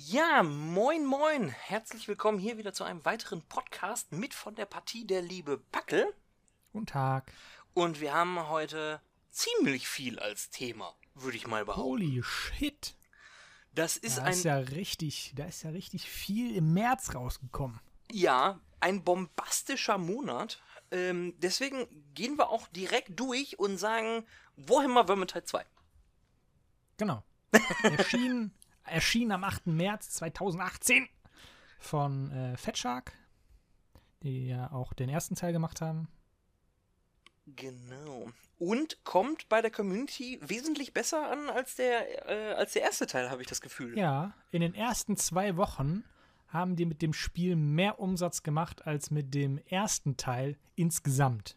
Ja, 0.00 0.44
moin 0.44 1.04
moin. 1.04 1.48
Herzlich 1.48 2.06
willkommen 2.06 2.38
hier 2.38 2.56
wieder 2.56 2.72
zu 2.72 2.84
einem 2.84 3.04
weiteren 3.04 3.42
Podcast 3.42 4.12
mit 4.12 4.32
von 4.32 4.54
der 4.54 4.64
Partie 4.64 5.04
der 5.04 5.22
liebe 5.22 5.58
Packel. 5.58 6.14
Guten 6.72 6.86
Tag. 6.86 7.32
Und 7.74 8.00
wir 8.00 8.14
haben 8.14 8.48
heute 8.48 9.00
ziemlich 9.32 9.88
viel 9.88 10.20
als 10.20 10.50
Thema, 10.50 10.94
würde 11.16 11.36
ich 11.36 11.48
mal 11.48 11.64
behaupten. 11.64 11.82
Holy 11.82 12.22
shit. 12.22 12.94
Das 13.72 13.96
ist 13.96 14.18
Da 14.18 14.22
ein 14.22 14.34
ist 14.34 14.44
ja 14.44 14.58
richtig, 14.58 15.32
da 15.34 15.46
ist 15.46 15.64
ja 15.64 15.70
richtig 15.70 16.08
viel 16.08 16.54
im 16.54 16.74
März 16.74 17.12
rausgekommen. 17.16 17.80
ja, 18.12 18.60
ein 18.78 19.02
bombastischer 19.02 19.98
Monat. 19.98 20.62
Ähm, 20.92 21.34
deswegen 21.38 21.88
gehen 22.14 22.38
wir 22.38 22.50
auch 22.50 22.68
direkt 22.68 23.18
durch 23.18 23.58
und 23.58 23.78
sagen 23.78 24.24
Warhammer 24.54 25.06
Vermintide 25.06 25.44
2. 25.44 25.66
Genau. 26.98 27.24
erschien, 27.82 28.52
erschien 28.90 29.32
am 29.32 29.44
8. 29.44 29.68
März 29.68 30.10
2018 30.10 31.08
von 31.78 32.30
äh, 32.30 32.56
Fatshark, 32.56 33.12
die 34.22 34.48
ja 34.48 34.70
auch 34.72 34.92
den 34.92 35.08
ersten 35.08 35.34
Teil 35.34 35.52
gemacht 35.52 35.80
haben. 35.80 36.08
Genau. 37.56 38.30
Und 38.58 39.04
kommt 39.04 39.48
bei 39.48 39.62
der 39.62 39.70
Community 39.70 40.38
wesentlich 40.42 40.92
besser 40.92 41.30
an 41.30 41.48
als 41.48 41.76
der, 41.76 42.28
äh, 42.28 42.54
als 42.54 42.72
der 42.72 42.82
erste 42.82 43.06
Teil, 43.06 43.30
habe 43.30 43.40
ich 43.40 43.48
das 43.48 43.60
Gefühl. 43.60 43.96
Ja, 43.96 44.34
in 44.50 44.60
den 44.60 44.74
ersten 44.74 45.16
zwei 45.16 45.56
Wochen 45.56 46.04
haben 46.48 46.76
die 46.76 46.86
mit 46.86 47.02
dem 47.02 47.12
Spiel 47.12 47.56
mehr 47.56 48.00
Umsatz 48.00 48.42
gemacht 48.42 48.86
als 48.86 49.10
mit 49.10 49.34
dem 49.34 49.58
ersten 49.66 50.16
Teil 50.16 50.58
insgesamt. 50.74 51.56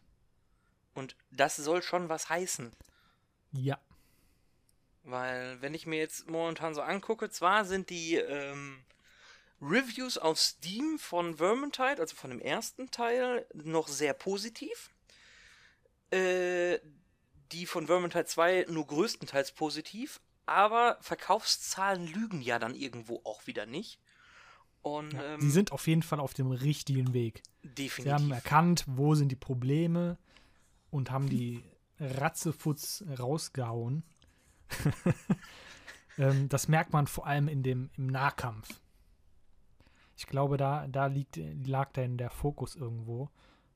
Und 0.94 1.16
das 1.32 1.56
soll 1.56 1.82
schon 1.82 2.10
was 2.10 2.30
heißen. 2.30 2.72
Ja. 3.52 3.80
Weil, 5.04 5.62
wenn 5.62 5.74
ich 5.74 5.88
mir 5.88 6.00
jetzt 6.00 6.30
momentan 6.30 6.76
so 6.76 6.82
angucke, 6.82 7.30
zwar 7.30 7.66
sind 7.66 7.90
die 7.90 8.16
ähm, 8.16 8.84
Reviews 9.62 10.18
auf 10.18 10.40
Steam 10.40 11.00
von 11.00 11.38
Vermintide, 11.38 12.00
also 12.00 12.16
von 12.16 12.30
dem 12.30 12.40
ersten 12.40 12.92
Teil, 12.92 13.46
noch 13.54 13.88
sehr 13.88 14.14
positiv. 14.14 14.92
Äh, 16.12 16.80
die 17.52 17.66
von 17.66 17.88
Vermintide 17.88 18.26
2 18.26 18.66
nur 18.70 18.88
größtenteils 18.88 19.52
positiv, 19.54 20.22
aber 20.46 20.98
Verkaufszahlen 21.02 22.08
lügen 22.08 22.42
ja 22.42 22.60
dann 22.60 22.76
irgendwo 22.76 23.22
auch 23.24 23.48
wieder 23.48 23.66
nicht. 23.66 24.00
Und 24.82 25.14
ja. 25.14 25.34
ähm, 25.36 25.42
Sie 25.42 25.52
sind 25.52 25.72
auf 25.72 25.88
jeden 25.88 26.04
Fall 26.04 26.20
auf 26.20 26.34
dem 26.34 26.52
richtigen 26.52 27.14
Weg. 27.14 27.44
definitiv. 27.64 28.04
Sie 28.04 28.12
haben 28.12 28.32
erkannt, 28.32 28.86
wo 28.88 29.16
sind 29.16 29.30
die 29.30 29.36
Probleme 29.36 30.18
und 30.90 31.12
haben 31.12 31.30
die 31.30 31.64
Ratzefutz 32.00 33.04
rausgehauen. 33.20 34.04
ähm, 36.18 36.50
das 36.50 36.68
merkt 36.68 36.94
man 36.94 37.08
vor 37.08 37.28
allem 37.28 37.48
in 37.48 37.64
dem, 37.64 37.90
im 37.98 38.08
Nahkampf. 38.08 38.82
Ich 40.18 40.28
glaube, 40.28 40.58
da, 40.58 40.88
da 40.88 41.08
liegt, 41.08 41.40
lag 41.66 41.92
dann 41.94 42.18
der 42.18 42.30
Fokus 42.30 42.76
irgendwo. 42.76 43.30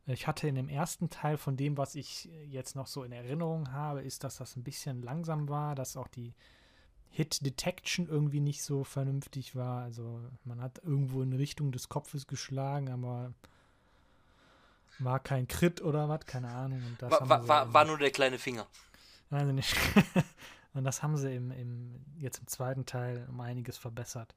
Ich 0.07 0.27
hatte 0.27 0.47
in 0.47 0.55
dem 0.55 0.69
ersten 0.69 1.09
Teil 1.09 1.37
von 1.37 1.57
dem, 1.57 1.77
was 1.77 1.95
ich 1.95 2.29
jetzt 2.47 2.75
noch 2.75 2.85
so 2.85 3.03
in 3.03 3.11
Erinnerung 3.11 3.71
habe, 3.71 4.03
ist, 4.03 4.23
dass 4.23 4.37
das 4.37 4.55
ein 4.55 4.63
bisschen 4.63 5.02
langsam 5.02 5.49
war, 5.49 5.73
dass 5.73 5.97
auch 5.97 6.07
die 6.07 6.35
Hit 7.09 7.43
Detection 7.43 8.07
irgendwie 8.07 8.41
nicht 8.41 8.61
so 8.61 8.83
vernünftig 8.83 9.55
war. 9.55 9.81
Also 9.83 10.21
man 10.43 10.61
hat 10.61 10.80
irgendwo 10.83 11.23
in 11.23 11.33
Richtung 11.33 11.71
des 11.71 11.89
Kopfes 11.89 12.27
geschlagen, 12.27 12.89
aber 12.89 13.33
war 14.99 15.19
kein 15.19 15.47
Crit 15.47 15.81
oder 15.81 16.07
was, 16.09 16.25
keine 16.25 16.49
Ahnung. 16.49 16.81
War, 16.99 17.30
war, 17.30 17.47
war, 17.47 17.73
war 17.73 17.85
nur 17.85 17.97
der 17.97 18.11
kleine 18.11 18.37
Finger. 18.37 18.67
Ich 19.31 19.43
nicht. 19.43 19.75
Und 20.75 20.83
das 20.83 21.01
haben 21.01 21.17
sie 21.17 21.33
im, 21.35 21.51
im, 21.51 22.05
jetzt 22.19 22.37
im 22.39 22.47
zweiten 22.47 22.85
Teil 22.85 23.25
um 23.29 23.39
einiges 23.41 23.77
verbessert. 23.77 24.35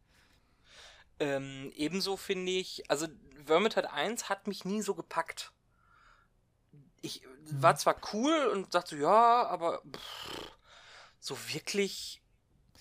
Ähm, 1.21 1.73
ebenso 1.75 2.17
finde 2.17 2.53
ich, 2.53 2.89
also 2.91 3.07
Vermintide 3.45 3.93
1 3.93 4.29
hat 4.29 4.47
mich 4.47 4.65
nie 4.65 4.83
so 4.83 4.95
gepackt. 4.95 5.53
Ich 7.01 7.23
Mhm. 7.51 7.63
war 7.63 7.77
zwar 7.77 7.97
cool 8.13 8.51
und 8.53 8.75
dachte, 8.75 8.97
ja, 8.97 9.47
aber 9.47 9.83
pff, 9.93 10.53
so 11.21 11.37
wirklich, 11.53 12.23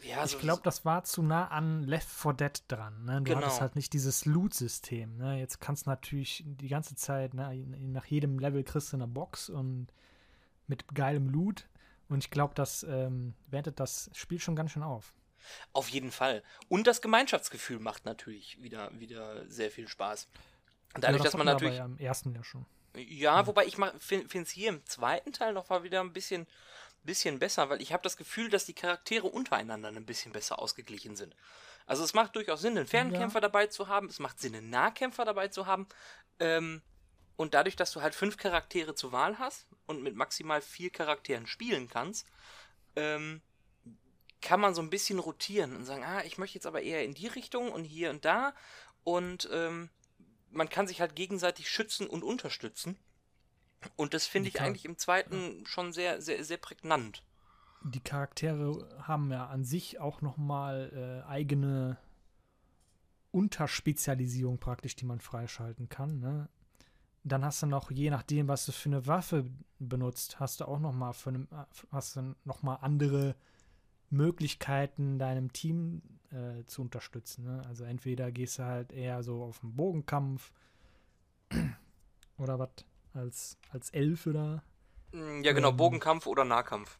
ja, 0.01 0.25
so, 0.28 0.38
ich 0.38 0.38
glaube, 0.40 0.62
das 0.63 0.85
war 0.85 1.03
zu 1.03 1.23
nah 1.23 1.47
an 1.47 1.84
Left 1.84 2.07
4 2.09 2.34
Dead 2.34 2.63
dran. 2.67 3.06
Ne? 3.06 3.22
Du 3.23 3.23
Genau. 3.23 3.38
hattest 3.38 3.62
halt 3.62 3.75
nicht 3.75 3.94
dieses 3.94 4.25
Loot-System. 4.25 5.17
Ne? 5.17 5.40
Jetzt 5.40 5.59
kannst 5.59 5.85
du 5.85 5.90
natürlich 5.90 6.44
die 6.46 6.67
ganze 6.67 6.96
Zeit, 6.96 7.34
ne, 7.34 7.56
nach 7.56 8.06
jedem 8.06 8.40
Level 8.40 8.63
kriegst 8.63 8.94
du 8.94 8.97
eine 8.97 9.07
Box 9.07 9.50
und 9.50 9.88
mit 10.67 10.88
geilem 10.96 11.29
Loot. 11.29 11.67
Und 12.09 12.23
ich 12.23 12.31
glaube, 12.31 12.53
das 12.56 12.84
ähm, 12.84 13.34
wertet 13.47 13.79
das 13.79 14.09
Spiel 14.13 14.40
schon 14.40 14.56
ganz 14.56 14.72
schön 14.72 14.84
auf. 14.84 15.13
auf 15.73 15.90
jeden 15.90 16.12
Fall. 16.12 16.44
Und 16.69 16.88
das 16.88 17.01
Gemeinschaftsgefühl 17.01 17.79
macht 17.79 18.06
natürlich 18.06 18.62
wieder, 18.62 18.91
wieder 19.00 19.47
sehr 19.50 19.72
viel 19.72 19.88
Spaß. 19.88 20.28
Dadurch, 20.96 21.17
ja, 21.19 21.23
dass 21.23 21.38
man 21.38 21.46
natürlich, 21.46 21.78
ja 21.78 21.85
im 21.85 21.97
ersten 21.97 22.34
ja 22.34 22.44
schon. 22.44 22.66
ja, 22.96 23.46
wobei 23.46 23.66
ich 23.66 23.78
finde 24.00 24.41
es 24.41 24.50
hier 24.50 24.69
im 24.69 24.85
zweiten 24.85 25.34
Teil 25.34 25.53
noch 25.53 25.69
mal 25.69 25.84
wieder 25.84 26.00
ein 26.00 26.13
bisschen, 26.13 26.47
bisschen 27.03 27.40
besser, 27.40 27.69
weil 27.69 27.81
ich 27.81 27.94
habe 27.94 28.03
das 28.03 28.17
Gefühl, 28.17 28.50
dass 28.50 28.66
die 28.66 28.73
Charaktere 28.73 29.28
untereinander 29.28 29.90
ein 29.90 30.06
bisschen 30.06 30.31
besser 30.31 30.59
ausgeglichen 30.59 31.16
sind. 31.16 31.35
Also 31.85 32.03
es 32.03 32.13
macht 32.13 32.35
durchaus 32.35 32.62
Sinn, 32.62 32.78
einen 32.78 32.88
Fernkämpfer 32.88 33.40
dabei 33.40 33.67
zu 33.67 33.88
haben, 33.88 34.07
es 34.07 34.19
macht 34.19 34.40
Sinn, 34.40 34.56
einen 34.56 34.69
Nahkämpfer 34.69 35.23
dabei 35.23 35.47
zu 35.47 35.67
haben. 35.67 35.88
Ähm, 36.40 36.81
und 37.38 37.53
dadurch, 37.53 37.75
dass 37.75 37.92
du 37.92 38.02
halt 38.02 38.16
fünf 38.16 38.36
Charaktere 38.36 38.96
zur 38.96 39.12
Wahl 39.14 39.40
hast 39.40 39.68
und 39.86 40.03
mit 40.03 40.16
maximal 40.16 40.59
vier 40.59 40.90
Charakteren 40.90 41.48
spielen 41.48 41.88
kannst, 41.88 42.28
ähm, 42.96 43.42
kann 44.42 44.59
man 44.59 44.75
so 44.75 44.81
ein 44.81 44.90
bisschen 44.90 45.20
rotieren 45.20 45.76
und 45.76 45.86
sagen, 45.86 46.03
ah, 46.03 46.24
ich 46.24 46.38
möchte 46.38 46.56
jetzt 46.56 46.66
aber 46.66 46.81
eher 46.81 47.03
in 47.06 47.14
die 47.14 47.28
Richtung 47.28 47.72
und 47.72 47.86
hier 47.86 48.09
und 48.09 48.26
da. 48.26 48.53
Und 49.03 49.47
ähm, 49.52 49.90
man 50.52 50.68
kann 50.68 50.88
sich 50.88 51.00
halt 51.00 51.16
gegenseitig 51.16 51.70
schützen 51.70 52.08
und 52.08 52.24
unterstützen. 52.24 52.97
Und 53.96 54.14
das 54.14 54.26
finde 54.26 54.50
ich 54.50 54.59
eigentlich 54.59 54.86
im 54.86 54.97
zweiten 54.97 55.66
schon 55.66 55.94
sehr, 55.94 56.22
sehr, 56.22 56.44
sehr 56.44 56.58
prägnant. 56.58 57.24
die 57.84 58.00
Charaktere 58.00 58.90
haben 59.03 59.31
ja 59.31 59.46
an 59.46 59.64
sich 59.64 60.00
auch 60.00 60.22
noch 60.22 60.38
mal 60.38 61.24
äh, 61.24 61.30
eigene 61.30 61.97
Unterspezialisierung 63.31 64.58
praktisch, 64.59 64.96
die 64.96 65.06
man 65.06 65.20
freischalten 65.20 65.90
kann. 65.90 66.20
Ne? 66.20 66.50
Dann 67.28 67.44
hast 67.46 67.62
du 67.62 67.68
noch, 67.68 67.92
je 67.92 68.10
nachdem, 68.10 68.48
was 68.48 68.66
du 68.66 68.72
für 68.72 68.90
eine 68.90 69.06
Waffe 69.08 69.46
benutzt, 69.80 70.40
hast 70.40 70.60
du 70.62 70.66
auch 70.66 70.80
noch 70.80 70.94
mal, 70.94 71.14
für 71.14 71.30
eine, 71.30 71.48
hast 71.92 72.16
du 72.16 72.36
noch 72.46 72.64
mal 72.64 72.76
andere 72.76 73.36
Möglichkeiten, 74.10 75.20
deinem 75.20 75.52
Team 75.54 76.02
äh, 76.32 76.64
zu 76.66 76.82
unterstützen. 76.82 77.46
Ne? 77.46 77.64
Also 77.68 77.84
entweder 77.84 78.32
gehst 78.32 78.60
du 78.60 78.64
halt 78.64 78.92
eher 78.92 79.24
so 79.24 79.44
auf 79.44 79.60
den 79.60 79.76
Bogenkampf 79.76 80.52
oder 82.38 82.60
was 82.60 82.70
als, 83.14 83.58
als 83.72 83.90
Elf 83.92 84.28
oder 84.28 84.64
Mm, 85.14 85.42
Ja, 85.44 85.54
genau, 85.54 85.70
Ähm. 85.70 85.78
Bogenkampf 85.78 86.28
oder 86.28 86.44
Nahkampf. 86.44 87.00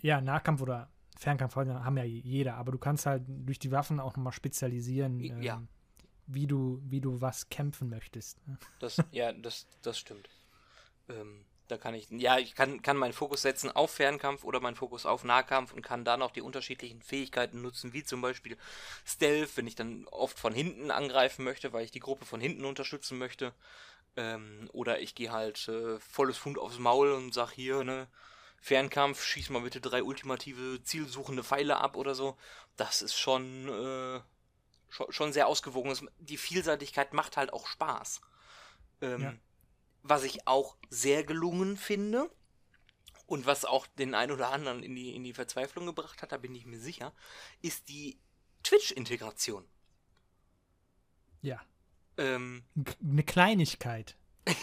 Ja, 0.00 0.20
Nahkampf 0.20 0.62
oder 0.62 0.88
Fernkampf 1.18 1.56
haben 1.56 1.96
ja 1.96 2.04
jeder, 2.04 2.54
aber 2.54 2.72
du 2.72 2.78
kannst 2.78 3.06
halt 3.06 3.24
durch 3.26 3.58
die 3.58 3.72
Waffen 3.72 4.00
auch 4.00 4.16
nochmal 4.16 4.32
spezialisieren, 4.32 5.20
ähm, 5.20 5.42
Ja. 5.42 5.62
Wie, 6.32 6.46
du, 6.46 6.80
wie 6.84 7.00
du 7.00 7.20
was 7.20 7.48
kämpfen 7.48 7.88
möchtest. 7.88 8.46
ne? 8.46 8.58
Das, 8.78 8.96
ja, 9.10 9.32
das, 9.32 9.66
das 9.82 9.98
stimmt. 9.98 10.28
Ähm, 11.08 11.44
da 11.68 11.78
kann 11.78 11.94
ich, 11.94 12.08
ja, 12.10 12.38
ich 12.38 12.54
kann, 12.54 12.82
kann 12.82 12.96
meinen 12.96 13.12
Fokus 13.12 13.42
setzen 13.42 13.70
auf 13.70 13.92
Fernkampf 13.92 14.44
oder 14.44 14.60
meinen 14.60 14.74
Fokus 14.74 15.06
auf 15.06 15.24
Nahkampf 15.24 15.72
und 15.72 15.82
kann 15.82 16.04
da 16.04 16.16
noch 16.16 16.32
die 16.32 16.42
unterschiedlichen 16.42 17.00
Fähigkeiten 17.00 17.62
nutzen, 17.62 17.92
wie 17.92 18.02
zum 18.02 18.20
Beispiel 18.20 18.56
Stealth, 19.06 19.56
wenn 19.56 19.66
ich 19.66 19.76
dann 19.76 20.06
oft 20.08 20.38
von 20.38 20.52
hinten 20.52 20.90
angreifen 20.90 21.44
möchte, 21.44 21.72
weil 21.72 21.84
ich 21.84 21.92
die 21.92 22.00
Gruppe 22.00 22.24
von 22.24 22.40
hinten 22.40 22.64
unterstützen 22.64 23.18
möchte. 23.18 23.54
Ähm, 24.16 24.68
oder 24.72 25.00
ich 25.00 25.14
gehe 25.14 25.30
halt 25.30 25.68
äh, 25.68 26.00
volles 26.00 26.36
Fund 26.36 26.58
aufs 26.58 26.78
Maul 26.78 27.12
und 27.12 27.32
sag 27.32 27.52
hier, 27.52 27.84
ne, 27.84 28.08
Fernkampf, 28.60 29.24
schieß 29.24 29.50
mal 29.50 29.62
bitte 29.62 29.80
drei 29.80 30.02
ultimative 30.02 30.82
zielsuchende 30.82 31.44
Pfeile 31.44 31.78
ab 31.78 31.96
oder 31.96 32.14
so. 32.14 32.36
Das 32.76 33.00
ist 33.00 33.14
schon, 33.14 33.68
äh, 33.68 34.20
schon, 34.90 35.32
sehr 35.32 35.46
ausgewogen. 35.46 35.90
Das- 35.90 36.04
Die 36.18 36.36
Vielseitigkeit 36.36 37.14
macht 37.14 37.36
halt 37.36 37.52
auch 37.52 37.66
Spaß. 37.66 38.20
Ähm, 39.00 39.22
Ja. 39.22 39.34
Was 40.02 40.24
ich 40.24 40.46
auch 40.46 40.76
sehr 40.88 41.24
gelungen 41.24 41.76
finde 41.76 42.30
und 43.26 43.44
was 43.44 43.66
auch 43.66 43.86
den 43.86 44.14
einen 44.14 44.32
oder 44.32 44.50
anderen 44.50 44.82
in 44.82 44.94
die, 44.94 45.14
in 45.14 45.24
die 45.24 45.34
Verzweiflung 45.34 45.84
gebracht 45.86 46.22
hat, 46.22 46.32
da 46.32 46.38
bin 46.38 46.54
ich 46.54 46.64
mir 46.64 46.80
sicher, 46.80 47.12
ist 47.60 47.88
die 47.90 48.18
Twitch-Integration. 48.62 49.64
Ja. 51.42 51.60
Ähm, 52.16 52.64
Eine 53.02 53.22
Kleinigkeit 53.24 54.16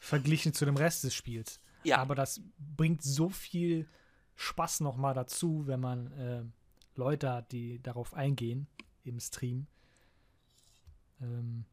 verglichen 0.00 0.52
zu 0.52 0.64
dem 0.64 0.76
Rest 0.76 1.04
des 1.04 1.14
Spiels. 1.14 1.60
ja, 1.84 1.98
Aber 1.98 2.14
das 2.14 2.40
bringt 2.58 3.02
so 3.02 3.28
viel 3.28 3.88
Spaß 4.34 4.80
nochmal 4.80 5.14
dazu, 5.14 5.66
wenn 5.66 5.80
man 5.80 6.12
äh, 6.12 6.44
Leute 6.98 7.30
hat, 7.32 7.52
die 7.52 7.80
darauf 7.82 8.14
eingehen 8.14 8.66
im 9.04 9.20
Stream. 9.20 9.66
Ähm, 11.20 11.64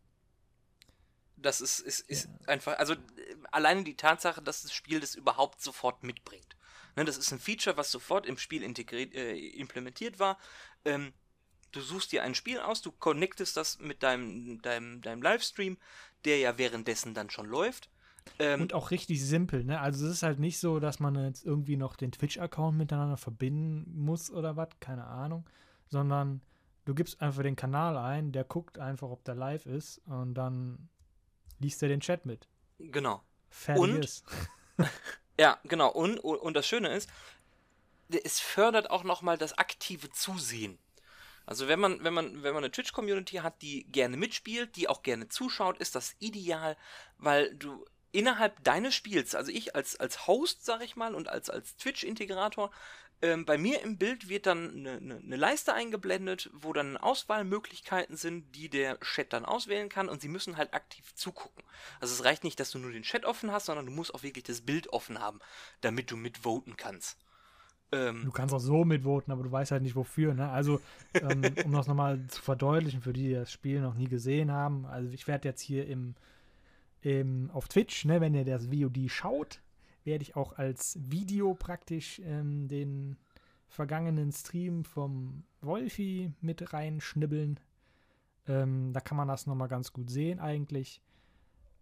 das 1.38 1.62
ist, 1.62 1.80
ist, 1.80 2.02
ist 2.10 2.30
einfach, 2.48 2.78
also 2.78 2.94
äh, 2.94 2.98
alleine 3.52 3.84
die 3.84 3.96
Tatsache, 3.96 4.42
dass 4.42 4.64
das 4.64 4.74
Spiel 4.74 5.00
das 5.00 5.16
überhaupt 5.16 5.62
sofort 5.62 6.04
mitbringt. 6.04 6.56
Ne, 6.96 7.06
das 7.06 7.18
ist 7.18 7.31
ein 7.31 7.40
Feature, 7.40 7.78
was 7.78 7.92
sofort 7.92 8.26
im 8.26 8.38
Spiel 8.38 8.64
integriert, 8.64 9.14
äh, 9.14 9.38
implementiert 9.38 10.20
war. 10.20 10.38
Ähm, 10.86 11.14
Du 11.72 11.81
suchst 11.81 12.12
dir 12.12 12.24
ein 12.24 12.34
Spiel 12.34 12.60
aus, 12.60 12.81
du 12.81 12.92
connectest 12.92 13.56
das 13.56 13.80
mit 13.80 14.02
deinem, 14.02 14.62
deinem, 14.62 15.02
deinem 15.02 15.22
Livestream, 15.22 15.78
der 16.26 16.40
ja 16.40 16.58
währenddessen 16.58 17.14
dann 17.14 17.30
schon 17.30 17.46
läuft. 17.46 17.90
Ähm, 18.40 18.62
und 18.62 18.74
auch 18.74 18.92
richtig 18.92 19.24
simpel, 19.24 19.64
ne? 19.64 19.80
Also 19.80 20.06
es 20.06 20.14
ist 20.14 20.24
halt 20.24 20.40
nicht 20.40 20.60
so, 20.60 20.80
dass 20.80 21.00
man 21.00 21.16
jetzt 21.24 21.46
irgendwie 21.46 21.78
noch 21.78 21.96
den 21.96 22.12
Twitch-Account 22.12 22.78
miteinander 22.78 23.18
verbinden 23.18 23.86
muss 23.96 24.31
oder 24.31 24.56
was, 24.56 24.70
keine 24.80 25.06
Ahnung, 25.06 25.48
sondern 25.88 26.42
du 26.86 26.94
gibst 26.94 27.22
einfach 27.22 27.44
den 27.44 27.56
Kanal 27.56 27.98
ein, 27.98 28.31
der 28.31 28.44
guckt 28.44 28.80
einfach, 28.80 29.10
ob 29.10 29.24
der 29.24 29.36
live 29.36 29.66
ist 29.66 30.00
und 30.06 30.34
dann 30.34 30.90
liest 31.60 31.81
er 31.84 31.90
den 31.90 32.00
Chat 32.00 32.26
mit. 32.26 32.48
Genau. 32.80 33.24
Fertig 33.50 33.84
und, 33.84 34.06
ist. 34.06 34.26
ja, 35.40 35.60
genau. 35.66 35.92
Und, 35.92 36.20
und 36.20 36.54
das 36.54 36.68
Schöne 36.68 36.90
ist, 36.94 37.10
es 38.24 38.40
fördert 38.40 38.90
auch 38.90 39.04
nochmal 39.04 39.38
das 39.38 39.58
aktive 39.58 40.10
Zusehen. 40.12 40.80
Also 41.46 41.68
wenn 41.68 41.80
man, 41.80 42.04
wenn 42.04 42.14
man, 42.14 42.44
wenn 42.44 42.54
man 42.54 42.64
eine 42.64 42.72
Twitch-Community 42.72 43.38
hat, 43.38 43.62
die 43.62 43.86
gerne 43.86 44.18
mitspielt, 44.18 44.76
die 44.76 44.88
auch 44.88 45.02
gerne 45.02 45.30
zuschaut, 45.30 45.80
ist 45.80 45.96
das 45.96 46.16
ideal, 46.20 46.78
weil 47.18 47.56
du 47.56 47.86
innerhalb 48.12 48.64
deines 48.64 48.96
Spiels, 48.96 49.36
also 49.36 49.52
ich 49.52 49.76
als, 49.76 49.96
als 50.00 50.28
Host, 50.28 50.66
sag 50.66 50.81
ich 50.81 50.96
mal, 50.96 51.16
und 51.16 51.28
als, 51.28 51.50
als 51.50 51.76
Twitch-Integrator, 51.78 52.72
ähm, 53.21 53.45
bei 53.45 53.57
mir 53.57 53.81
im 53.81 53.98
Bild 53.98 54.30
wird 54.30 54.45
dann 54.45 54.71
eine, 54.71 54.92
eine, 54.98 55.18
eine, 55.18 55.36
Leiste 55.36 55.74
eingeblendet, 55.74 56.50
wo 56.54 56.71
dann 56.71 56.95
Auswahlmöglichkeiten 56.95 58.16
sind, 58.16 58.56
die 58.56 58.69
der 58.69 59.00
Chat 59.01 59.33
dann 59.33 59.45
auswählen 59.45 59.89
kann 59.89 60.07
und 60.07 60.21
sie 60.21 60.30
müssen 60.30 60.56
halt 60.56 60.74
aktiv 60.74 61.13
zugucken. 61.16 61.63
Also 62.00 62.13
es 62.13 62.24
reicht 62.24 62.44
nicht, 62.44 62.60
dass 62.60 62.71
du 62.71 62.80
nur 62.80 62.92
den 62.92 63.04
Chat 63.04 63.25
offen 63.25 63.51
hast, 63.51 63.66
sondern 63.66 63.86
du 63.86 63.92
musst 63.92 64.13
auch 64.13 64.24
wirklich 64.24 64.45
das 64.45 64.62
Bild 64.62 64.94
offen 64.94 65.19
haben, 65.19 65.39
damit 65.81 66.12
du 66.12 66.18
mitvoten 66.18 66.77
kannst. 66.77 67.18
Ähm, 67.92 68.24
du 68.24 68.31
kannst 68.31 68.54
auch 68.54 68.60
so 68.60 68.86
mitvoten, 68.86 69.33
aber 69.33 69.44
du 69.44 69.51
weißt 69.51 69.71
halt 69.71 69.83
nicht 69.83 69.95
wofür. 69.95 70.33
Ne? 70.33 70.50
Also, 70.50 70.80
ähm, 71.13 71.44
um 71.66 71.74
das 71.74 71.88
nochmal 71.88 72.25
zu 72.27 72.42
verdeutlichen, 72.42 73.01
für 73.01 73.13
die, 73.13 73.27
die 73.27 73.33
das 73.33 73.51
Spiel 73.51 73.81
noch 73.81 73.95
nie 73.95 74.07
gesehen 74.07 74.51
haben, 74.51 74.86
also 74.86 75.12
ich 75.12 75.27
werde 75.27 75.48
jetzt 75.50 75.62
hier 75.62 75.88
im, 75.88 76.16
im, 77.01 77.50
auf 77.51 77.68
Twitch, 77.68 78.06
ne, 78.06 78.21
wenn 78.21 78.33
ihr 78.33 78.45
das 78.45 78.68
VOD 78.68 79.10
schaut, 79.10 79.60
werde 80.09 80.23
ich 80.23 80.35
auch 80.35 80.57
als 80.57 80.97
Video 81.00 81.53
praktisch 81.53 82.19
ähm, 82.25 82.67
den 82.67 83.15
vergangenen 83.67 84.31
Stream 84.31 84.83
vom 84.83 85.44
Wolfi 85.61 86.33
mit 86.41 86.73
reinschnibbeln. 86.73 87.59
Ähm, 88.47 88.91
da 88.91 89.01
kann 89.01 89.17
man 89.17 89.27
das 89.27 89.45
nochmal 89.45 89.67
ganz 89.67 89.94
gut 89.94 90.09
sehen 90.09 90.39
eigentlich. 90.39 91.00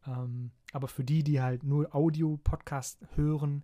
Ähm, 0.05 0.51
aber 0.73 0.89
für 0.89 1.05
die, 1.05 1.23
die 1.23 1.41
halt 1.41 1.63
nur 1.63 1.95
Audio-Podcast 1.95 2.99
hören, 3.15 3.63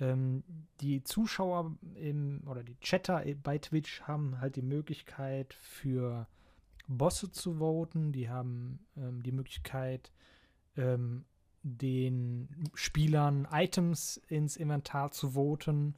ähm, 0.00 0.42
die 0.80 1.04
Zuschauer 1.04 1.76
im, 1.94 2.42
oder 2.46 2.64
die 2.64 2.76
Chatter 2.80 3.22
bei 3.40 3.58
Twitch 3.58 4.02
haben 4.02 4.40
halt 4.40 4.56
die 4.56 4.62
Möglichkeit 4.62 5.54
für 5.54 6.26
Bosse 6.88 7.30
zu 7.30 7.60
voten. 7.60 8.10
Die 8.10 8.28
haben 8.28 8.80
ähm, 8.96 9.22
die 9.22 9.32
Möglichkeit, 9.32 10.10
ähm, 10.76 11.24
den 11.62 12.70
Spielern 12.74 13.46
Items 13.50 14.20
ins 14.28 14.56
Inventar 14.56 15.10
zu 15.10 15.30
voten. 15.30 15.94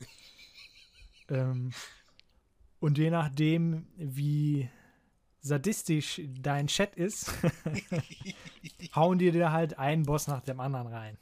ähm, 1.29 1.73
und 2.81 2.99
je 2.99 3.11
nachdem, 3.11 3.87
wie 3.97 4.69
sadistisch 5.41 6.21
dein 6.41 6.67
Chat 6.67 6.97
ist, 6.97 7.33
hauen 8.95 9.19
dir 9.19 9.53
halt 9.53 9.79
einen 9.79 10.05
Boss 10.05 10.27
nach 10.27 10.43
dem 10.43 10.61
anderen 10.61 10.87
rein. 10.87 11.19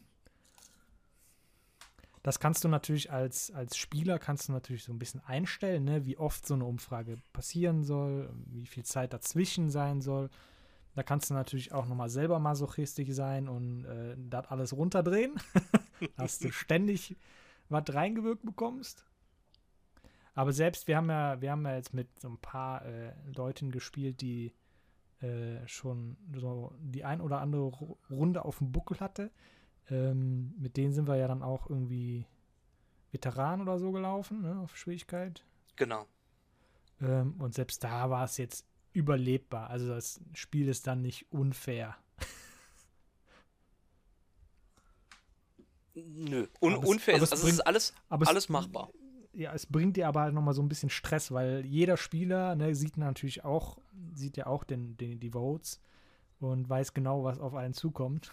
Das 2.23 2.39
kannst 2.39 2.63
du 2.63 2.69
natürlich 2.69 3.11
als, 3.11 3.51
als 3.51 3.77
Spieler 3.77 4.21
kannst 4.21 4.49
du 4.49 4.53
natürlich 4.53 4.85
so 4.85 4.93
ein 4.93 4.99
bisschen 4.99 5.21
einstellen, 5.25 5.85
ne, 5.85 6.07
wie 6.07 6.19
oft 6.19 6.47
so 6.47 6.55
eine 6.55 6.65
Umfrage 6.65 7.17
passieren 7.33 7.83
soll, 7.83 8.33
wie 8.47 8.67
viel 8.67 8.85
Zeit 8.85 9.13
dazwischen 9.13 9.71
sein 9.71 10.01
soll. 10.01 10.31
Da 10.95 11.03
kannst 11.03 11.31
du 11.31 11.35
natürlich 11.35 11.73
auch 11.73 11.87
nochmal 11.87 12.11
selber 12.11 12.39
masochistisch 12.39 13.11
sein 13.11 13.49
und 13.49 13.85
äh, 13.85 14.15
das 14.19 14.47
alles 14.47 14.77
runterdrehen, 14.77 15.35
dass 16.17 16.39
du 16.39 16.53
ständig 16.53 17.17
was 17.69 17.85
reingewirkt 17.95 18.45
bekommst. 18.45 19.07
Aber 20.35 20.53
selbst, 20.53 20.89
wir 20.89 20.97
haben 20.97 21.11
ja, 21.11 21.41
wir 21.41 21.51
haben 21.51 21.65
ja 21.65 21.77
jetzt 21.77 21.95
mit 21.95 22.09
so 22.21 22.29
ein 22.29 22.39
paar 22.39 22.85
äh, 22.85 23.13
Leuten 23.35 23.71
gespielt, 23.71 24.21
die 24.21 24.53
äh, 25.21 25.67
schon 25.67 26.17
so 26.35 26.73
die 26.81 27.05
ein 27.05 27.21
oder 27.21 27.41
andere 27.41 27.73
Runde 28.11 28.45
auf 28.45 28.59
dem 28.59 28.73
Buckel 28.73 29.01
hatte. 29.01 29.31
Ähm, 29.91 30.55
mit 30.59 30.77
denen 30.77 30.93
sind 30.93 31.07
wir 31.07 31.17
ja 31.17 31.29
dann 31.29 31.43
auch 31.43 31.69
irgendwie 31.69 32.27
Veteran 33.11 33.61
oder 33.61 33.79
so 33.79 33.93
gelaufen, 33.93 34.43
ne, 34.43 34.59
auf 34.61 34.77
Schwierigkeit. 34.77 35.45
Genau. 35.77 36.07
Ähm, 37.01 37.35
und 37.39 37.55
selbst 37.55 37.85
da 37.85 38.11
war 38.11 38.25
es 38.25 38.37
jetzt 38.39 38.67
überlebbar. 38.93 39.71
Also 39.71 39.89
das 39.89 40.21
Spiel 40.33 40.69
ist 40.69 40.87
dann 40.87 41.03
nicht 41.03 41.27
unfair. 41.31 41.97
Nö, 45.95 46.47
Un 46.61 46.73
es, 46.75 46.79
unfair 46.89 47.15
ist, 47.17 47.33
also 47.33 47.43
bringt, 47.43 47.55
es 47.55 47.59
ist 47.59 47.67
alles, 47.67 47.95
alles 48.09 48.49
machbar. 48.49 48.91
Ja, 49.35 49.53
es 49.53 49.67
bringt 49.67 49.97
dir 49.97 50.09
aber 50.09 50.23
halt 50.23 50.35
nochmal 50.35 50.55
so 50.55 50.63
ein 50.63 50.69
bisschen 50.69 50.91
Stress, 50.91 51.33
weil 51.33 51.65
jeder 51.67 51.97
Spieler 51.97 52.55
ne, 52.55 52.75
sieht 52.75 52.97
natürlich 52.97 53.45
auch, 53.45 53.79
sieht 54.15 54.37
ja 54.37 54.47
auch 54.47 54.65
den, 54.65 54.97
den, 54.97 55.21
die 55.21 55.31
Votes 55.31 55.81
und 56.41 56.69
weiß 56.69 56.95
genau, 56.95 57.25
was 57.25 57.39
auf 57.39 57.55
einen 57.55 57.75
zukommt. 57.75 58.31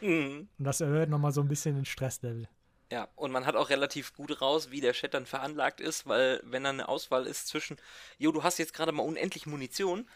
mhm. 0.00 0.48
Und 0.58 0.64
das 0.64 0.80
erhöht 0.80 1.08
nochmal 1.08 1.32
so 1.32 1.40
ein 1.40 1.48
bisschen 1.48 1.74
den 1.74 1.84
Stresslevel. 1.84 2.48
Ja, 2.90 3.08
und 3.16 3.32
man 3.32 3.46
hat 3.46 3.56
auch 3.56 3.70
relativ 3.70 4.14
gut 4.14 4.40
raus, 4.40 4.70
wie 4.70 4.80
der 4.80 4.92
Chat 4.92 5.14
dann 5.14 5.26
veranlagt 5.26 5.80
ist, 5.80 6.06
weil 6.06 6.40
wenn 6.44 6.64
dann 6.64 6.80
eine 6.80 6.88
Auswahl 6.88 7.26
ist 7.26 7.48
zwischen, 7.48 7.78
jo, 8.18 8.30
du 8.30 8.42
hast 8.42 8.58
jetzt 8.58 8.74
gerade 8.74 8.92
mal 8.92 9.02
unendlich 9.02 9.46
Munition 9.46 10.08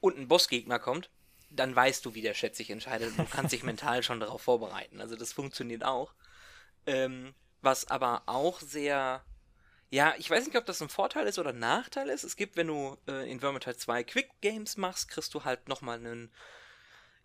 und 0.00 0.18
ein 0.18 0.28
Bossgegner 0.28 0.78
kommt, 0.78 1.10
dann 1.50 1.74
weißt 1.74 2.04
du, 2.04 2.14
wie 2.14 2.22
der 2.22 2.34
Chat 2.34 2.54
sich 2.54 2.70
entscheidet. 2.70 3.18
Du 3.18 3.24
kannst 3.24 3.52
dich 3.52 3.62
mental 3.64 4.02
schon 4.02 4.20
darauf 4.20 4.42
vorbereiten. 4.42 5.00
Also 5.00 5.16
das 5.16 5.32
funktioniert 5.32 5.84
auch. 5.84 6.14
Ähm, 6.86 7.34
was 7.62 7.88
aber 7.88 8.22
auch 8.26 8.60
sehr, 8.60 9.24
ja, 9.90 10.14
ich 10.18 10.30
weiß 10.30 10.46
nicht, 10.46 10.56
ob 10.56 10.66
das 10.66 10.80
ein 10.80 10.88
Vorteil 10.88 11.26
ist 11.26 11.38
oder 11.38 11.50
ein 11.50 11.58
Nachteil 11.58 12.08
ist. 12.08 12.24
Es 12.24 12.36
gibt, 12.36 12.56
wenn 12.56 12.68
du 12.68 12.96
äh, 13.08 13.30
in 13.30 13.40
Vermintide 13.40 13.76
2 13.76 14.04
Quick 14.04 14.30
Games 14.40 14.76
machst, 14.76 15.08
kriegst 15.08 15.34
du 15.34 15.44
halt 15.44 15.68
nochmal 15.68 15.98
einen 15.98 16.32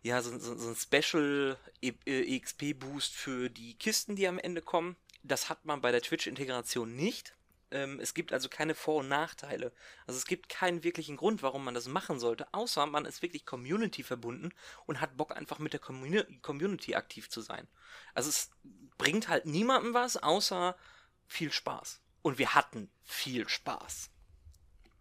ja, 0.06 0.22
so, 0.22 0.38
so, 0.38 0.56
so 0.56 0.70
ein 0.70 0.76
Special 0.76 1.58
EXP-Boost 1.82 3.16
für 3.16 3.50
die 3.50 3.74
Kisten, 3.74 4.16
die 4.16 4.28
am 4.28 4.38
Ende 4.38 4.62
kommen. 4.62 4.98
Das 5.24 5.50
hat 5.50 5.66
man 5.66 5.82
bei 5.82 5.92
der 5.92 6.04
Twitch-Integration 6.04 6.96
nicht. 6.96 7.34
Ähm, 7.72 8.00
es 8.00 8.14
gibt 8.14 8.32
also 8.32 8.48
keine 8.48 8.76
Vor- 8.76 9.00
und 9.00 9.08
Nachteile. 9.08 9.72
Also 10.06 10.20
es 10.20 10.28
gibt 10.28 10.48
keinen 10.48 10.84
wirklichen 10.84 11.18
Grund, 11.18 11.42
warum 11.42 11.66
man 11.66 11.74
das 11.74 11.88
machen 11.88 12.20
sollte, 12.20 12.54
außer 12.54 12.86
man 12.86 13.06
ist 13.06 13.24
wirklich 13.24 13.48
Community 13.48 14.04
verbunden 14.04 14.52
und 14.86 15.02
hat 15.02 15.18
Bock 15.18 15.36
einfach 15.36 15.58
mit 15.58 15.74
der 15.74 15.80
Community 15.80 16.94
aktiv 16.94 17.28
zu 17.28 17.42
sein. 17.42 17.68
Also 18.14 18.30
es 18.30 18.52
bringt 19.00 19.28
halt 19.28 19.48
niemandem 19.48 19.96
was, 19.96 20.18
außer 20.18 20.78
viel 21.26 21.52
Spaß. 21.52 22.00
Und 22.22 22.38
wir 22.38 22.54
hatten 22.54 22.92
viel 23.02 23.50
Spaß. 23.50 24.12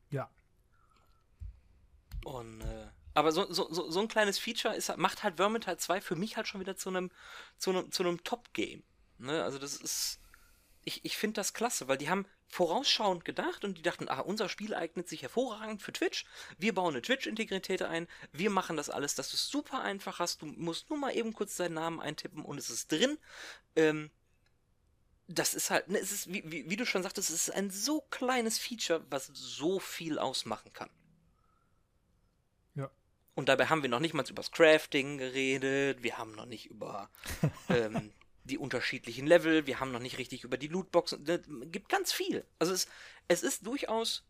Ja. 0.08 0.30
Und 2.24 2.62
äh, 2.62 2.88
aber 3.14 3.32
so, 3.32 3.50
so, 3.52 3.72
so, 3.72 3.90
so 3.90 4.00
ein 4.00 4.08
kleines 4.08 4.38
Feature 4.38 4.74
ist, 4.74 4.94
macht 4.96 5.22
halt 5.22 5.36
Vermintide 5.36 5.78
2 5.78 6.00
für 6.00 6.16
mich 6.16 6.36
halt 6.36 6.48
schon 6.48 6.60
wieder 6.60 6.76
zu 6.76 6.90
einem, 6.90 7.10
zu 7.58 7.88
zu 7.88 8.02
Top-Game. 8.16 8.82
Ne? 9.18 9.42
Also 9.42 9.58
das 9.58 9.76
ist, 9.76 10.18
ich, 10.84 11.04
ich 11.04 11.16
finde 11.16 11.34
das 11.34 11.54
klasse, 11.54 11.88
weil 11.88 11.96
die 11.96 12.10
haben 12.10 12.26
vorausschauend 12.48 13.24
gedacht 13.24 13.64
und 13.64 13.78
die 13.78 13.82
dachten, 13.82 14.08
ah, 14.08 14.20
unser 14.20 14.48
Spiel 14.48 14.74
eignet 14.74 15.08
sich 15.08 15.22
hervorragend 15.22 15.82
für 15.82 15.92
Twitch. 15.92 16.24
Wir 16.58 16.74
bauen 16.74 16.94
eine 16.94 17.02
Twitch-Integrität 17.02 17.82
ein. 17.82 18.06
Wir 18.32 18.50
machen 18.50 18.76
das 18.76 18.90
alles, 18.90 19.14
dass 19.14 19.30
du 19.30 19.36
es 19.36 19.48
super 19.48 19.82
einfach 19.82 20.18
hast. 20.18 20.42
Du 20.42 20.46
musst 20.46 20.90
nur 20.90 20.98
mal 20.98 21.16
eben 21.16 21.32
kurz 21.32 21.56
deinen 21.56 21.74
Namen 21.74 22.00
eintippen 22.00 22.44
und 22.44 22.58
es 22.58 22.70
ist 22.70 22.92
drin. 22.92 23.18
Ähm, 23.76 24.10
das 25.26 25.54
ist 25.54 25.70
halt, 25.70 25.88
ne, 25.88 25.98
es 25.98 26.12
ist, 26.12 26.32
wie, 26.32 26.42
wie, 26.46 26.68
wie 26.68 26.76
du 26.76 26.84
schon 26.84 27.02
sagtest, 27.02 27.30
es 27.30 27.48
ist 27.48 27.54
ein 27.54 27.70
so 27.70 28.02
kleines 28.10 28.58
Feature, 28.58 29.04
was 29.08 29.30
so 29.32 29.78
viel 29.78 30.18
ausmachen 30.18 30.72
kann. 30.72 30.90
Und 33.34 33.48
dabei 33.48 33.66
haben 33.66 33.82
wir 33.82 33.90
noch 33.90 34.00
nicht 34.00 34.14
mal 34.14 34.24
über 34.24 34.42
das 34.42 34.52
Crafting 34.52 35.18
geredet, 35.18 36.02
wir 36.02 36.18
haben 36.18 36.32
noch 36.32 36.46
nicht 36.46 36.66
über 36.70 37.10
ähm, 37.68 38.12
die 38.44 38.58
unterschiedlichen 38.58 39.26
Level, 39.26 39.66
wir 39.66 39.80
haben 39.80 39.90
noch 39.90 40.00
nicht 40.00 40.18
richtig 40.18 40.44
über 40.44 40.56
die 40.56 40.68
Lootboxen. 40.68 41.26
Es 41.26 41.40
gibt 41.72 41.88
ganz 41.88 42.12
viel. 42.12 42.44
Also 42.58 42.72
es, 42.72 42.88
es 43.26 43.42
ist 43.42 43.66
durchaus 43.66 44.24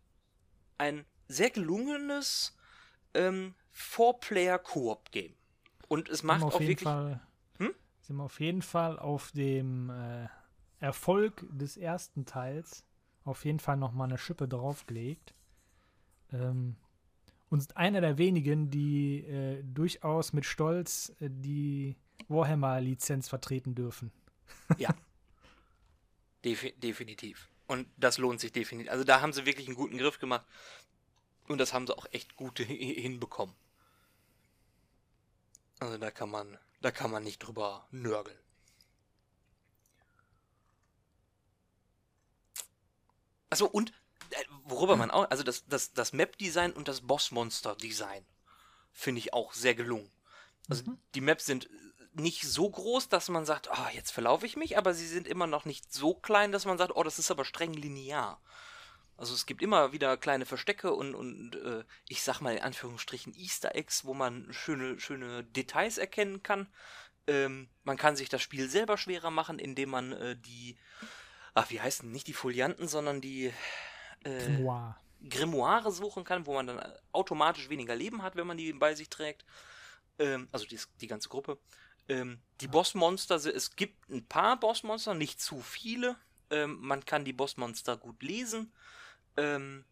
ein 0.79 1.05
sehr 1.29 1.51
gelungenes 1.51 2.57
ähm, 3.13 3.55
Four-Player-Koop-Game. 3.73 5.35
Und 5.89 6.09
es 6.09 6.23
macht 6.23 6.43
auch 6.43 6.61
wirklich. 6.61 6.81
Fall, 6.81 7.21
hm? 7.59 7.75
Sind 8.01 8.17
wir 8.17 8.25
auf 8.25 8.41
jeden 8.41 8.63
Fall 8.63 8.99
auf 8.99 9.33
dem 9.33 9.91
äh, 9.91 10.29
Erfolg 10.81 11.45
des 11.51 11.77
ersten 11.77 12.25
Teils 12.25 12.85
auf 13.25 13.45
jeden 13.45 13.59
Fall 13.59 13.77
nochmal 13.77 14.09
eine 14.09 14.19
Schippe 14.19 14.47
draufgelegt. 14.47 15.35
Ähm, 16.33 16.77
und 17.55 17.77
einer 17.77 18.01
der 18.01 18.19
wenigen, 18.19 18.69
die 18.69 19.21
äh, 19.21 19.63
durchaus 19.63 20.33
mit 20.33 20.45
Stolz 20.45 21.13
äh, 21.21 21.29
die 21.31 21.95
Warhammer-Lizenz 22.27 23.29
vertreten 23.29 23.77
dürfen. 23.77 24.11
ja. 24.77 24.93
Defi 26.45 26.73
definitiv. 26.73 27.49
Und 27.69 27.87
das 27.97 28.19
lohnt 28.19 28.41
sich 28.41 28.51
definitiv. 28.51 28.91
Also 28.91 29.05
da 29.05 29.21
haben 29.21 29.33
sie 29.33 29.47
wirklich 29.47 29.69
einen 29.69 29.77
guten 29.77 29.99
Griff 29.99 30.19
gemacht. 30.19 30.45
Und 31.47 31.59
das 31.59 31.73
haben 31.73 31.87
sie 31.87 31.97
auch 31.97 32.07
echt 32.11 32.35
gut 32.35 32.59
hinbekommen. 32.59 33.55
Also 35.79 35.97
da 35.97 36.11
kann 36.11 36.31
man, 36.31 36.59
da 36.81 36.91
kann 36.91 37.13
man 37.13 37.23
nicht 37.23 37.39
drüber 37.39 37.87
nörgeln. 37.93 38.37
Also 43.49 43.69
und 43.69 43.93
worüber 44.65 44.97
man 44.97 45.11
auch, 45.11 45.31
also 45.31 45.43
das, 45.43 45.67
das, 45.67 45.93
das 45.93 46.13
Map-Design 46.13 46.73
und 46.73 46.89
das 46.89 47.03
Boss-Monster-Design 47.03 48.25
finde 48.93 49.19
ich 49.21 49.33
auch 49.33 49.53
sehr 49.53 49.75
gelungen. 49.75 50.11
Also 50.69 50.85
mhm. 50.85 50.99
die 51.15 51.21
Maps 51.21 51.47
sind 51.47 51.69
nicht 52.15 52.43
so 52.43 52.71
groß, 52.71 53.09
dass 53.09 53.29
man 53.29 53.45
sagt, 53.45 53.69
oh, 53.73 53.89
jetzt 53.93 54.13
verlaufe 54.13 54.47
ich 54.47 54.57
mich, 54.57 54.79
aber 54.79 54.95
sie 54.95 55.07
sind 55.07 55.27
immer 55.27 55.47
noch 55.47 55.65
nicht 55.65 55.93
so 55.93 56.15
klein, 56.15 56.53
dass 56.53 56.65
man 56.65 56.79
sagt, 56.79 56.95
oh, 56.95 57.03
das 57.03 57.19
ist 57.19 57.31
aber 57.31 57.45
streng 57.45 57.73
linear. 57.73 58.41
Also 59.17 59.35
es 59.35 59.47
gibt 59.47 59.63
immer 59.63 59.93
wieder 59.93 60.17
kleine 60.17 60.47
Verstecke 60.47 60.93
und, 60.93 61.15
und 61.15 61.57
äh, 61.57 61.85
ich 62.09 62.23
sag 62.23 62.41
mal 62.41 62.55
in 62.55 62.63
Anführungsstrichen 62.63 63.35
Easter 63.35 63.75
Eggs, 63.75 64.05
wo 64.05 64.15
man 64.15 64.53
schöne, 64.53 64.99
schöne 64.99 65.45
Details 65.45 65.99
erkennen 65.99 66.43
kann. 66.43 66.67
Ähm, 67.27 67.69
man 67.85 67.97
kann 67.97 68.17
sich 68.17 68.29
das 68.29 68.43
Spiel 68.43 68.69
selber 68.69 68.99
schwerer 68.99 69.31
machen, 69.31 69.59
indem 69.59 69.91
man 69.91 70.13
äh, 70.13 70.37
die, 70.37 70.77
ach, 71.55 71.71
wie 71.71 71.81
heißen 71.81 72.11
nicht 72.11 72.27
die 72.27 72.33
Folianten, 72.33 72.89
sondern 72.89 73.21
die 73.21 73.53
äh, 74.25 74.39
Grimoire. 74.39 74.97
Grimoire 75.29 75.91
suchen 75.91 76.25
kann, 76.25 76.47
wo 76.47 76.55
man 76.55 76.67
dann 76.67 76.93
automatisch 77.13 77.69
weniger 77.69 77.97
Leben 77.97 78.23
hat, 78.23 78.37
wenn 78.37 78.47
man 78.47 78.57
die 78.57 78.73
bei 78.73 78.95
sich 78.95 79.09
trägt. 79.09 79.45
Ähm, 80.19 80.49
also 80.53 80.67
die, 80.67 80.79
die 81.01 81.07
ganze 81.07 81.29
Gruppe. 81.29 81.59
Ähm, 82.09 82.41
die 82.61 82.69
Bossmonster, 82.69 83.37
es 83.37 83.77
gibt 83.77 84.09
ein 84.11 84.27
paar 84.27 84.59
Bossmonster, 84.59 85.15
nicht 85.15 85.41
zu 85.41 85.61
viele. 85.61 86.17
Ähm, 86.51 86.79
man 86.81 87.05
kann 87.05 87.25
die 87.25 87.33
Bossmonster 87.33 87.97
gut 87.97 88.23
lesen. 88.23 88.73
Ähm, 89.37 89.85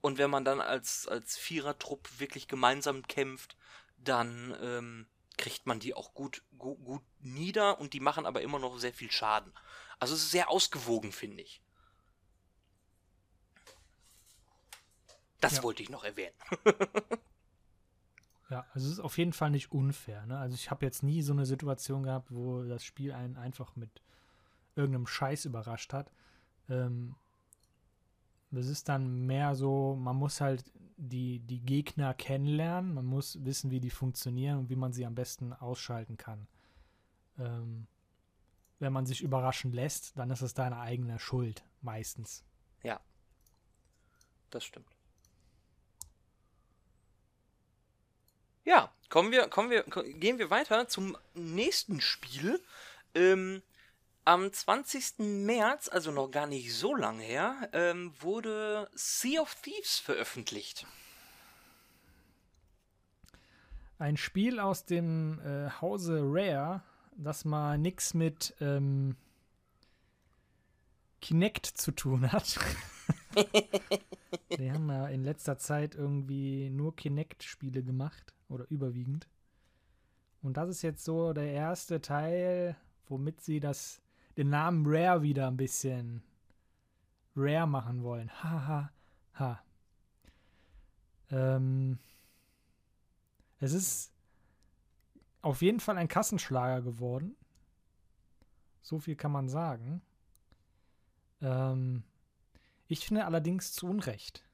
und 0.00 0.16
wenn 0.16 0.30
man 0.30 0.44
dann 0.44 0.60
als, 0.60 1.06
als 1.06 1.36
Vierertrupp 1.36 2.08
wirklich 2.18 2.48
gemeinsam 2.48 3.06
kämpft, 3.06 3.56
dann 3.98 4.56
ähm, 4.62 5.06
kriegt 5.36 5.66
man 5.66 5.78
die 5.78 5.94
auch 5.94 6.14
gut, 6.14 6.42
gut, 6.58 6.82
gut 6.84 7.02
nieder 7.20 7.78
und 7.80 7.92
die 7.92 8.00
machen 8.00 8.24
aber 8.24 8.40
immer 8.40 8.58
noch 8.58 8.78
sehr 8.78 8.94
viel 8.94 9.10
Schaden. 9.10 9.52
Also 9.98 10.14
es 10.14 10.22
ist 10.22 10.30
sehr 10.30 10.50
ausgewogen, 10.50 11.12
finde 11.12 11.42
ich. 11.42 11.60
Das 15.40 15.56
ja. 15.56 15.62
wollte 15.62 15.82
ich 15.82 15.90
noch 15.90 16.04
erwähnen. 16.04 16.34
ja, 18.50 18.66
also 18.72 18.86
es 18.86 18.94
ist 18.94 19.00
auf 19.00 19.18
jeden 19.18 19.32
Fall 19.32 19.50
nicht 19.50 19.72
unfair. 19.72 20.26
Ne? 20.26 20.38
Also 20.38 20.54
ich 20.54 20.70
habe 20.70 20.84
jetzt 20.84 21.02
nie 21.02 21.22
so 21.22 21.32
eine 21.32 21.46
Situation 21.46 22.02
gehabt, 22.02 22.30
wo 22.30 22.62
das 22.62 22.84
Spiel 22.84 23.12
einen 23.12 23.36
einfach 23.36 23.74
mit 23.76 24.02
irgendeinem 24.76 25.06
Scheiß 25.06 25.46
überrascht 25.46 25.92
hat. 25.92 26.12
Ähm, 26.68 27.14
das 28.50 28.66
ist 28.66 28.88
dann 28.88 29.26
mehr 29.26 29.54
so, 29.54 29.96
man 29.96 30.16
muss 30.16 30.40
halt 30.40 30.64
die, 30.96 31.38
die 31.38 31.60
Gegner 31.60 32.14
kennenlernen, 32.14 32.94
man 32.94 33.06
muss 33.06 33.42
wissen, 33.44 33.70
wie 33.70 33.80
die 33.80 33.90
funktionieren 33.90 34.58
und 34.58 34.70
wie 34.70 34.76
man 34.76 34.92
sie 34.92 35.06
am 35.06 35.14
besten 35.14 35.52
ausschalten 35.52 36.16
kann. 36.16 36.46
Ähm, 37.38 37.86
wenn 38.80 38.92
man 38.92 39.06
sich 39.06 39.22
überraschen 39.22 39.72
lässt, 39.72 40.18
dann 40.18 40.30
ist 40.30 40.42
es 40.42 40.54
deine 40.54 40.78
eigene 40.78 41.18
Schuld, 41.18 41.64
meistens. 41.80 42.44
Ja. 42.82 43.00
Das 44.50 44.64
stimmt. 44.64 44.88
Ja, 48.70 48.88
kommen 49.08 49.32
wir, 49.32 49.48
kommen 49.48 49.68
wir, 49.68 49.82
gehen 49.82 50.38
wir 50.38 50.48
weiter 50.48 50.86
zum 50.86 51.18
nächsten 51.34 52.00
Spiel. 52.00 52.62
Ähm, 53.16 53.62
am 54.24 54.52
20. 54.52 55.18
März, 55.18 55.88
also 55.88 56.12
noch 56.12 56.30
gar 56.30 56.46
nicht 56.46 56.72
so 56.72 56.94
lange 56.94 57.24
her, 57.24 57.68
ähm, 57.72 58.14
wurde 58.20 58.88
Sea 58.94 59.40
of 59.40 59.56
Thieves 59.56 59.98
veröffentlicht. 59.98 60.86
Ein 63.98 64.16
Spiel 64.16 64.60
aus 64.60 64.84
dem 64.84 65.40
äh, 65.40 65.68
Hause 65.80 66.20
Rare, 66.22 66.84
das 67.16 67.44
mal 67.44 67.76
nichts 67.76 68.14
mit 68.14 68.54
ähm, 68.60 69.16
Kinect 71.20 71.66
zu 71.66 71.90
tun 71.90 72.30
hat. 72.30 72.60
Die 74.58 74.70
haben 74.70 74.88
ja 74.88 75.08
in 75.08 75.24
letzter 75.24 75.58
Zeit 75.58 75.94
irgendwie 75.94 76.70
nur 76.70 76.96
Kinect-Spiele 76.96 77.82
gemacht 77.82 78.34
oder 78.48 78.66
überwiegend. 78.70 79.28
Und 80.42 80.56
das 80.56 80.68
ist 80.68 80.82
jetzt 80.82 81.04
so 81.04 81.32
der 81.32 81.52
erste 81.52 82.00
Teil, 82.00 82.76
womit 83.08 83.40
sie 83.40 83.60
das 83.60 84.00
den 84.36 84.50
Namen 84.50 84.84
Rare 84.86 85.22
wieder 85.22 85.48
ein 85.48 85.56
bisschen 85.56 86.22
Rare 87.36 87.66
machen 87.66 88.02
wollen. 88.02 88.30
Ha, 88.42 88.66
ha, 88.66 88.92
ha. 89.34 89.62
Ähm, 91.30 91.98
es 93.58 93.72
ist 93.72 94.12
auf 95.42 95.62
jeden 95.62 95.80
Fall 95.80 95.96
ein 95.96 96.08
Kassenschlager 96.08 96.82
geworden. 96.82 97.36
So 98.82 98.98
viel 98.98 99.16
kann 99.16 99.32
man 99.32 99.48
sagen. 99.48 100.02
Ähm, 101.40 102.02
ich 102.90 103.06
finde 103.06 103.24
allerdings 103.24 103.72
zu 103.72 103.86
Unrecht. 103.86 104.44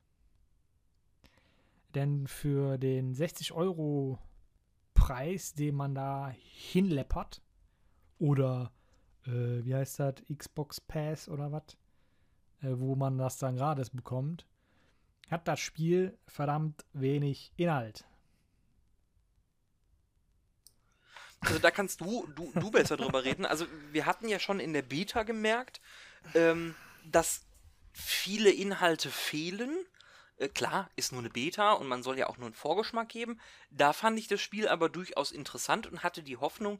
Denn 1.95 2.27
für 2.27 2.77
den 2.77 3.15
60 3.15 3.53
Euro 3.53 4.19
Preis, 4.93 5.55
den 5.55 5.75
man 5.75 5.95
da 5.95 6.35
hinleppert, 6.37 7.41
oder 8.19 8.73
äh, 9.25 9.65
wie 9.65 9.75
heißt 9.75 10.01
das, 10.01 10.15
Xbox 10.37 10.83
Pass 10.83 11.31
oder 11.31 11.51
was, 11.51 11.63
äh, 12.61 12.79
wo 12.79 12.95
man 12.95 13.17
das 13.17 13.39
dann 13.39 13.57
gratis 13.57 13.89
bekommt, 13.89 14.47
hat 15.31 15.49
das 15.49 15.59
Spiel 15.59 16.19
verdammt 16.27 16.85
wenig 16.93 17.53
Inhalt. 17.57 18.07
Also 21.41 21.59
da 21.59 21.71
kannst 21.71 22.03
du, 22.03 22.27
du, 22.35 22.53
du 22.55 22.71
besser 22.71 22.99
drüber 22.99 23.25
reden. 23.25 23.47
Also 23.47 23.67
wir 23.93 24.05
hatten 24.05 24.29
ja 24.29 24.39
schon 24.39 24.61
in 24.61 24.75
der 24.75 24.83
Beta 24.83 25.23
gemerkt, 25.23 25.81
ähm, 26.35 26.75
dass 27.05 27.46
viele 27.97 28.51
Inhalte 28.51 29.11
fehlen. 29.11 29.75
Äh, 30.37 30.49
klar, 30.49 30.91
ist 30.97 31.13
nur 31.13 31.23
eine 31.23 31.31
Beta 31.31 31.73
und 31.73 31.89
man 31.89 32.03
soll 32.03 32.19
ja 32.19 32.29
auch 32.29 32.37
nur 32.37 32.47
einen 32.47 32.55
Vorgeschmack 32.55 33.09
geben. 33.09 33.41
Da 33.71 33.93
fand 33.93 34.19
ich 34.19 34.29
das 34.29 34.41
Spiel 34.41 34.69
aber 34.69 34.89
durchaus 34.89 35.33
interessant 35.33 35.87
und 35.87 36.03
hatte 36.03 36.23
die 36.23 36.37
Hoffnung, 36.37 36.79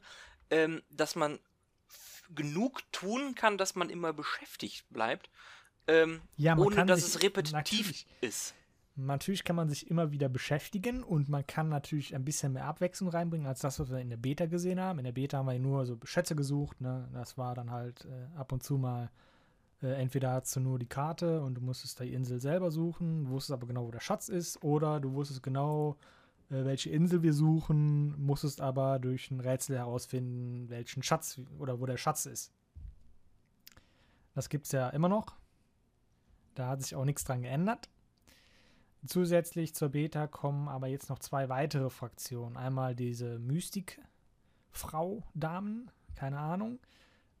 ähm, 0.51 0.83
dass 0.89 1.15
man 1.15 1.39
genug 2.33 2.81
tun 2.91 3.35
kann, 3.35 3.57
dass 3.57 3.75
man 3.75 3.89
immer 3.89 4.13
beschäftigt 4.13 4.85
bleibt, 4.89 5.29
ähm, 5.87 6.21
ja, 6.35 6.57
ohne 6.57 6.85
dass 6.85 7.03
es 7.03 7.23
repetitiv 7.23 8.05
ist. 8.21 8.53
Natürlich 8.95 9.43
kann 9.43 9.55
man 9.55 9.69
sich 9.69 9.89
immer 9.89 10.11
wieder 10.11 10.27
beschäftigen 10.27 11.03
und 11.03 11.29
man 11.29 11.45
kann 11.45 11.69
natürlich 11.69 12.15
ein 12.15 12.25
bisschen 12.25 12.53
mehr 12.53 12.65
Abwechslung 12.65 13.09
reinbringen 13.09 13.47
als 13.47 13.61
das, 13.61 13.79
was 13.79 13.89
wir 13.89 13.99
in 13.99 14.09
der 14.09 14.17
Beta 14.17 14.47
gesehen 14.47 14.79
haben. 14.79 14.97
In 14.99 15.05
der 15.05 15.11
Beta 15.11 15.37
haben 15.37 15.47
wir 15.47 15.57
nur 15.59 15.85
so 15.85 15.99
Schätze 16.03 16.35
gesucht. 16.35 16.81
Ne? 16.81 17.07
Das 17.13 17.37
war 17.37 17.53
dann 17.53 17.71
halt 17.71 18.05
äh, 18.05 18.37
ab 18.37 18.51
und 18.51 18.63
zu 18.63 18.77
mal, 18.77 19.11
äh, 19.81 20.01
entweder 20.01 20.31
hast 20.31 20.55
du 20.55 20.59
nur 20.59 20.79
die 20.79 20.87
Karte 20.87 21.41
und 21.41 21.55
du 21.55 21.61
musstest 21.61 21.99
die 21.99 22.13
Insel 22.13 22.39
selber 22.39 22.71
suchen, 22.71 23.29
wusstest 23.29 23.53
aber 23.53 23.67
genau, 23.67 23.85
wo 23.85 23.91
der 23.91 23.99
Schatz 23.99 24.29
ist, 24.29 24.63
oder 24.63 24.99
du 24.99 25.13
wusstest 25.13 25.43
genau, 25.43 25.97
äh, 26.49 26.65
welche 26.65 26.89
Insel 26.89 27.21
wir 27.23 27.33
suchen, 27.33 28.19
musstest 28.19 28.61
aber 28.61 28.99
durch 28.99 29.31
ein 29.31 29.39
Rätsel 29.39 29.77
herausfinden, 29.77 30.69
welchen 30.69 31.03
Schatz 31.03 31.39
oder 31.59 31.79
wo 31.79 31.85
der 31.85 31.97
Schatz 31.97 32.25
ist. 32.25 32.51
Das 34.33 34.49
gibt 34.49 34.65
es 34.65 34.71
ja 34.71 34.89
immer 34.89 35.09
noch. 35.09 35.35
Da 36.55 36.69
hat 36.69 36.81
sich 36.81 36.95
auch 36.95 37.05
nichts 37.05 37.23
dran 37.23 37.43
geändert. 37.43 37.89
Zusätzlich 39.05 39.75
zur 39.75 39.89
Beta 39.89 40.25
kommen 40.27 40.67
aber 40.67 40.87
jetzt 40.87 41.09
noch 41.09 41.19
zwei 41.19 41.49
weitere 41.49 41.89
Fraktionen. 41.89 42.57
Einmal 42.57 42.95
diese 42.95 43.39
Mystik-Frau-Damen, 43.39 45.91
keine 46.15 46.39
Ahnung, 46.39 46.79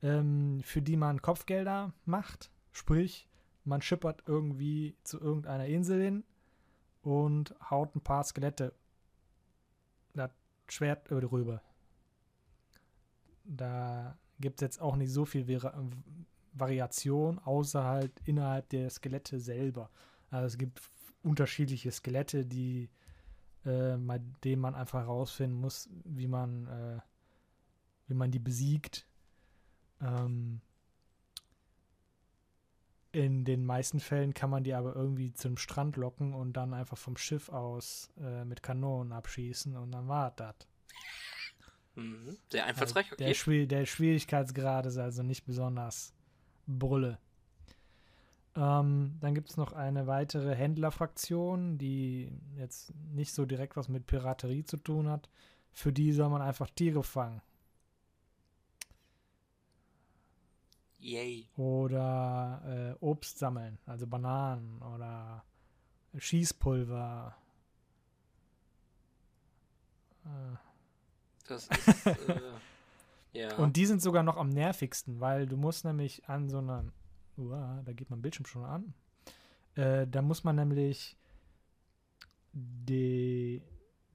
ähm, 0.01 0.61
für 0.63 0.81
die 0.81 0.97
man 0.97 1.21
Kopfgelder 1.21 1.93
macht. 2.05 2.51
Sprich, 2.71 3.27
man 3.63 3.81
schippert 3.81 4.23
irgendwie 4.27 4.95
zu 5.03 5.19
irgendeiner 5.19 5.65
Insel 5.65 6.01
hin 6.01 6.23
und 7.01 7.55
haut 7.69 7.95
ein 7.95 8.01
paar 8.01 8.23
Skelette 8.23 8.73
das 10.13 10.31
Schwert 10.67 11.09
über 11.09 11.21
die 11.21 11.27
Rübe. 11.27 11.61
Da 13.43 14.17
gibt 14.39 14.59
es 14.59 14.61
jetzt 14.61 14.81
auch 14.81 14.95
nicht 14.95 15.11
so 15.11 15.25
viel 15.25 15.47
Vari 15.47 15.71
Variation, 16.53 17.37
außer 17.37 17.83
halt 17.83 18.19
innerhalb 18.25 18.67
der 18.69 18.89
Skelette 18.89 19.39
selber. 19.39 19.91
Also 20.31 20.47
es 20.47 20.57
gibt 20.57 20.81
unterschiedliche 21.21 21.91
Skelette, 21.91 22.47
die 22.47 22.89
äh, 23.63 23.95
bei 23.97 24.19
denen 24.43 24.61
man 24.61 24.73
einfach 24.73 25.01
herausfinden 25.01 25.59
muss, 25.59 25.87
wie 26.03 26.27
man, 26.27 26.67
äh, 26.67 26.99
wie 28.07 28.15
man 28.15 28.31
die 28.31 28.39
besiegt. 28.39 29.05
Ähm, 30.01 30.61
in 33.11 33.45
den 33.45 33.65
meisten 33.65 33.99
Fällen 33.99 34.33
kann 34.33 34.49
man 34.49 34.63
die 34.63 34.73
aber 34.73 34.95
irgendwie 34.95 35.33
zum 35.33 35.57
Strand 35.57 35.95
locken 35.95 36.33
und 36.33 36.53
dann 36.53 36.73
einfach 36.73 36.97
vom 36.97 37.17
Schiff 37.17 37.49
aus 37.49 38.11
äh, 38.19 38.45
mit 38.45 38.61
Kanonen 38.61 39.11
abschießen 39.11 39.75
und 39.75 39.91
dann 39.91 40.07
war 40.07 40.31
das. 40.35 40.55
Mhm. 41.95 42.37
Sehr 42.51 42.65
einfallsreich, 42.65 43.11
okay. 43.11 43.25
Der, 43.25 43.33
Schwier 43.33 43.67
der, 43.67 43.85
Schwierigkeitsgrad 43.85 44.85
ist 44.85 44.97
also 44.97 45.23
nicht 45.23 45.45
besonders 45.45 46.13
Brülle. 46.67 47.17
Ähm, 48.55 49.17
dann 49.19 49.33
gibt 49.33 49.49
es 49.49 49.57
noch 49.57 49.73
eine 49.73 50.05
weitere 50.05 50.53
Händlerfraktion, 50.55 51.77
die 51.77 52.31
jetzt 52.55 52.93
nicht 53.13 53.33
so 53.33 53.45
direkt 53.45 53.77
was 53.77 53.87
mit 53.87 54.05
Piraterie 54.05 54.63
zu 54.63 54.77
tun 54.77 55.09
hat. 55.09 55.29
Für 55.71 55.91
die 55.91 56.11
soll 56.11 56.29
man 56.29 56.41
einfach 56.41 56.69
Tiere 56.69 57.03
fangen. 57.03 57.41
Yay. 60.99 61.47
Oder 61.57 62.95
äh, 62.99 63.05
Obst 63.05 63.37
sammeln, 63.37 63.77
also 63.85 64.07
Bananen 64.07 64.81
oder 64.81 65.43
Schießpulver. 66.17 67.35
Äh. 70.25 70.57
Das 71.47 71.67
ist. 71.67 72.07
äh, 72.07 72.41
ja. 73.33 73.55
Und 73.57 73.77
die 73.77 73.85
sind 73.85 74.01
sogar 74.01 74.23
noch 74.23 74.37
am 74.37 74.49
nervigsten, 74.49 75.19
weil 75.19 75.45
du 75.45 75.57
musst 75.57 75.85
nämlich 75.85 76.27
an 76.27 76.49
so 76.49 76.57
einer. 76.57 76.85
Uah, 77.37 77.83
da 77.85 77.93
geht 77.93 78.09
mein 78.09 78.21
Bildschirm 78.21 78.47
schon 78.47 78.65
an. 78.65 78.93
Äh, 79.75 80.07
da 80.07 80.23
muss 80.23 80.43
man 80.43 80.55
nämlich 80.55 81.15
die, 82.53 83.61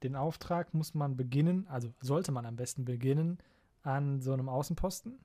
den 0.02 0.16
Auftrag 0.16 0.74
muss 0.74 0.94
man 0.94 1.16
beginnen, 1.16 1.68
also 1.68 1.94
sollte 2.00 2.32
man 2.32 2.46
am 2.46 2.56
besten 2.56 2.84
beginnen, 2.84 3.38
an 3.82 4.20
so 4.20 4.32
einem 4.32 4.48
Außenposten. 4.48 5.20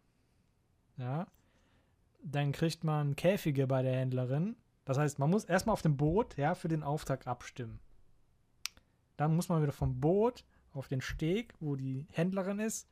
Ja. 0.98 1.28
Dann 2.24 2.52
kriegt 2.52 2.84
man 2.84 3.16
Käfige 3.16 3.68
bei 3.68 3.82
der 3.82 3.96
Händlerin. 3.96 4.56
Das 4.86 4.98
heißt, 4.98 5.20
man 5.20 5.30
muss 5.30 5.46
erstmal 5.46 5.74
auf 5.74 5.82
dem 5.82 5.98
Boot, 5.98 6.38
ja, 6.38 6.56
für 6.56 6.68
den 6.68 6.84
Auftrag 6.84 7.28
abstimmen. 7.28 7.80
Dann 9.18 9.36
muss 9.36 9.50
man 9.50 9.62
wieder 9.62 9.72
vom 9.72 10.00
Boot 10.00 10.46
auf 10.74 10.88
den 10.88 11.02
Steg, 11.02 11.54
wo 11.60 11.76
die 11.76 12.06
Händlerin 12.12 12.60
ist, 12.60 12.88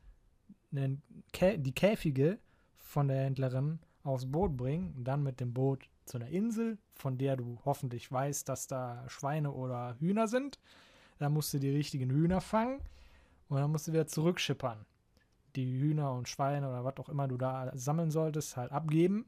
die 0.72 1.72
Käfige 1.74 2.40
von 2.76 3.08
der 3.08 3.24
Händlerin 3.24 3.80
aufs 4.04 4.30
Boot 4.30 4.58
bringen 4.58 4.94
und 4.96 5.06
dann 5.06 5.24
mit 5.24 5.40
dem 5.40 5.54
Boot 5.54 5.90
zu 6.06 6.18
einer 6.18 6.28
Insel, 6.28 6.78
von 6.94 7.18
der 7.18 7.38
du 7.38 7.60
hoffentlich 7.66 8.12
weißt, 8.12 8.48
dass 8.48 8.68
da 8.68 9.04
Schweine 9.08 9.52
oder 9.52 9.96
Hühner 10.00 10.28
sind. 10.28 10.60
Da 11.18 11.30
musst 11.30 11.54
du 11.54 11.60
die 11.60 11.70
richtigen 11.70 12.10
Hühner 12.10 12.42
fangen 12.42 12.82
und 13.48 13.58
dann 13.58 13.72
musst 13.72 13.88
du 13.88 13.94
wieder 13.94 14.08
zurückschippern. 14.08 14.86
Die 15.56 15.80
Hühner 15.80 16.12
und 16.14 16.28
Schweine 16.28 16.70
oder 16.70 16.84
was 16.84 16.98
auch 16.98 17.10
immer 17.10 17.28
du 17.28 17.38
da 17.38 17.72
sammeln 17.76 18.12
solltest, 18.12 18.58
halt 18.58 18.72
abgeben. 18.72 19.26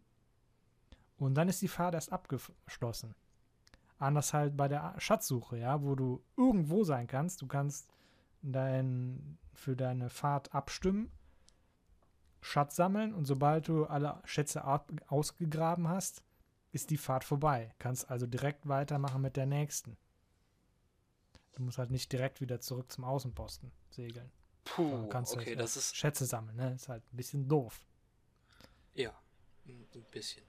Und 1.17 1.35
dann 1.35 1.49
ist 1.49 1.61
die 1.61 1.67
Fahrt 1.67 1.95
erst 1.95 2.11
abgeschlossen. 2.11 3.15
Anders 3.97 4.33
halt 4.33 4.55
bei 4.55 4.67
der 4.67 4.93
Schatzsuche, 4.99 5.57
ja, 5.57 5.81
wo 5.81 5.95
du 5.95 6.21
irgendwo 6.35 6.83
sein 6.83 7.07
kannst. 7.07 7.41
Du 7.41 7.47
kannst 7.47 7.89
dein, 8.41 9.37
für 9.53 9.75
deine 9.75 10.09
Fahrt 10.09 10.53
abstimmen, 10.53 11.11
Schatz 12.41 12.75
sammeln 12.75 13.13
und 13.13 13.25
sobald 13.25 13.67
du 13.67 13.85
alle 13.85 14.21
Schätze 14.23 14.63
ausgegraben 15.07 15.87
hast, 15.87 16.23
ist 16.71 16.91
die 16.91 16.97
Fahrt 16.97 17.23
vorbei. 17.23 17.73
Kannst 17.79 18.09
also 18.09 18.27
direkt 18.27 18.67
weitermachen 18.67 19.21
mit 19.21 19.35
der 19.35 19.47
nächsten. 19.47 19.97
Du 21.55 21.63
musst 21.63 21.79
halt 21.79 21.89
nicht 21.89 22.11
direkt 22.11 22.39
wieder 22.39 22.61
zurück 22.61 22.91
zum 22.91 23.03
Außenposten 23.03 23.71
segeln. 23.89 24.31
Puh, 24.75 25.07
kannst 25.07 25.33
okay, 25.33 25.51
halt, 25.51 25.59
das 25.59 25.77
ist 25.77 25.95
Schätze 25.95 26.25
sammeln, 26.25 26.55
ne? 26.55 26.73
Ist 26.73 26.89
halt 26.89 27.03
ein 27.13 27.17
bisschen 27.17 27.47
doof. 27.47 27.79
Ja, 28.93 29.13
ein 29.65 30.05
bisschen. 30.11 30.43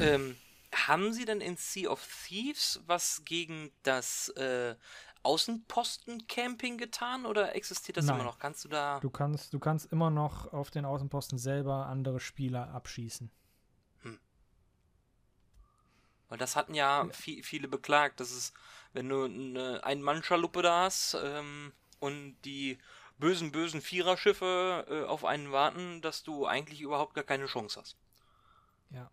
ähm, 0.00 0.36
haben 0.74 1.12
Sie 1.12 1.24
denn 1.24 1.40
in 1.40 1.56
Sea 1.56 1.88
of 1.88 2.06
Thieves 2.26 2.80
was 2.86 3.22
gegen 3.24 3.72
das 3.82 4.28
äh, 4.30 4.76
Außenposten-Camping 5.22 6.78
getan 6.78 7.26
oder 7.26 7.54
existiert 7.54 7.96
das 7.96 8.06
Nein. 8.06 8.16
immer 8.16 8.24
noch? 8.24 8.38
Kannst 8.38 8.64
du 8.64 8.68
da. 8.68 9.00
Du 9.00 9.10
kannst, 9.10 9.52
du 9.52 9.58
kannst 9.58 9.90
immer 9.92 10.10
noch 10.10 10.52
auf 10.52 10.70
den 10.70 10.84
Außenposten 10.84 11.38
selber 11.38 11.86
andere 11.86 12.20
Spieler 12.20 12.70
abschießen. 12.70 13.30
Hm. 14.02 14.18
Weil 16.28 16.38
das 16.38 16.56
hatten 16.56 16.74
ja, 16.74 17.04
ja. 17.04 17.12
Viel, 17.12 17.42
viele 17.42 17.68
beklagt, 17.68 18.20
dass 18.20 18.30
es, 18.30 18.52
wenn 18.92 19.08
du 19.08 19.24
eine 19.24 19.84
Ein-Mann-Schaluppe 19.84 20.62
da 20.62 20.84
hast 20.84 21.16
ähm, 21.22 21.72
und 22.00 22.36
die 22.44 22.78
bösen, 23.18 23.52
bösen 23.52 23.80
Viererschiffe 23.80 24.86
äh, 24.88 25.04
auf 25.04 25.24
einen 25.24 25.52
warten, 25.52 26.00
dass 26.00 26.22
du 26.22 26.46
eigentlich 26.46 26.80
überhaupt 26.80 27.14
gar 27.14 27.24
keine 27.24 27.46
Chance 27.46 27.80
hast. 27.80 27.96
Ja. 28.90 29.10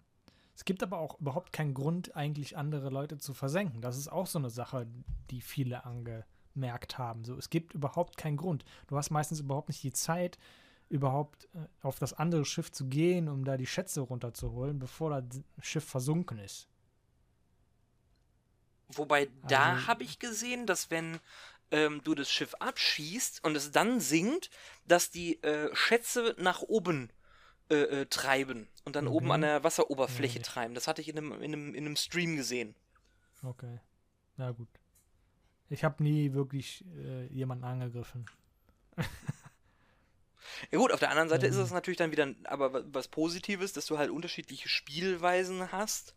Es 0.56 0.64
gibt 0.64 0.84
aber 0.84 1.00
auch 1.00 1.20
überhaupt 1.20 1.52
keinen 1.52 1.74
Grund, 1.74 2.16
eigentlich 2.16 2.56
andere 2.56 2.90
Leute 2.90 3.18
zu 3.18 3.34
versenken. 3.34 3.82
Das 3.82 3.98
ist 3.98 4.08
auch 4.08 4.28
so 4.28 4.40
eine 4.40 4.50
Sache, 4.50 4.88
die 5.30 5.42
viele 5.42 5.86
angemerkt 5.86 6.98
haben. 6.98 7.26
So, 7.26 7.36
es 7.36 7.50
gibt 7.50 7.74
überhaupt 7.74 8.16
keinen 8.16 8.38
Grund. 8.38 8.64
Du 8.88 8.96
hast 8.96 9.10
meistens 9.10 9.42
überhaupt 9.42 9.68
nicht 9.68 9.84
die 9.84 9.92
Zeit, 9.92 10.38
überhaupt 10.88 11.50
äh, 11.56 11.68
auf 11.82 12.00
das 12.00 12.14
andere 12.14 12.46
Schiff 12.46 12.72
zu 12.72 12.88
gehen, 12.88 13.28
um 13.28 13.44
da 13.44 13.58
die 13.58 13.68
Schätze 13.68 14.02
runterzuholen, 14.02 14.80
bevor 14.80 15.22
das 15.22 15.42
Schiff 15.62 15.84
versunken 15.84 16.38
ist. 16.38 16.70
Wobei, 18.90 19.30
da 19.48 19.74
also, 19.74 19.88
habe 19.88 20.04
ich 20.04 20.20
gesehen, 20.20 20.68
dass 20.68 20.92
wenn 20.92 21.20
ähm, 21.76 22.02
du 22.06 22.16
das 22.16 22.32
Schiff 22.32 22.56
abschießt 22.56 23.44
und 23.44 23.56
es 23.58 23.72
dann 23.72 24.00
sinkt, 24.00 24.50
dass 24.88 25.12
die 25.12 25.44
äh, 25.44 25.76
Schätze 25.76 26.34
nach 26.38 26.62
oben 26.62 27.10
äh, 27.70 27.76
äh, 27.76 28.06
treiben 28.06 28.70
und 28.86 28.96
dann 28.96 29.06
mhm. 29.06 29.12
oben 29.12 29.32
an 29.34 29.42
der 29.42 29.64
Wasseroberfläche 29.66 30.40
ja, 30.40 30.44
treiben. 30.44 30.74
Das 30.74 30.88
hatte 30.88 31.02
ich 31.02 31.10
in 31.10 31.18
einem, 31.18 31.34
in, 31.34 31.54
einem, 31.54 31.76
in 31.76 31.86
einem 31.86 31.98
Stream 31.98 32.38
gesehen. 32.38 32.76
Okay. 33.44 33.80
Na 34.38 34.52
gut. 34.52 34.70
Ich 35.70 35.84
habe 35.84 36.02
nie 36.02 36.32
wirklich 36.34 36.86
äh, 36.96 37.26
jemanden 37.28 37.66
angegriffen. 37.66 38.26
ja 40.72 40.78
gut, 40.78 40.94
auf 40.94 41.00
der 41.00 41.10
anderen 41.10 41.28
Seite 41.28 41.48
ähm. 41.48 41.52
ist 41.52 41.58
es 41.58 41.72
natürlich 41.72 41.98
dann 41.98 42.12
wieder 42.12 42.34
aber 42.46 42.86
was 42.94 43.10
Positives, 43.10 43.74
dass 43.74 43.86
du 43.86 43.98
halt 43.98 44.12
unterschiedliche 44.12 44.70
Spielweisen 44.70 45.74
hast 45.74 46.16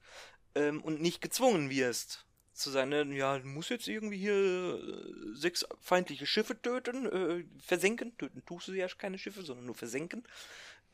ähm, 0.54 0.82
und 0.84 1.00
nicht 1.00 1.20
gezwungen 1.20 1.68
wirst 1.68 2.27
zu 2.58 2.70
sein, 2.70 2.88
ne? 2.88 3.04
ja, 3.14 3.38
du 3.38 3.46
musst 3.46 3.70
jetzt 3.70 3.88
irgendwie 3.88 4.18
hier 4.18 4.34
äh, 4.34 5.34
sechs 5.34 5.64
feindliche 5.80 6.26
Schiffe 6.26 6.60
töten, 6.60 7.06
äh, 7.06 7.44
versenken. 7.60 8.16
Töten 8.18 8.44
tust 8.44 8.68
du 8.68 8.72
ja 8.72 8.88
keine 8.88 9.18
Schiffe, 9.18 9.42
sondern 9.42 9.66
nur 9.66 9.74
versenken. 9.74 10.24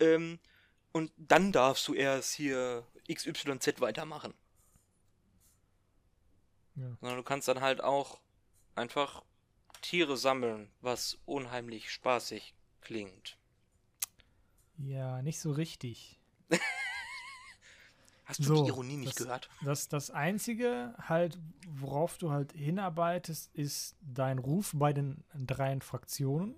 Ähm, 0.00 0.38
und 0.92 1.12
dann 1.16 1.52
darfst 1.52 1.88
du 1.88 1.94
erst 1.94 2.34
hier 2.34 2.86
XYZ 3.12 3.80
weitermachen. 3.80 4.34
Ja. 6.76 6.96
Sondern 7.00 7.18
du 7.18 7.22
kannst 7.22 7.48
dann 7.48 7.60
halt 7.60 7.82
auch 7.82 8.20
einfach 8.74 9.22
Tiere 9.80 10.16
sammeln, 10.16 10.70
was 10.80 11.18
unheimlich 11.26 11.90
spaßig 11.90 12.54
klingt. 12.80 13.36
Ja, 14.78 15.22
nicht 15.22 15.38
so 15.38 15.52
richtig. 15.52 16.20
Hast 18.24 18.40
du 18.40 18.44
so, 18.44 18.62
die 18.62 18.68
Ironie 18.68 18.96
nicht 18.96 19.08
das, 19.18 19.24
gehört? 19.26 19.50
Das, 19.64 19.88
das 19.88 20.10
Einzige 20.10 20.94
halt, 20.98 21.38
worauf 21.68 22.16
du 22.18 22.30
halt 22.30 22.52
hinarbeitest, 22.52 23.54
ist 23.54 23.96
dein 24.00 24.38
Ruf 24.38 24.72
bei 24.74 24.92
den 24.92 25.24
dreien 25.34 25.82
Fraktionen, 25.82 26.54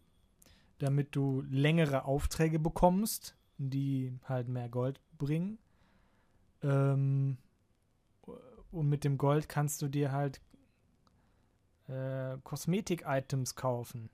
damit 0.78 1.16
du 1.16 1.42
längere 1.48 2.04
Aufträge 2.04 2.58
bekommst, 2.58 3.36
die 3.58 4.16
halt 4.24 4.48
mehr 4.48 4.68
Gold 4.68 5.00
bringen. 5.18 5.58
Ähm, 6.62 7.38
und 8.70 8.88
mit 8.88 9.04
dem 9.04 9.18
Gold 9.18 9.48
kannst 9.48 9.82
du 9.82 9.88
dir 9.88 10.12
halt 10.12 10.40
äh, 11.88 12.36
Kosmetik-Items 12.44 13.54
kaufen. 13.54 14.10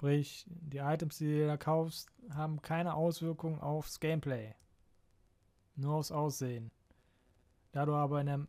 Sprich, 0.00 0.46
die 0.48 0.78
Items, 0.78 1.18
die 1.18 1.26
du 1.26 1.46
da 1.46 1.58
kaufst, 1.58 2.08
haben 2.30 2.62
keine 2.62 2.94
Auswirkung 2.94 3.60
aufs 3.60 4.00
Gameplay. 4.00 4.54
Nur 5.76 5.96
aufs 5.96 6.10
Aussehen. 6.10 6.70
Da 7.72 7.84
du 7.84 7.92
aber 7.92 8.22
in 8.22 8.28
einem, 8.30 8.48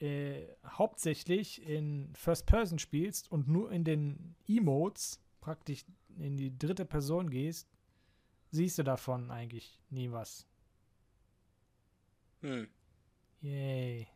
äh, 0.00 0.46
hauptsächlich 0.64 1.62
in 1.68 2.14
First 2.14 2.46
Person 2.46 2.78
spielst 2.78 3.30
und 3.30 3.46
nur 3.46 3.70
in 3.72 3.84
den 3.84 4.34
Emotes 4.48 5.20
praktisch 5.42 5.84
in 6.16 6.38
die 6.38 6.56
dritte 6.56 6.86
Person 6.86 7.28
gehst, 7.28 7.68
siehst 8.50 8.78
du 8.78 8.84
davon 8.84 9.30
eigentlich 9.30 9.78
nie 9.90 10.10
was. 10.12 10.46
Hm. 12.40 12.70
Yay. 13.42 14.08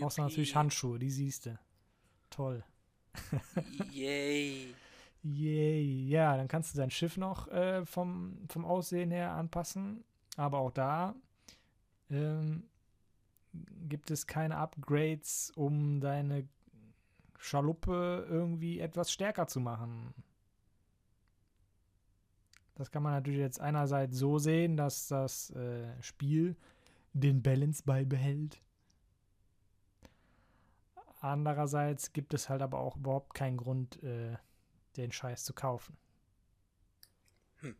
Außer 0.00 0.22
natürlich 0.22 0.56
Handschuhe, 0.56 0.98
die 0.98 1.10
siehst 1.10 1.46
du. 1.46 1.56
Toll. 2.30 2.64
Yay. 3.92 4.74
Ja, 5.26 6.36
dann 6.36 6.48
kannst 6.48 6.74
du 6.74 6.78
dein 6.78 6.90
Schiff 6.90 7.16
noch 7.16 7.48
äh, 7.48 7.86
vom, 7.86 8.36
vom 8.48 8.66
Aussehen 8.66 9.10
her 9.10 9.32
anpassen. 9.32 10.04
Aber 10.36 10.58
auch 10.58 10.70
da 10.70 11.14
ähm, 12.10 12.64
gibt 13.88 14.10
es 14.10 14.26
keine 14.26 14.58
Upgrades, 14.58 15.50
um 15.56 16.00
deine 16.00 16.46
Schaluppe 17.38 18.26
irgendwie 18.28 18.80
etwas 18.80 19.10
stärker 19.10 19.46
zu 19.46 19.60
machen. 19.60 20.12
Das 22.74 22.90
kann 22.90 23.02
man 23.02 23.12
natürlich 23.12 23.40
jetzt 23.40 23.60
einerseits 23.60 24.18
so 24.18 24.38
sehen, 24.38 24.76
dass 24.76 25.08
das 25.08 25.50
äh, 25.50 26.02
Spiel 26.02 26.54
den 27.14 27.42
Balance 27.42 27.82
beibehält. 27.84 28.60
Andererseits 31.20 32.12
gibt 32.12 32.34
es 32.34 32.50
halt 32.50 32.60
aber 32.60 32.80
auch 32.80 32.96
überhaupt 32.96 33.32
keinen 33.32 33.56
Grund, 33.56 34.02
äh, 34.02 34.36
den 34.96 35.12
Scheiß 35.12 35.44
zu 35.44 35.52
kaufen. 35.52 35.96
Hm. 37.60 37.76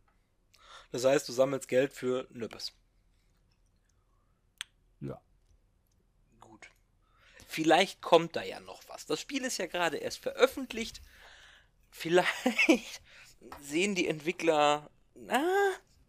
Das 0.91 1.05
heißt, 1.05 1.27
du 1.27 1.33
sammelst 1.33 1.67
Geld 1.67 1.93
für 1.93 2.27
Nöppes. 2.31 2.73
Ja. 4.99 5.21
Gut. 6.39 6.69
Vielleicht 7.47 8.01
kommt 8.01 8.35
da 8.35 8.43
ja 8.43 8.59
noch 8.59 8.81
was. 8.87 9.05
Das 9.05 9.21
Spiel 9.21 9.43
ist 9.43 9.57
ja 9.57 9.67
gerade 9.67 9.97
erst 9.97 10.19
veröffentlicht. 10.19 11.01
Vielleicht 11.89 13.01
sehen 13.61 13.95
die 13.95 14.07
Entwickler, 14.07 14.89
na, 15.13 15.43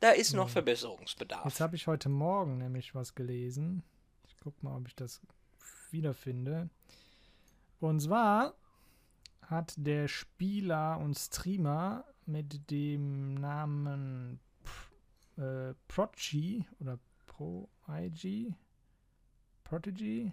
da 0.01 0.11
ist 0.11 0.33
noch 0.33 0.47
Hm. 0.47 0.53
Verbesserungsbedarf. 0.53 1.45
Jetzt 1.45 1.61
habe 1.61 1.77
ich 1.77 1.87
heute 1.87 2.09
Morgen 2.09 2.59
nämlich 2.59 2.95
was 2.95 3.15
gelesen. 3.15 3.83
Ich 4.27 4.37
guck 4.39 4.63
mal, 4.63 4.77
ob 4.77 4.89
ich 4.89 4.97
das 4.97 5.21
wiederfinde. 5.91 6.69
Und 7.81 8.01
zwar 8.01 8.55
hat 9.47 9.75
der 9.77 10.09
Spieler 10.09 10.99
und 10.99 11.17
Streamer 11.17 12.05
mit 12.27 12.71
dem 12.71 13.35
Namen 13.35 14.41
äh, 15.37 15.75
Prodigy 15.89 16.65
oder 16.81 16.99
Pro 17.27 17.69
IG 17.89 18.55
Prodigy 19.67 20.33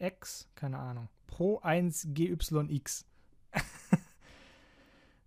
X, 0.00 0.48
keine 0.56 0.78
Ahnung. 0.78 1.08
Pro 1.28 1.60
1GYX. 1.60 3.04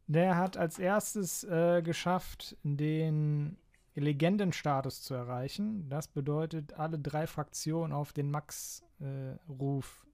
der 0.08 0.36
hat 0.36 0.58
als 0.58 0.78
erstes 0.78 1.46
äh, 1.46 1.82
geschafft, 1.82 2.58
den 2.64 3.58
Legendenstatus 3.96 5.02
zu 5.02 5.14
erreichen. 5.14 5.88
Das 5.90 6.10
bedeutet, 6.10 6.74
alle 6.74 7.00
drei 7.00 7.28
Fraktionen 7.28 7.94
auf 7.94 8.12
den 8.12 8.30
Max-Ruf 8.30 10.06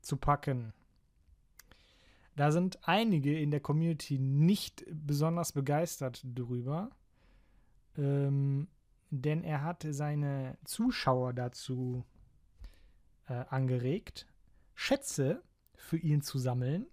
zu 0.00 0.16
packen. 0.16 0.72
Da 2.36 2.50
sind 2.50 2.78
einige 2.88 3.38
in 3.38 3.50
der 3.50 3.60
Community 3.60 4.18
nicht 4.18 4.84
besonders 4.88 5.52
begeistert 5.52 6.22
drüber, 6.24 6.90
ähm, 7.96 8.68
denn 9.10 9.44
er 9.44 9.62
hat 9.62 9.86
seine 9.88 10.58
Zuschauer 10.64 11.32
dazu 11.32 12.04
äh, 13.28 13.34
angeregt, 13.48 14.26
Schätze 14.74 15.42
für 15.76 15.96
ihn 15.96 16.22
zu 16.22 16.38
sammeln, 16.38 16.86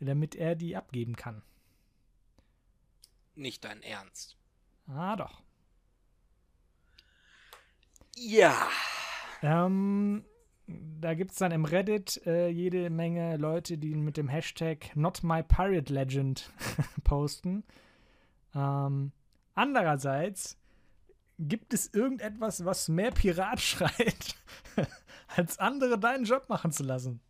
damit 0.00 0.34
er 0.34 0.54
die 0.54 0.76
abgeben 0.76 1.14
kann. 1.14 1.42
Nicht 3.34 3.64
dein 3.64 3.82
Ernst. 3.82 4.36
Ah, 4.86 5.16
doch. 5.16 5.42
Ja. 8.16 8.68
Ähm, 9.42 10.24
da 11.00 11.14
gibt 11.14 11.32
es 11.32 11.38
dann 11.38 11.52
im 11.52 11.64
Reddit 11.64 12.20
äh, 12.26 12.48
jede 12.48 12.90
Menge 12.90 13.36
Leute, 13.36 13.78
die 13.78 13.94
mit 13.94 14.16
dem 14.16 14.28
Hashtag 14.28 14.94
NotMyPirateLegend 14.96 16.50
posten. 17.04 17.64
Ähm, 18.54 19.12
andererseits 19.54 20.58
gibt 21.38 21.74
es 21.74 21.92
irgendetwas, 21.92 22.64
was 22.64 22.88
mehr 22.88 23.10
Pirat 23.10 23.60
schreit, 23.62 24.36
als 25.28 25.58
andere 25.58 25.98
deinen 25.98 26.24
Job 26.24 26.48
machen 26.48 26.70
zu 26.72 26.82
lassen. 26.84 27.20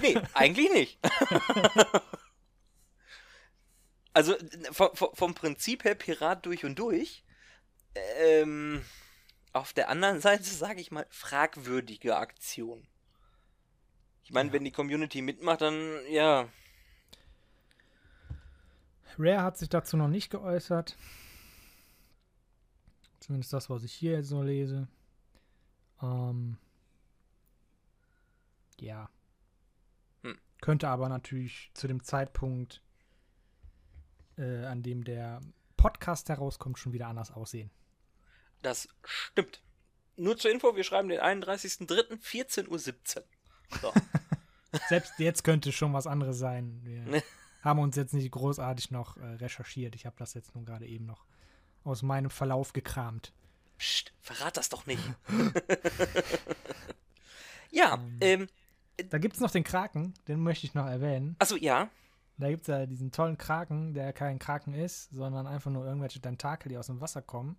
Nee, 0.00 0.16
eigentlich 0.32 0.70
nicht. 0.72 0.98
also 4.14 4.34
vom, 4.72 4.88
vom- 4.94 5.14
vom 5.14 5.34
Prinzip 5.34 5.84
her 5.84 5.94
Pirat 5.94 6.46
durch 6.46 6.64
und 6.64 6.78
durch. 6.78 7.24
Ähm, 7.94 8.82
auf 9.56 9.72
der 9.72 9.88
anderen 9.88 10.20
Seite 10.20 10.44
sage 10.44 10.80
ich 10.80 10.90
mal 10.90 11.06
fragwürdige 11.10 12.16
Aktion. 12.16 12.86
Ich 14.22 14.32
meine, 14.32 14.48
Ja. 14.48 14.52
wenn 14.54 14.64
die 14.64 14.72
Community 14.72 15.22
mitmacht, 15.22 15.60
dann 15.60 16.00
ja. 16.10 16.48
Rare 19.18 19.42
hat 19.42 19.56
sich 19.56 19.68
dazu 19.68 19.96
noch 19.96 20.08
nicht 20.08 20.30
geäußert. 20.30 20.96
Zumindest 23.20 23.52
das, 23.52 23.70
was 23.70 23.82
ich 23.82 23.92
hier 23.92 24.12
jetzt 24.12 24.28
so 24.28 24.42
lese. 24.42 24.88
Ähm, 26.02 26.58
ja. 28.78 29.08
Hm. 30.22 30.38
Könnte 30.60 30.88
aber 30.88 31.08
natürlich 31.08 31.70
zu 31.74 31.86
dem 31.88 32.02
Zeitpunkt, 32.02 32.82
äh, 34.36 34.66
an 34.66 34.82
dem 34.82 35.02
der 35.04 35.40
Podcast 35.76 36.28
herauskommt, 36.28 36.78
schon 36.78 36.92
wieder 36.92 37.08
anders 37.08 37.30
aussehen. 37.32 37.70
Das 38.62 38.88
stimmt. 39.04 39.60
Nur 40.16 40.36
zur 40.36 40.50
Info, 40.50 40.74
wir 40.76 40.84
schreiben 40.84 41.08
den 41.08 41.20
31.03. 41.20 42.18
14.17 42.20 42.68
Uhr. 42.68 43.24
So. 43.82 43.92
Selbst 44.88 45.12
jetzt 45.18 45.44
könnte 45.44 45.72
schon 45.72 45.92
was 45.92 46.06
anderes 46.06 46.38
sein. 46.38 46.80
Wir 46.84 47.00
Ne. 47.02 47.22
haben 47.62 47.78
uns 47.80 47.96
jetzt 47.96 48.14
nicht 48.14 48.30
großartig 48.30 48.90
noch 48.90 49.16
äh, 49.18 49.24
recherchiert. 49.34 49.94
Ich 49.94 50.06
habe 50.06 50.16
das 50.18 50.34
jetzt 50.34 50.54
nun 50.54 50.64
gerade 50.64 50.86
eben 50.86 51.06
noch 51.06 51.24
aus 51.84 52.02
meinem 52.02 52.30
Verlauf 52.30 52.72
gekramt. 52.72 53.32
Psst, 53.78 54.12
verrat 54.20 54.56
das 54.56 54.68
doch 54.70 54.86
nicht. 54.86 55.02
ja, 57.70 57.98
ähm, 58.20 58.48
Da 59.10 59.18
gibt 59.18 59.34
es 59.34 59.40
noch 59.40 59.50
den 59.50 59.64
Kraken, 59.64 60.14
den 60.28 60.40
möchte 60.42 60.66
ich 60.66 60.74
noch 60.74 60.86
erwähnen. 60.86 61.36
also 61.38 61.56
ja, 61.56 61.90
Da 62.38 62.48
gibt 62.48 62.62
es 62.62 62.68
ja 62.68 62.86
diesen 62.86 63.12
tollen 63.12 63.36
Kraken, 63.38 63.92
der 63.94 64.12
kein 64.12 64.38
Kraken 64.38 64.74
ist, 64.74 65.10
sondern 65.10 65.46
einfach 65.46 65.70
nur 65.70 65.84
irgendwelche 65.84 66.20
Tentakel, 66.20 66.70
die 66.70 66.78
aus 66.78 66.86
dem 66.86 67.00
Wasser 67.00 67.22
kommen. 67.22 67.56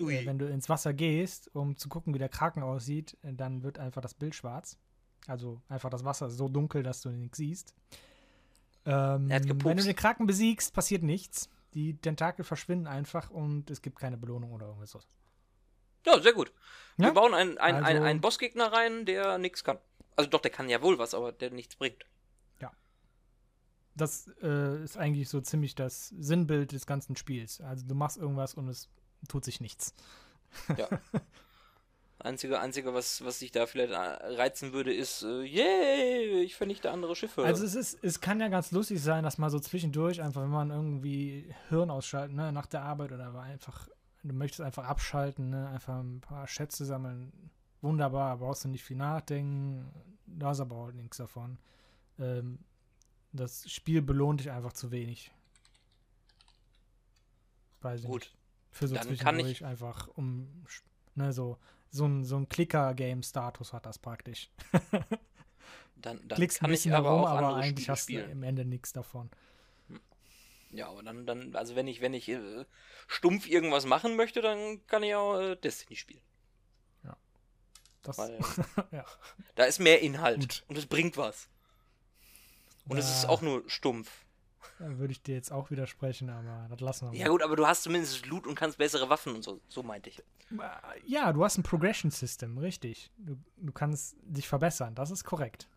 Ui, 0.00 0.14
Äh, 0.16 0.26
wenn 0.26 0.38
du 0.38 0.46
ins 0.48 0.68
Wasser 0.68 0.92
gehst, 0.92 1.54
um 1.54 1.76
zu 1.76 1.88
gucken, 1.88 2.14
wie 2.14 2.18
der 2.18 2.28
Kraken 2.28 2.62
aussieht, 2.62 3.16
äh, 3.22 3.32
dann 3.32 3.62
wird 3.62 3.78
einfach 3.78 4.00
das 4.02 4.14
Bild 4.14 4.34
schwarz. 4.34 4.78
Also 5.26 5.60
einfach 5.68 5.90
das 5.90 6.04
Wasser 6.04 6.28
so 6.30 6.48
dunkel, 6.48 6.82
dass 6.82 7.00
du 7.00 7.08
nichts 7.10 7.38
siehst. 7.38 7.74
Ähm, 8.86 9.28
wenn 9.30 9.46
du 9.76 9.82
den 9.82 9.96
Kraken 9.96 10.26
besiegst, 10.26 10.74
passiert 10.74 11.02
nichts. 11.02 11.48
Die 11.72 11.96
Tentakel 11.96 12.44
verschwinden 12.44 12.86
einfach 12.86 13.30
und 13.30 13.70
es 13.70 13.80
gibt 13.82 13.98
keine 13.98 14.16
Belohnung 14.16 14.52
oder 14.52 14.66
irgendwas. 14.66 14.90
so. 14.90 15.00
ja, 16.06 16.20
sehr 16.20 16.34
gut. 16.34 16.52
Ja? 16.98 17.06
Wir 17.06 17.12
bauen 17.14 17.32
einen, 17.34 17.56
einen, 17.58 17.76
einen, 17.78 17.84
Also- 17.86 18.02
einen 18.02 18.20
Bossgegner 18.20 18.72
rein, 18.72 19.06
der 19.06 19.38
nichts 19.38 19.64
kann. 19.64 19.78
Also 20.16 20.28
doch, 20.30 20.40
der 20.40 20.50
kann 20.50 20.68
ja 20.68 20.80
wohl 20.82 20.98
was, 20.98 21.14
aber 21.14 21.32
der 21.32 21.50
nichts 21.50 21.76
bringt. 21.76 22.04
Das 23.96 24.26
äh, 24.42 24.82
ist 24.82 24.96
eigentlich 24.96 25.28
so 25.28 25.40
ziemlich 25.40 25.76
das 25.76 26.08
Sinnbild 26.08 26.72
des 26.72 26.84
ganzen 26.84 27.14
Spiels. 27.14 27.60
Also 27.60 27.86
du 27.86 27.94
machst 27.94 28.16
irgendwas 28.16 28.54
und 28.54 28.66
es 28.68 28.88
tut 29.28 29.44
sich 29.44 29.60
nichts. 29.60 29.94
Ja. 30.76 30.88
Einzige, 32.24 32.58
einzige 32.58 32.94
was, 32.94 33.22
was 33.22 33.40
sich 33.40 33.52
da 33.52 33.66
vielleicht 33.66 33.92
äh, 33.92 33.96
reizen 33.96 34.72
würde, 34.72 34.94
ist, 34.94 35.24
äh, 35.24 35.42
yay, 35.42 36.42
ich 36.42 36.54
vernichte 36.54 36.90
andere 36.90 37.14
Schiffe. 37.14 37.44
Also 37.44 37.66
es 37.66 37.74
ist, 37.74 38.02
es 38.02 38.18
kann 38.18 38.40
ja 38.40 38.48
ganz 38.48 38.72
lustig 38.72 39.02
sein, 39.02 39.24
dass 39.24 39.36
mal 39.36 39.50
so 39.50 39.60
zwischendurch 39.60 40.22
einfach, 40.22 40.40
wenn 40.40 40.48
man 40.48 40.70
irgendwie 40.70 41.54
Hirn 41.68 41.90
ausschalten, 41.90 42.36
ne, 42.36 42.50
nach 42.50 42.64
der 42.64 42.80
Arbeit 42.80 43.12
oder 43.12 43.38
einfach, 43.38 43.88
du 44.22 44.34
möchtest 44.34 44.62
einfach 44.62 44.84
abschalten, 44.84 45.50
ne, 45.50 45.68
einfach 45.68 45.98
ein 45.98 46.22
paar 46.22 46.48
Schätze 46.48 46.86
sammeln. 46.86 47.50
Wunderbar, 47.82 48.38
brauchst 48.38 48.64
du 48.64 48.68
nicht 48.68 48.84
viel 48.84 48.96
nachdenken, 48.96 49.92
du 50.26 50.46
hast 50.46 50.60
aber 50.60 50.76
auch 50.76 50.92
nichts 50.92 51.18
davon. 51.18 51.58
Ähm, 52.18 52.58
das 53.32 53.70
Spiel 53.70 54.00
belohnt 54.00 54.40
dich 54.40 54.50
einfach 54.50 54.72
zu 54.72 54.90
wenig. 54.90 55.30
Weiß 57.82 58.00
ich 58.00 58.06
Gut. 58.06 58.22
nicht. 58.22 58.43
Für 58.74 58.88
so 58.88 58.96
Dann 58.96 59.04
kann 59.06 59.16
zwischendurch 59.16 59.50
ich- 59.52 59.64
einfach 59.64 60.08
um, 60.08 60.66
ne, 61.14 61.32
so, 61.32 61.58
so 61.90 62.06
ein, 62.06 62.24
so 62.24 62.36
ein 62.36 62.48
Clicker-Game-Status 62.48 63.72
hat 63.72 63.86
das 63.86 63.98
praktisch. 64.00 64.50
dann, 65.96 66.18
dann 66.26 66.36
Klickst 66.36 66.58
ein 66.58 66.60
kann 66.66 66.70
ich 66.72 66.78
bisschen 66.80 66.92
aber 66.94 67.10
herum, 67.10 67.24
auch 67.24 67.28
aber 67.28 67.54
eigentlich 67.56 67.84
Spiele 67.84 67.92
hast 67.92 68.02
spielen. 68.02 68.26
du 68.26 68.32
im 68.32 68.42
Ende 68.42 68.64
nichts 68.64 68.92
davon. 68.92 69.30
Ja, 70.72 70.88
aber 70.88 71.04
dann, 71.04 71.24
dann, 71.24 71.54
also 71.54 71.76
wenn 71.76 71.86
ich, 71.86 72.00
wenn 72.00 72.14
ich 72.14 72.28
äh, 72.28 72.64
stumpf 73.06 73.46
irgendwas 73.46 73.86
machen 73.86 74.16
möchte, 74.16 74.40
dann 74.42 74.84
kann 74.88 75.04
ich 75.04 75.14
auch 75.14 75.38
äh, 75.38 75.54
Destiny 75.56 75.94
spielen. 75.96 76.20
Das, 78.02 78.18
Weil 78.18 78.38
ja. 78.92 79.06
da 79.54 79.64
ist 79.64 79.78
mehr 79.78 80.02
Inhalt 80.02 80.40
Gut. 80.40 80.64
und 80.68 80.76
es 80.76 80.84
bringt 80.84 81.16
was. 81.16 81.48
Und 82.86 82.98
es 82.98 83.08
ist 83.08 83.24
auch 83.26 83.40
nur 83.40 83.62
stumpf. 83.70 84.23
Würde 84.78 85.12
ich 85.12 85.22
dir 85.22 85.34
jetzt 85.34 85.52
auch 85.52 85.70
widersprechen, 85.70 86.30
aber 86.30 86.66
das 86.70 86.80
lassen 86.80 87.10
wir 87.12 87.18
Ja 87.18 87.26
mal. 87.26 87.30
gut, 87.32 87.42
aber 87.42 87.56
du 87.56 87.66
hast 87.66 87.82
zumindest 87.84 88.26
Loot 88.26 88.46
und 88.46 88.54
kannst 88.54 88.78
bessere 88.78 89.08
Waffen 89.08 89.34
und 89.34 89.42
so. 89.42 89.60
So 89.68 89.82
meinte 89.82 90.10
ich. 90.10 90.22
Ja, 91.06 91.32
du 91.32 91.44
hast 91.44 91.58
ein 91.58 91.62
Progression 91.62 92.10
System, 92.10 92.58
richtig. 92.58 93.10
Du, 93.18 93.36
du 93.56 93.72
kannst 93.72 94.16
dich 94.22 94.46
verbessern, 94.48 94.94
das 94.94 95.10
ist 95.10 95.24
korrekt. 95.24 95.68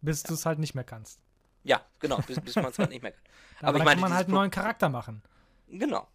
Bis 0.00 0.22
du 0.22 0.34
es 0.34 0.46
halt 0.46 0.58
nicht 0.58 0.74
mehr 0.74 0.84
kannst. 0.84 1.20
Ja, 1.64 1.84
genau, 1.98 2.18
bis, 2.18 2.40
bis 2.40 2.54
man 2.56 2.66
es 2.66 2.78
halt 2.78 2.90
nicht 2.90 3.02
mehr 3.02 3.12
kann. 3.12 3.22
Aber, 3.60 3.68
Aber 3.68 3.78
ich 3.78 3.84
dann 3.84 3.84
meine, 3.86 4.00
kann 4.00 4.10
man 4.10 4.12
halt 4.16 4.26
einen 4.26 4.32
Pro- 4.34 4.40
neuen 4.40 4.50
Charakter 4.50 4.88
machen. 4.88 5.22
Genau. 5.68 6.06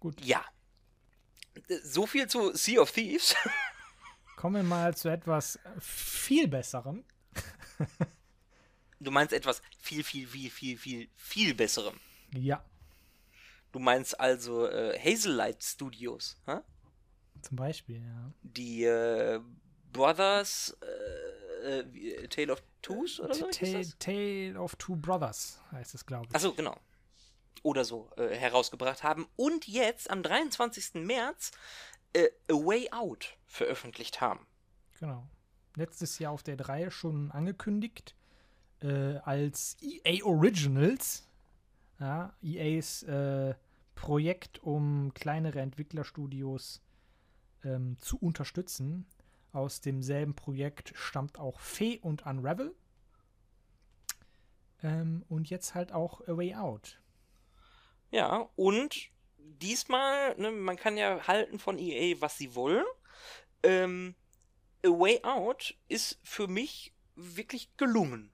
Gut. 0.00 0.20
Ja. 0.24 0.44
So 1.82 2.06
viel 2.06 2.26
zu 2.28 2.54
Sea 2.54 2.80
of 2.80 2.90
Thieves. 2.92 3.34
Kommen 4.36 4.56
wir 4.56 4.62
mal 4.62 4.94
zu 4.96 5.08
etwas 5.08 5.58
viel 5.80 6.46
Besserem. 6.48 7.04
Du 9.00 9.10
meinst 9.10 9.32
etwas 9.32 9.60
viel, 9.80 10.02
viel, 10.04 10.26
viel, 10.26 10.50
viel, 10.50 10.78
viel, 10.78 11.08
viel 11.16 11.54
besserem. 11.54 11.98
Ja, 12.34 12.64
Du 13.72 13.80
meinst 13.80 14.20
also 14.20 14.68
äh, 14.68 14.96
Hazelight 14.96 15.60
Studios, 15.64 16.36
hä? 16.46 16.58
zum 17.42 17.56
Beispiel, 17.56 17.96
ja. 18.06 18.32
die 18.42 18.84
äh, 18.84 19.40
Brothers 19.92 20.76
äh, 20.80 21.80
äh, 21.80 21.84
wie- 21.92 22.28
Tale 22.28 22.52
of 22.52 22.62
Twos 22.82 23.18
oder 23.18 23.34
so? 23.34 23.48
Tale? 23.50 23.82
Tale 23.98 24.60
of 24.60 24.76
Two 24.76 24.94
Brothers 24.94 25.60
heißt 25.72 25.92
es, 25.96 26.06
glaube 26.06 26.26
ich. 26.28 26.34
Achso, 26.36 26.52
genau. 26.54 26.78
oder 27.64 27.84
so 27.84 28.08
äh, 28.16 28.28
herausgebracht 28.36 29.02
haben 29.02 29.26
und 29.34 29.66
jetzt 29.66 30.08
am 30.08 30.22
23. 30.22 30.94
März 31.04 31.50
äh, 32.12 32.28
A 32.48 32.54
Way 32.54 32.92
Out 32.92 33.36
veröffentlicht 33.46 34.20
haben. 34.20 34.46
Genau. 35.00 35.26
Letztes 35.74 36.20
Jahr 36.20 36.30
auf 36.30 36.44
der 36.44 36.56
3 36.56 36.90
schon 36.90 37.32
angekündigt 37.32 38.14
äh, 38.84 39.16
als 39.24 39.76
EA 39.80 40.24
Originals. 40.24 41.28
Ja, 41.98 42.34
EAs 42.42 43.02
äh, 43.04 43.54
Projekt, 43.94 44.62
um 44.62 45.12
kleinere 45.14 45.60
Entwicklerstudios 45.60 46.82
ähm, 47.64 47.96
zu 47.98 48.18
unterstützen. 48.18 49.06
Aus 49.52 49.80
demselben 49.80 50.34
Projekt 50.34 50.92
stammt 50.96 51.38
auch 51.38 51.60
Fee 51.60 51.98
und 52.00 52.26
Unravel. 52.26 52.74
Ähm, 54.82 55.24
und 55.28 55.48
jetzt 55.48 55.74
halt 55.74 55.92
auch 55.92 56.20
A 56.22 56.36
Way 56.36 56.56
Out. 56.56 57.00
Ja, 58.10 58.48
und 58.56 59.10
diesmal, 59.38 60.36
ne, 60.38 60.50
man 60.50 60.76
kann 60.76 60.96
ja 60.96 61.26
halten 61.26 61.58
von 61.58 61.78
EA, 61.78 62.20
was 62.20 62.36
sie 62.36 62.54
wollen. 62.54 62.84
Ähm, 63.62 64.14
A 64.84 64.88
Way 64.88 65.22
Out 65.22 65.76
ist 65.88 66.18
für 66.22 66.48
mich 66.48 66.92
wirklich 67.14 67.76
gelungen. 67.76 68.33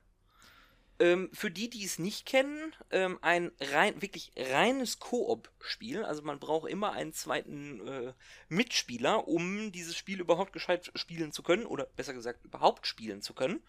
Ähm, 1.01 1.31
für 1.33 1.51
die, 1.51 1.71
die 1.71 1.83
es 1.83 1.99
nicht 1.99 2.27
kennen, 2.27 2.75
ähm, 2.91 3.19
ein 3.23 3.51
rein, 3.59 4.03
wirklich 4.03 4.33
reines 4.37 4.99
Koop-Spiel. 4.99 6.05
Also 6.05 6.21
man 6.21 6.39
braucht 6.39 6.71
immer 6.71 6.93
einen 6.93 7.15
zweiten 7.15 7.89
äh, 7.89 8.13
Mitspieler, 8.51 9.27
um 9.27 9.73
dieses 9.73 9.97
Spiel 9.97 10.21
überhaupt 10.21 10.53
gescheit 10.53 10.93
spielen 10.95 11.33
zu 11.33 11.43
können. 11.43 11.65
Oder 11.65 11.87
besser 11.97 12.13
gesagt, 12.13 12.45
überhaupt 12.45 12.87
spielen 12.87 13.23
zu 13.23 13.33
können. 13.33 13.63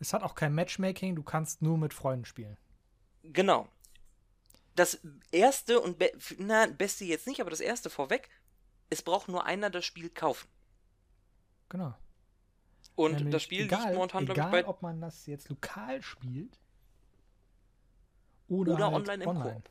Es 0.00 0.12
hat 0.12 0.24
auch 0.24 0.34
kein 0.34 0.52
Matchmaking, 0.52 1.14
du 1.14 1.22
kannst 1.22 1.62
nur 1.62 1.78
mit 1.78 1.94
Freunden 1.94 2.24
spielen. 2.24 2.56
Genau. 3.22 3.68
Das 4.74 4.98
erste 5.30 5.78
und 5.78 5.98
be 5.98 6.10
na, 6.38 6.66
beste 6.66 7.04
jetzt 7.04 7.28
nicht, 7.28 7.40
aber 7.40 7.50
das 7.50 7.60
erste 7.60 7.88
vorweg, 7.88 8.28
es 8.88 9.02
braucht 9.02 9.28
nur 9.28 9.44
einer 9.44 9.70
das 9.70 9.84
Spiel 9.84 10.10
kaufen. 10.10 10.48
Genau. 11.68 11.94
Und 12.94 13.12
Nämlich 13.12 13.32
das 13.32 13.42
Spiel 13.42 13.64
egal, 13.64 13.82
liegt 13.82 13.94
momentan, 13.94 14.24
glaube 14.26 14.40
ich, 14.40 14.46
egal 14.46 14.62
bei. 14.62 14.68
ob 14.68 14.82
man 14.82 15.00
das 15.00 15.26
jetzt 15.26 15.48
lokal 15.48 16.02
spielt 16.02 16.58
oder, 18.50 18.74
Oder 18.74 18.84
halt 18.86 18.94
online 18.94 19.24
im 19.24 19.30
online. 19.30 19.54
Koop. 19.54 19.70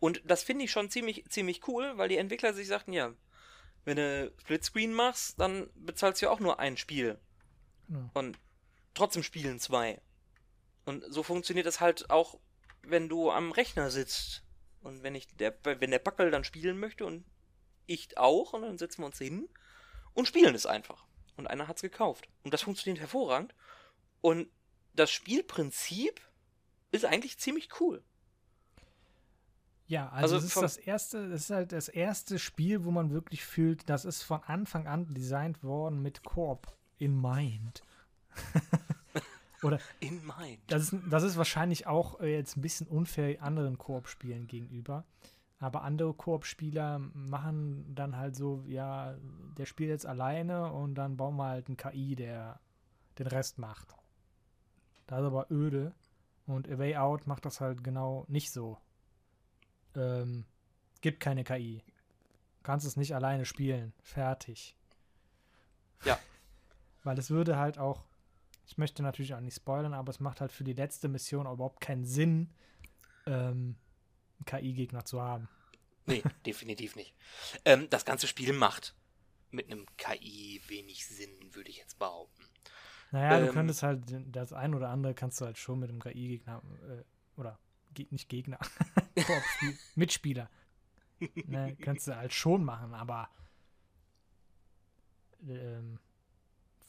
Und 0.00 0.22
das 0.26 0.42
finde 0.42 0.66
ich 0.66 0.70
schon 0.70 0.90
ziemlich, 0.90 1.24
ziemlich 1.28 1.66
cool, 1.66 1.96
weil 1.96 2.08
die 2.08 2.18
Entwickler 2.18 2.52
sich 2.52 2.68
sagten, 2.68 2.92
ja, 2.92 3.12
wenn 3.84 3.96
du 3.96 4.32
Splitscreen 4.38 4.92
machst, 4.92 5.40
dann 5.40 5.70
bezahlst 5.74 6.20
du 6.20 6.26
ja 6.26 6.30
auch 6.30 6.40
nur 6.40 6.60
ein 6.60 6.76
Spiel. 6.76 7.18
Genau. 7.88 8.10
Und 8.12 8.38
trotzdem 8.94 9.22
spielen 9.22 9.58
zwei. 9.58 10.00
Und 10.84 11.04
so 11.08 11.22
funktioniert 11.22 11.66
das 11.66 11.80
halt 11.80 12.10
auch, 12.10 12.38
wenn 12.82 13.08
du 13.08 13.30
am 13.30 13.50
Rechner 13.50 13.90
sitzt. 13.90 14.44
Und 14.82 15.02
wenn 15.02 15.14
ich 15.14 15.26
der, 15.36 15.56
wenn 15.64 15.90
der 15.90 15.98
Backel 15.98 16.30
dann 16.30 16.44
spielen 16.44 16.78
möchte 16.78 17.06
und 17.06 17.24
ich 17.86 18.18
auch, 18.18 18.52
und 18.52 18.62
dann 18.62 18.78
setzen 18.78 19.02
wir 19.02 19.06
uns 19.06 19.18
hin 19.18 19.48
und 20.12 20.28
spielen 20.28 20.54
es 20.54 20.66
einfach. 20.66 21.07
Und 21.38 21.46
einer 21.46 21.68
hat's 21.68 21.82
gekauft. 21.82 22.28
Und 22.42 22.52
das 22.52 22.62
funktioniert 22.62 23.00
hervorragend. 23.00 23.54
Und 24.20 24.48
das 24.94 25.10
Spielprinzip 25.10 26.20
ist 26.90 27.04
eigentlich 27.04 27.38
ziemlich 27.38 27.68
cool. 27.80 28.02
Ja, 29.86 30.08
also, 30.10 30.34
Also 30.34 30.46
es 30.46 30.54
ist 30.54 30.62
das 30.62 30.76
erste, 30.76 31.18
es 31.32 31.44
ist 31.44 31.50
halt 31.50 31.72
das 31.72 31.88
erste 31.88 32.38
Spiel, 32.38 32.84
wo 32.84 32.90
man 32.90 33.10
wirklich 33.10 33.44
fühlt, 33.44 33.88
das 33.88 34.04
ist 34.04 34.22
von 34.22 34.42
Anfang 34.42 34.86
an 34.86 35.14
designt 35.14 35.62
worden 35.62 36.02
mit 36.02 36.24
Koop 36.24 36.76
in 36.98 37.18
mind. 37.18 37.82
Oder 39.62 39.80
In 40.00 40.24
mind. 40.24 40.60
das 40.68 40.92
ist, 40.92 41.02
das 41.08 41.22
ist 41.22 41.36
wahrscheinlich 41.36 41.86
auch 41.86 42.20
äh, 42.20 42.36
jetzt 42.36 42.56
ein 42.56 42.62
bisschen 42.62 42.86
unfair 42.86 43.42
anderen 43.42 43.78
Koop-Spielen 43.78 44.46
gegenüber. 44.46 45.04
Aber 45.60 45.82
andere 45.82 46.14
Koop-Spieler 46.14 46.98
machen 46.98 47.94
dann 47.94 48.16
halt 48.16 48.36
so, 48.36 48.62
ja, 48.66 49.16
der 49.56 49.66
spielt 49.66 49.90
jetzt 49.90 50.06
alleine 50.06 50.72
und 50.72 50.94
dann 50.94 51.16
bauen 51.16 51.36
wir 51.36 51.48
halt 51.48 51.66
einen 51.66 51.76
KI, 51.76 52.14
der 52.14 52.60
den 53.18 53.26
Rest 53.26 53.58
macht. 53.58 53.96
Das 55.08 55.20
ist 55.20 55.26
aber 55.26 55.50
öde. 55.50 55.92
Und 56.46 56.68
A 56.68 56.78
Way 56.78 56.96
Out 56.96 57.26
macht 57.26 57.44
das 57.44 57.60
halt 57.60 57.82
genau 57.82 58.24
nicht 58.28 58.52
so. 58.52 58.78
Ähm, 59.96 60.44
gibt 61.00 61.20
keine 61.20 61.44
KI. 61.44 61.82
Kannst 62.62 62.86
es 62.86 62.96
nicht 62.96 63.14
alleine 63.14 63.44
spielen. 63.44 63.92
Fertig. 64.00 64.76
Ja. 66.04 66.18
Weil 67.02 67.18
es 67.18 67.30
würde 67.30 67.56
halt 67.56 67.78
auch, 67.78 68.04
ich 68.66 68.78
möchte 68.78 69.02
natürlich 69.02 69.34
auch 69.34 69.40
nicht 69.40 69.56
spoilern, 69.56 69.94
aber 69.94 70.10
es 70.10 70.20
macht 70.20 70.40
halt 70.40 70.52
für 70.52 70.64
die 70.64 70.72
letzte 70.72 71.08
Mission 71.08 71.46
überhaupt 71.46 71.80
keinen 71.80 72.04
Sinn, 72.04 72.50
ähm, 73.26 73.76
KI-Gegner 74.46 75.04
zu 75.04 75.20
haben. 75.22 75.48
Nee, 76.06 76.22
definitiv 76.46 76.96
nicht. 76.96 77.14
Ähm, 77.64 77.88
das 77.90 78.04
ganze 78.04 78.26
Spiel 78.26 78.52
macht 78.52 78.94
mit 79.50 79.66
einem 79.70 79.86
KI 79.96 80.60
wenig 80.66 81.06
Sinn, 81.06 81.30
würde 81.54 81.70
ich 81.70 81.78
jetzt 81.78 81.98
behaupten. 81.98 82.44
Naja, 83.10 83.40
du 83.40 83.46
Ähm. 83.48 83.54
könntest 83.54 83.82
halt 83.82 84.02
das 84.30 84.52
ein 84.52 84.74
oder 84.74 84.90
andere 84.90 85.14
kannst 85.14 85.40
du 85.40 85.46
halt 85.46 85.56
schon 85.58 85.78
mit 85.78 85.88
einem 85.90 86.00
KI-Gegner 86.02 86.62
äh, 86.88 87.04
oder 87.40 87.58
nicht 88.10 88.28
Gegner, 88.28 88.58
Mitspieler. 89.96 90.50
ne, 91.46 91.76
kannst 91.80 92.06
du 92.06 92.14
halt 92.14 92.32
schon 92.32 92.62
machen, 92.64 92.94
aber 92.94 93.28
ähm, 95.48 95.98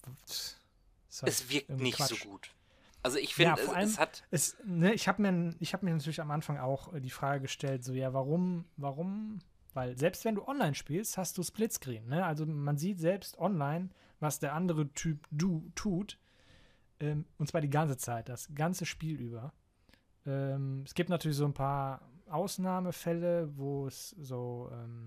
halt 0.05 0.57
Es 1.23 1.49
wirkt 1.49 1.69
nicht 1.69 1.97
so 1.97 2.15
Quatsch. 2.15 2.23
gut. 2.25 2.51
Also 3.03 3.17
ich 3.17 3.38
Ja, 3.38 3.55
finde, 3.55 3.71
vor 3.71 3.77
es, 3.77 3.91
es 3.91 3.99
hat. 3.99 4.23
Es, 4.31 4.57
ne, 4.65 4.93
ich 4.93 5.07
habe 5.07 5.21
mir, 5.21 5.55
ich 5.59 5.73
hab 5.73 5.83
mir 5.83 5.91
natürlich 5.91 6.21
am 6.21 6.31
Anfang 6.31 6.57
auch 6.57 6.93
äh, 6.93 6.99
die 6.99 7.09
Frage 7.09 7.41
gestellt, 7.41 7.83
so 7.83 7.93
ja, 7.93 8.13
warum, 8.13 8.65
warum? 8.77 9.39
Weil 9.73 9.97
selbst 9.97 10.25
wenn 10.25 10.35
du 10.35 10.47
online 10.47 10.75
spielst, 10.75 11.17
hast 11.17 11.38
du 11.38 11.43
Splitscreen. 11.43 12.07
Ne? 12.07 12.25
Also 12.25 12.45
man 12.45 12.77
sieht 12.77 12.99
selbst 12.99 13.38
online, 13.38 13.89
was 14.19 14.39
der 14.39 14.53
andere 14.53 14.89
Typ 14.93 15.27
du 15.31 15.71
tut. 15.75 16.17
Ähm, 16.99 17.25
und 17.38 17.47
zwar 17.47 17.62
die 17.62 17.69
ganze 17.69 17.97
Zeit, 17.97 18.27
das 18.29 18.49
ganze 18.53 18.85
Spiel 18.85 19.19
über. 19.19 19.53
Ähm, 20.25 20.83
es 20.85 20.93
gibt 20.93 21.09
natürlich 21.09 21.38
so 21.38 21.45
ein 21.45 21.53
paar 21.53 22.01
Ausnahmefälle, 22.27 23.55
wo 23.57 23.88
es 23.88 24.09
so 24.19 24.69
ähm, 24.73 25.05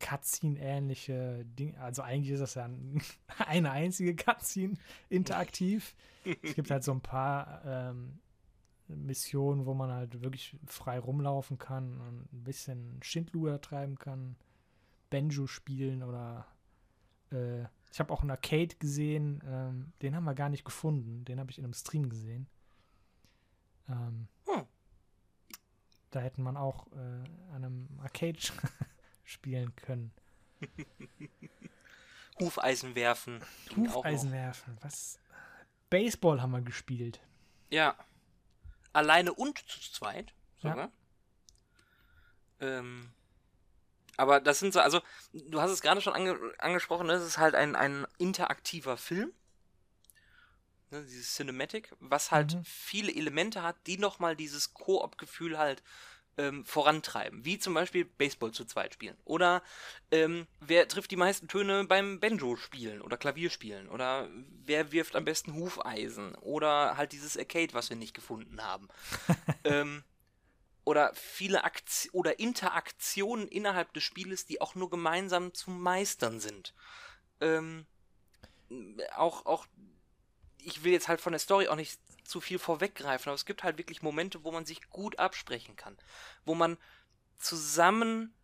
Cutscene-ähnliche 0.00 1.44
Dinge, 1.44 1.80
also 1.80 2.02
eigentlich 2.02 2.32
ist 2.32 2.40
das 2.40 2.54
ja 2.54 2.64
ein, 2.64 3.02
eine 3.38 3.70
einzige 3.70 4.14
Cutscene 4.14 4.74
interaktiv. 5.08 5.94
Es 6.42 6.54
gibt 6.54 6.70
halt 6.70 6.84
so 6.84 6.92
ein 6.92 7.00
paar 7.00 7.62
ähm, 7.64 8.18
Missionen, 8.88 9.66
wo 9.66 9.74
man 9.74 9.90
halt 9.92 10.22
wirklich 10.22 10.56
frei 10.66 10.98
rumlaufen 10.98 11.58
kann 11.58 12.00
und 12.00 12.32
ein 12.32 12.44
bisschen 12.44 13.02
Schindluder 13.02 13.60
treiben 13.60 13.98
kann, 13.98 14.36
Banjo 15.10 15.46
spielen 15.46 16.02
oder 16.02 16.46
äh, 17.32 17.62
ich 17.90 18.00
habe 18.00 18.12
auch 18.12 18.20
einen 18.20 18.30
Arcade 18.30 18.76
gesehen, 18.78 19.42
ähm, 19.46 19.92
den 20.02 20.14
haben 20.14 20.24
wir 20.24 20.34
gar 20.34 20.50
nicht 20.50 20.64
gefunden, 20.64 21.24
den 21.24 21.40
habe 21.40 21.50
ich 21.50 21.58
in 21.58 21.64
einem 21.64 21.74
Stream 21.74 22.08
gesehen. 22.08 22.46
Ähm, 23.88 24.28
Hm. 24.48 24.66
Da 26.10 26.20
hätten 26.20 26.42
man 26.42 26.56
auch 26.56 26.86
äh, 26.92 27.54
an 27.54 27.64
einem 27.64 27.88
Arcade 28.00 28.38
spielen 29.28 29.74
können. 29.76 30.12
Hufeisen 32.40 32.94
werfen. 32.94 33.42
Hufeisen 33.76 34.32
werfen, 34.32 34.76
was? 34.80 35.18
Baseball 35.90 36.40
haben 36.40 36.52
wir 36.52 36.60
gespielt. 36.62 37.20
Ja. 37.70 37.96
Alleine 38.92 39.32
und 39.34 39.58
zu 39.68 39.80
zweit 39.80 40.32
Ja. 40.62 40.70
sogar. 40.70 40.92
Ähm, 42.60 43.12
aber 44.16 44.40
das 44.40 44.58
sind 44.58 44.72
so, 44.72 44.80
also, 44.80 45.00
du 45.32 45.60
hast 45.60 45.70
es 45.70 45.80
gerade 45.80 46.00
schon 46.00 46.14
ange 46.14 46.36
angesprochen, 46.58 47.06
ne, 47.06 47.12
es 47.14 47.24
ist 47.24 47.38
halt 47.38 47.54
ein, 47.54 47.76
ein 47.76 48.06
interaktiver 48.18 48.96
Film. 48.96 49.32
Ne, 50.90 51.04
dieses 51.04 51.34
Cinematic, 51.34 51.94
was 52.00 52.30
halt 52.30 52.54
Mhm. 52.54 52.64
viele 52.64 53.14
Elemente 53.14 53.62
hat, 53.62 53.76
die 53.86 53.98
nochmal 53.98 54.34
dieses 54.36 54.74
Koop-Gefühl 54.74 55.58
halt 55.58 55.82
ähm, 56.38 56.64
vorantreiben. 56.64 57.44
Wie 57.44 57.58
zum 57.58 57.74
Beispiel 57.74 58.04
Baseball 58.04 58.52
zu 58.52 58.64
zweit 58.64 58.94
spielen. 58.94 59.16
Oder 59.24 59.62
ähm, 60.10 60.46
wer 60.60 60.88
trifft 60.88 61.10
die 61.10 61.16
meisten 61.16 61.48
Töne 61.48 61.84
beim 61.84 62.20
Banjo 62.20 62.56
spielen 62.56 63.02
oder 63.02 63.18
Klavier 63.18 63.50
spielen. 63.50 63.88
Oder 63.88 64.28
wer 64.64 64.92
wirft 64.92 65.16
am 65.16 65.24
besten 65.24 65.54
Hufeisen. 65.54 66.34
Oder 66.36 66.96
halt 66.96 67.12
dieses 67.12 67.36
Arcade, 67.36 67.74
was 67.74 67.90
wir 67.90 67.96
nicht 67.96 68.14
gefunden 68.14 68.62
haben. 68.62 68.88
ähm, 69.64 70.04
oder 70.84 71.12
viele 71.14 71.64
Aktion 71.64 72.14
oder 72.14 72.38
Interaktionen 72.38 73.46
innerhalb 73.48 73.92
des 73.92 74.04
Spieles, 74.04 74.46
die 74.46 74.62
auch 74.62 74.74
nur 74.74 74.88
gemeinsam 74.88 75.52
zu 75.52 75.70
meistern 75.70 76.40
sind. 76.40 76.72
Ähm, 77.40 77.84
auch, 79.14 79.44
auch, 79.44 79.66
ich 80.58 80.84
will 80.84 80.92
jetzt 80.92 81.08
halt 81.08 81.20
von 81.20 81.32
der 81.32 81.40
Story 81.40 81.68
auch 81.68 81.76
nicht 81.76 82.00
zu 82.28 82.40
viel 82.40 82.58
vorweggreifen, 82.58 83.30
aber 83.30 83.34
es 83.34 83.46
gibt 83.46 83.62
halt 83.62 83.78
wirklich 83.78 84.02
Momente, 84.02 84.44
wo 84.44 84.52
man 84.52 84.66
sich 84.66 84.88
gut 84.90 85.18
absprechen 85.18 85.76
kann. 85.76 85.96
Wo 86.44 86.54
man 86.54 86.76
zusammen 87.38 88.34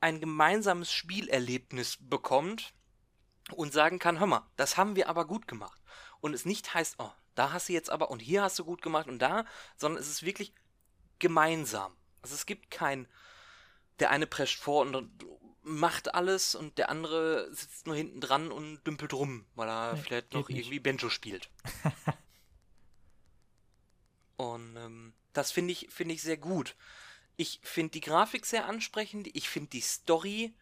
ein 0.00 0.20
gemeinsames 0.20 0.92
Spielerlebnis 0.92 1.98
bekommt 2.00 2.72
und 3.52 3.72
sagen 3.72 3.98
kann, 3.98 4.18
hör 4.18 4.26
mal, 4.26 4.48
das 4.56 4.76
haben 4.76 4.96
wir 4.96 5.08
aber 5.08 5.26
gut 5.26 5.46
gemacht. 5.46 5.80
Und 6.20 6.34
es 6.34 6.44
nicht 6.44 6.74
heißt, 6.74 6.96
oh, 6.98 7.10
da 7.34 7.52
hast 7.52 7.68
du 7.68 7.72
jetzt 7.72 7.90
aber, 7.90 8.10
und 8.10 8.20
hier 8.20 8.42
hast 8.42 8.58
du 8.58 8.64
gut 8.64 8.82
gemacht 8.82 9.08
und 9.08 9.18
da, 9.18 9.44
sondern 9.76 10.00
es 10.00 10.08
ist 10.08 10.22
wirklich 10.24 10.54
gemeinsam. 11.18 11.94
Also 12.22 12.34
es 12.34 12.46
gibt 12.46 12.70
kein, 12.70 13.06
der 13.98 14.10
eine 14.10 14.26
prescht 14.26 14.58
vor 14.58 14.82
und 14.82 15.10
macht 15.62 16.14
alles 16.14 16.54
und 16.54 16.78
der 16.78 16.88
andere 16.90 17.52
sitzt 17.52 17.86
nur 17.86 17.96
hinten 17.96 18.20
dran 18.20 18.52
und 18.52 18.84
dümpelt 18.86 19.12
rum, 19.12 19.44
weil 19.54 19.68
er 19.68 19.94
nee, 19.94 20.00
vielleicht 20.00 20.32
noch 20.32 20.48
nicht. 20.48 20.58
irgendwie 20.58 20.80
Benjo 20.80 21.10
spielt. 21.10 21.50
und 24.36 24.76
ähm, 24.76 25.12
das 25.32 25.52
finde 25.52 25.72
ich, 25.72 25.88
finde 25.90 26.14
ich 26.14 26.22
sehr 26.22 26.36
gut. 26.36 26.76
Ich 27.36 27.60
finde 27.62 27.92
die 27.92 28.00
Grafik 28.00 28.46
sehr 28.46 28.66
ansprechend. 28.66 29.28
Ich 29.34 29.48
finde 29.48 29.70
die 29.70 29.80
Story 29.80 30.54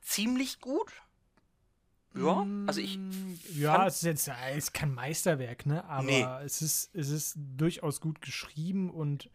ziemlich 0.00 0.60
gut. 0.60 0.90
Ja, 2.14 2.46
also 2.66 2.80
ich. 2.80 2.98
Mm, 2.98 3.38
ja, 3.54 3.86
es 3.86 3.96
ist 3.96 4.02
jetzt 4.02 4.28
es 4.28 4.56
ist 4.56 4.74
kein 4.74 4.94
Meisterwerk, 4.94 5.66
ne? 5.66 5.84
Aber 5.84 6.02
nee. 6.02 6.26
es, 6.44 6.62
ist, 6.62 6.94
es 6.94 7.10
ist 7.10 7.36
durchaus 7.36 8.00
gut 8.00 8.22
geschrieben 8.22 8.90
und 8.90 9.30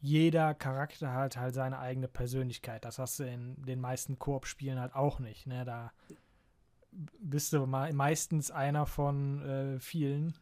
jeder 0.00 0.54
Charakter 0.54 1.12
hat 1.12 1.36
halt 1.36 1.54
seine 1.54 1.78
eigene 1.78 2.06
Persönlichkeit. 2.06 2.84
Das 2.84 2.98
hast 2.98 3.18
du 3.18 3.24
in 3.24 3.60
den 3.64 3.80
meisten 3.80 4.18
Koop-Spielen 4.18 4.78
halt 4.78 4.94
auch 4.94 5.18
nicht, 5.18 5.46
ne? 5.46 5.64
Da 5.64 5.92
bist 6.92 7.52
du 7.52 7.66
meistens 7.66 8.50
einer 8.50 8.86
von 8.86 9.42
äh, 9.42 9.80
vielen. 9.80 10.34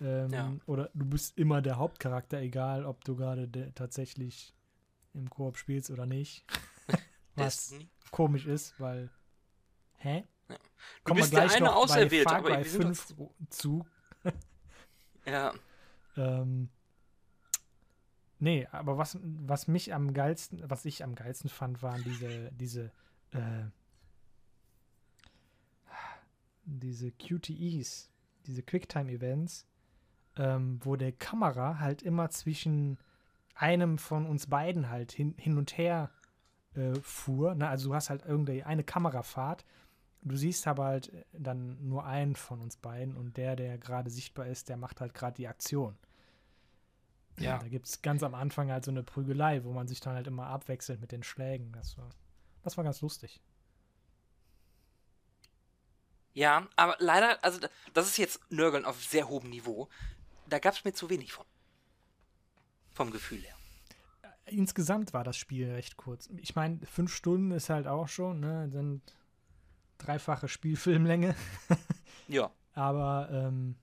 Ähm, 0.00 0.30
ja. 0.30 0.52
Oder 0.66 0.90
du 0.94 1.06
bist 1.06 1.38
immer 1.38 1.62
der 1.62 1.76
Hauptcharakter, 1.76 2.40
egal 2.40 2.84
ob 2.84 3.04
du 3.04 3.16
gerade 3.16 3.72
tatsächlich 3.74 4.54
im 5.14 5.30
Koop 5.30 5.56
spielst 5.56 5.90
oder 5.90 6.06
nicht. 6.06 6.44
Was 7.34 7.74
komisch 8.10 8.46
ist, 8.46 8.78
weil. 8.80 9.10
Hä? 9.96 10.24
Ja. 10.48 10.56
Du 11.04 11.14
bist 11.14 11.32
der 11.32 11.50
eine 11.50 11.74
Auserwählte, 11.74 12.34
aber 12.34 12.60
ich 12.60 12.68
5 12.68 13.14
zu. 13.50 13.86
ja. 15.26 15.52
Ähm, 16.16 16.70
nee, 18.38 18.66
aber 18.70 18.96
was, 18.96 19.18
was 19.22 19.68
mich 19.68 19.92
am 19.92 20.14
geilsten, 20.14 20.62
was 20.68 20.84
ich 20.84 21.02
am 21.02 21.14
geilsten 21.14 21.50
fand, 21.50 21.82
waren 21.82 22.02
diese, 22.04 22.52
diese, 22.52 22.92
äh, 23.32 23.64
diese 26.64 27.10
QTEs, 27.12 28.10
diese 28.46 28.62
Quicktime-Events, 28.62 29.66
ähm, 30.36 30.80
wo 30.82 30.96
der 30.96 31.12
Kamera 31.12 31.78
halt 31.78 32.02
immer 32.02 32.30
zwischen 32.30 32.98
einem 33.54 33.98
von 33.98 34.26
uns 34.26 34.48
beiden 34.48 34.90
halt 34.90 35.12
hin, 35.12 35.34
hin 35.38 35.56
und 35.58 35.78
her 35.78 36.10
äh, 36.74 36.94
fuhr. 37.00 37.54
Ne? 37.54 37.68
Also 37.68 37.88
du 37.88 37.94
hast 37.94 38.10
halt 38.10 38.24
irgendwie 38.24 38.62
eine 38.62 38.84
Kamerafahrt. 38.84 39.64
Du 40.22 40.36
siehst 40.36 40.66
aber 40.66 40.86
halt 40.86 41.12
dann 41.32 41.88
nur 41.88 42.04
einen 42.04 42.36
von 42.36 42.60
uns 42.60 42.76
beiden 42.76 43.16
und 43.16 43.36
der, 43.36 43.56
der 43.56 43.78
gerade 43.78 44.10
sichtbar 44.10 44.46
ist, 44.46 44.68
der 44.68 44.76
macht 44.76 45.00
halt 45.00 45.14
gerade 45.14 45.36
die 45.36 45.48
Aktion. 45.48 45.96
Ja. 47.38 47.58
Da 47.58 47.68
gibt 47.68 47.86
es 47.86 48.02
ganz 48.02 48.22
am 48.22 48.34
Anfang 48.34 48.70
halt 48.70 48.84
so 48.84 48.90
eine 48.90 49.02
Prügelei, 49.02 49.62
wo 49.64 49.72
man 49.72 49.88
sich 49.88 50.00
dann 50.00 50.14
halt 50.14 50.26
immer 50.26 50.46
abwechselt 50.46 51.00
mit 51.00 51.12
den 51.12 51.22
Schlägen. 51.22 51.72
Das 51.72 51.96
war, 51.96 52.08
das 52.62 52.76
war 52.76 52.84
ganz 52.84 53.00
lustig. 53.02 53.40
Ja, 56.32 56.66
aber 56.76 56.96
leider, 56.98 57.42
also 57.42 57.60
das 57.94 58.06
ist 58.06 58.18
jetzt 58.18 58.40
Nörgeln 58.50 58.84
auf 58.84 59.02
sehr 59.02 59.28
hohem 59.28 59.48
Niveau 59.48 59.88
da 60.48 60.58
gab 60.58 60.74
es 60.74 60.84
mir 60.84 60.92
zu 60.92 61.10
wenig 61.10 61.32
von. 61.32 61.46
Vom 62.92 63.10
Gefühl 63.10 63.42
her. 63.42 63.56
Insgesamt 64.46 65.12
war 65.12 65.24
das 65.24 65.36
Spiel 65.36 65.70
recht 65.70 65.96
kurz. 65.96 66.28
Ich 66.36 66.54
meine, 66.54 66.78
fünf 66.86 67.12
Stunden 67.12 67.50
ist 67.50 67.68
halt 67.68 67.86
auch 67.86 68.08
schon, 68.08 68.40
ne? 68.40 68.68
Sind 68.70 69.02
dreifache 69.98 70.48
Spielfilmlänge. 70.48 71.34
ja. 72.28 72.50
Aber 72.74 73.28
ähm, 73.32 73.76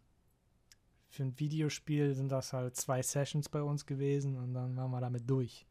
für 1.10 1.24
ein 1.24 1.40
Videospiel 1.40 2.14
sind 2.14 2.30
das 2.30 2.54
halt 2.54 2.76
zwei 2.76 3.04
Sessions 3.04 3.50
bei 3.50 3.62
uns 3.62 3.86
gewesen 3.86 4.38
und 4.38 4.54
dann 4.54 4.78
waren 4.78 4.92
wir 4.92 5.02
damit 5.02 5.30
durch. 5.30 5.66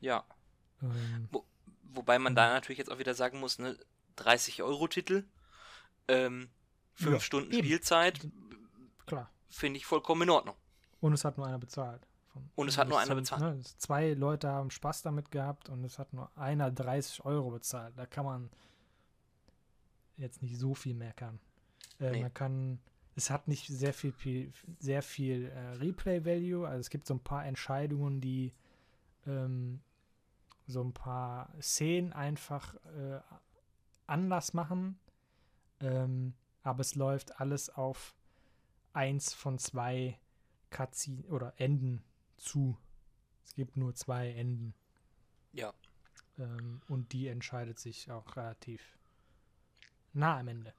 Ja. 0.00 0.24
Ähm, 0.82 1.28
Wo, 1.30 1.44
wobei 1.92 2.18
man 2.18 2.34
da 2.34 2.52
natürlich 2.52 2.78
jetzt 2.78 2.90
auch 2.90 2.98
wieder 2.98 3.14
sagen 3.14 3.38
muss, 3.38 3.58
ne, 3.58 3.78
30 4.16 4.62
Euro 4.62 4.88
Titel, 4.88 5.24
ähm, 6.08 6.48
fünf 6.92 7.14
ja, 7.14 7.20
Stunden 7.20 7.52
eben. 7.52 7.64
Spielzeit. 7.64 8.20
Klar 9.06 9.30
finde 9.48 9.78
ich 9.78 9.86
vollkommen 9.86 10.22
in 10.22 10.30
Ordnung. 10.30 10.56
Und 11.00 11.12
es 11.12 11.24
hat 11.24 11.36
nur 11.36 11.46
einer 11.46 11.58
bezahlt. 11.58 12.06
Und 12.56 12.68
es 12.68 12.78
hat 12.78 12.88
nur 12.88 12.98
einer 12.98 13.14
bezahlt. 13.14 13.42
Ne, 13.42 13.60
zwei 13.78 14.12
Leute 14.12 14.48
haben 14.48 14.70
Spaß 14.70 15.02
damit 15.02 15.30
gehabt 15.30 15.68
und 15.68 15.84
es 15.84 15.98
hat 15.98 16.12
nur 16.12 16.30
einer 16.36 16.70
30 16.70 17.24
Euro 17.24 17.50
bezahlt. 17.50 17.96
Da 17.96 18.06
kann 18.06 18.24
man 18.24 18.50
jetzt 20.16 20.42
nicht 20.42 20.58
so 20.58 20.74
viel 20.74 20.94
meckern. 20.94 21.38
Äh, 22.00 22.10
nee. 22.10 22.22
Man 22.22 22.34
kann, 22.34 22.80
es 23.14 23.30
hat 23.30 23.48
nicht 23.48 23.66
sehr 23.68 23.94
viel, 23.94 24.52
sehr 24.78 25.02
viel 25.02 25.46
äh, 25.48 25.76
Replay-Value. 25.76 26.66
Also 26.66 26.80
es 26.80 26.90
gibt 26.90 27.06
so 27.06 27.14
ein 27.14 27.20
paar 27.20 27.46
Entscheidungen, 27.46 28.20
die 28.20 28.52
ähm, 29.26 29.80
so 30.66 30.82
ein 30.82 30.92
paar 30.92 31.52
Szenen 31.60 32.12
einfach 32.12 32.74
äh, 32.74 33.20
anders 34.06 34.54
machen. 34.54 34.98
Ähm, 35.80 36.34
aber 36.62 36.80
es 36.80 36.94
läuft 36.94 37.40
alles 37.40 37.70
auf 37.70 38.14
eins 38.94 39.34
von 39.34 39.58
zwei 39.58 40.18
Cutscene 40.70 41.24
oder 41.28 41.52
Enden 41.56 42.02
zu. 42.36 42.78
Es 43.44 43.54
gibt 43.54 43.76
nur 43.76 43.94
zwei 43.94 44.30
Enden. 44.30 44.74
Ja. 45.52 45.72
Ähm, 46.38 46.80
und 46.88 47.12
die 47.12 47.28
entscheidet 47.28 47.78
sich 47.78 48.10
auch 48.10 48.36
relativ 48.36 48.82
nah 50.12 50.38
am 50.38 50.48
Ende. 50.48 50.74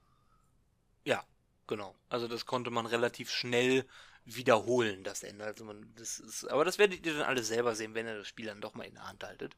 Ja, 1.04 1.24
genau. 1.66 1.94
Also 2.08 2.28
das 2.28 2.46
konnte 2.46 2.70
man 2.70 2.86
relativ 2.86 3.30
schnell 3.30 3.86
wiederholen, 4.24 5.04
das 5.04 5.22
Ende. 5.22 5.44
Also 5.44 5.64
man, 5.64 5.94
das 5.94 6.18
ist, 6.18 6.44
aber 6.50 6.64
das 6.64 6.78
werdet 6.78 7.06
ihr 7.06 7.14
dann 7.14 7.22
alles 7.22 7.48
selber 7.48 7.74
sehen, 7.74 7.94
wenn 7.94 8.06
ihr 8.06 8.18
das 8.18 8.28
Spiel 8.28 8.46
dann 8.46 8.60
doch 8.60 8.74
mal 8.74 8.84
in 8.84 8.94
der 8.94 9.08
Hand 9.08 9.22
haltet. 9.24 9.56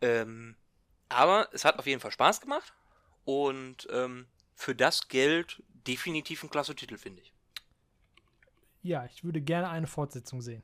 Ähm, 0.00 0.56
aber 1.08 1.48
es 1.52 1.64
hat 1.64 1.78
auf 1.78 1.86
jeden 1.86 2.00
Fall 2.00 2.10
Spaß 2.10 2.40
gemacht 2.40 2.72
und 3.24 3.86
ähm, 3.90 4.26
für 4.54 4.74
das 4.74 5.08
Geld 5.08 5.62
definitiv 5.86 6.42
ein 6.42 6.50
klasse 6.50 6.74
Titel, 6.74 6.96
finde 6.96 7.22
ich. 7.22 7.32
Ja, 8.82 9.06
ich 9.06 9.24
würde 9.24 9.40
gerne 9.40 9.70
eine 9.70 9.86
Fortsetzung 9.86 10.42
sehen. 10.42 10.62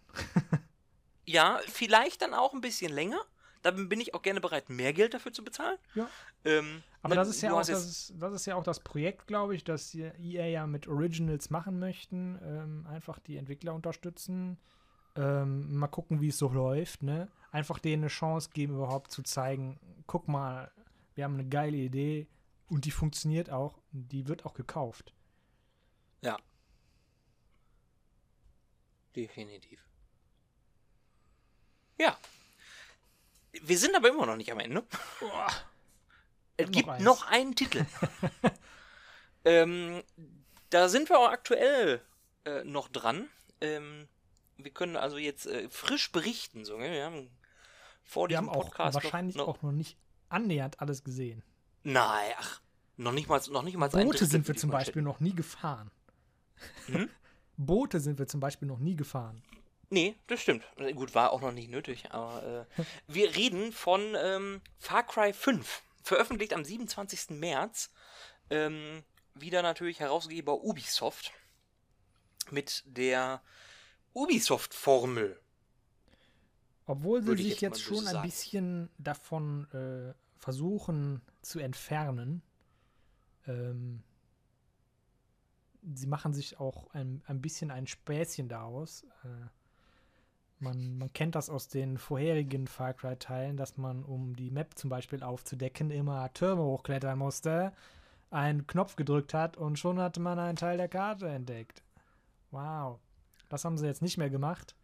ja, 1.27 1.59
vielleicht 1.67 2.23
dann 2.23 2.35
auch 2.35 2.53
ein 2.53 2.61
bisschen 2.61 2.93
länger. 2.93 3.21
Da 3.63 3.71
bin 3.71 4.01
ich 4.01 4.15
auch 4.15 4.23
gerne 4.23 4.41
bereit, 4.41 4.71
mehr 4.71 4.93
Geld 4.93 5.13
dafür 5.13 5.33
zu 5.33 5.45
bezahlen. 5.45 5.79
Ja. 5.95 6.09
Ähm, 6.45 6.83
Aber 7.03 7.15
das 7.15 7.29
ist 7.29 7.43
ja, 7.43 7.53
auch, 7.53 7.59
das, 7.59 7.85
ist, 7.85 8.15
das 8.19 8.33
ist 8.33 8.47
ja 8.47 8.55
auch 8.55 8.63
das 8.63 8.81
Projekt, 8.81 9.27
glaube 9.27 9.55
ich, 9.55 9.65
dass 9.65 9.95
EA 9.95 10.47
ja 10.47 10.67
mit 10.67 10.89
Originals 10.89 11.51
machen 11.51 11.79
möchten. 11.79 12.39
Ähm, 12.43 12.87
einfach 12.87 13.19
die 13.19 13.37
Entwickler 13.37 13.75
unterstützen. 13.75 14.59
Ähm, 15.17 15.75
mal 15.77 15.89
gucken, 15.89 16.21
wie 16.21 16.29
es 16.29 16.39
so 16.39 16.49
läuft. 16.49 17.03
Ne? 17.03 17.29
Einfach 17.53 17.79
denen 17.79 18.05
eine 18.05 18.09
Chance 18.09 18.51
geben, 18.53 18.75
überhaupt 18.75 19.11
zu 19.13 19.23
zeigen, 19.23 19.79
guck 20.07 20.29
mal, 20.29 20.71
wir 21.15 21.25
haben 21.25 21.35
eine 21.35 21.49
geile 21.49 21.77
Idee 21.77 22.29
und 22.71 22.85
die 22.85 22.91
funktioniert 22.91 23.51
auch. 23.51 23.79
Die 23.91 24.29
wird 24.29 24.47
auch 24.47 24.55
gekauft. 24.55 25.13
Ja. 26.23 26.39
Definitiv. 29.15 29.85
Ja. 31.99 32.17
Wir 33.53 33.77
sind 33.77 33.95
aber 33.97 34.09
immer 34.09 34.27
noch 34.27 34.37
nicht 34.37 34.53
am 34.53 34.61
Ende. 34.61 34.85
Boah. 35.19 35.49
Es 36.57 36.71
gibt 36.71 36.87
noch, 36.87 36.99
noch 37.01 37.27
einen 37.27 37.57
Titel. 37.57 37.85
ähm, 39.45 40.03
da 40.71 40.89
sind 40.89 41.09
wir 41.09 41.19
auch 41.19 41.31
aktuell 41.31 42.01
äh, 42.45 42.63
noch 42.65 42.89
dran. 42.89 43.29
Ähm, 43.61 44.09
wir 44.59 44.71
können 44.71 44.97
also 44.97 45.19
jetzt 45.19 45.47
äh, 45.47 45.69
frisch 45.71 46.13
berichten. 46.13 46.65
So? 46.65 46.79
Wir 46.79 47.05
haben 47.05 47.31
vor 48.05 48.29
wir 48.29 48.37
diesem 48.37 48.51
haben 48.51 48.61
Podcast 48.61 48.97
auch 48.97 49.03
wahrscheinlich 49.03 49.35
noch, 49.35 49.49
noch, 49.49 49.57
auch 49.57 49.63
noch 49.63 49.73
nicht 49.73 49.99
annähernd 50.29 50.81
alles 50.81 51.03
gesehen. 51.03 51.43
Nein, 51.83 52.33
ach, 52.39 52.61
noch 52.97 53.13
nicht 53.13 53.29
mal, 53.29 53.41
noch 53.51 53.63
nicht 53.63 53.77
mal 53.77 53.89
Boote 53.89 54.27
sind 54.27 54.47
wir 54.47 54.57
zum 54.57 54.71
Beispiel 54.71 55.03
noch 55.03 55.21
nie 55.21 55.35
gefahren. 55.35 55.91
Hm? 56.87 57.09
Boote 57.57 58.01
sind 58.01 58.19
wir 58.19 58.27
zum 58.27 58.41
Beispiel 58.41 58.69
noch 58.69 58.79
nie 58.79 58.97
gefahren. 58.97 59.43
Nee, 59.91 60.15
das 60.29 60.41
stimmt. 60.41 60.65
Gut, 60.95 61.15
war 61.15 61.33
auch 61.33 61.41
noch 61.41 61.53
nicht 61.53 61.71
nötig, 61.71 62.13
aber 62.13 62.67
äh, 62.79 62.83
wir 63.09 63.35
reden 63.35 63.73
von 63.73 64.15
ähm, 64.17 64.61
Far 64.79 65.03
Cry 65.03 65.33
5, 65.33 65.83
veröffentlicht 66.03 66.55
am 66.55 66.65
27. 66.65 67.31
März. 67.31 67.91
Ähm, 68.51 69.03
wieder 69.35 69.63
natürlich 69.63 70.01
Herausgeber 70.01 70.63
Ubisoft 70.63 71.33
mit 72.51 72.83
der 72.87 73.43
Ubisoft-Formel. 74.13 75.41
Obwohl 76.87 77.23
sie 77.23 77.37
sich 77.37 77.61
jetzt, 77.61 77.63
jetzt 77.63 77.83
schon 77.83 78.07
ein 78.07 78.23
bisschen 78.23 78.91
davon 78.99 79.71
äh, 79.73 80.15
versuchen 80.41 81.23
zu 81.43 81.59
entfernen, 81.59 82.43
ähm, 83.47 84.03
sie 85.95 86.07
machen 86.07 86.33
sich 86.33 86.61
auch 86.61 86.93
ein, 86.93 87.23
ein 87.27 87.41
bisschen 87.41 87.71
ein 87.71 87.87
Späßchen 87.87 88.49
daraus. 88.49 89.05
Äh, 89.25 89.47
man, 90.59 90.99
man 90.99 91.13
kennt 91.13 91.35
das 91.35 91.49
aus 91.49 91.69
den 91.69 91.97
vorherigen 91.97 92.67
Far 92.67 92.93
Cry-Teilen, 92.93 93.57
dass 93.57 93.79
man, 93.79 94.05
um 94.05 94.37
die 94.37 94.51
Map 94.51 94.77
zum 94.77 94.91
Beispiel 94.91 95.23
aufzudecken, 95.23 95.91
immer 95.91 96.33
Türme 96.35 96.63
hochklettern 96.63 97.19
musste. 97.19 97.73
einen 98.31 98.67
Knopf 98.67 98.97
gedrückt 98.97 99.35
hat 99.35 99.57
und 99.57 99.79
schon 99.79 99.99
hatte 99.99 100.21
man 100.21 100.39
einen 100.39 100.57
Teil 100.57 100.77
der 100.77 100.89
Karte 100.89 101.29
entdeckt. 101.29 101.83
Wow. 102.51 103.01
Das 103.49 103.65
haben 103.65 103.79
sie 103.79 103.87
jetzt 103.87 104.03
nicht 104.03 104.19
mehr 104.19 104.31
gemacht. 104.31 104.77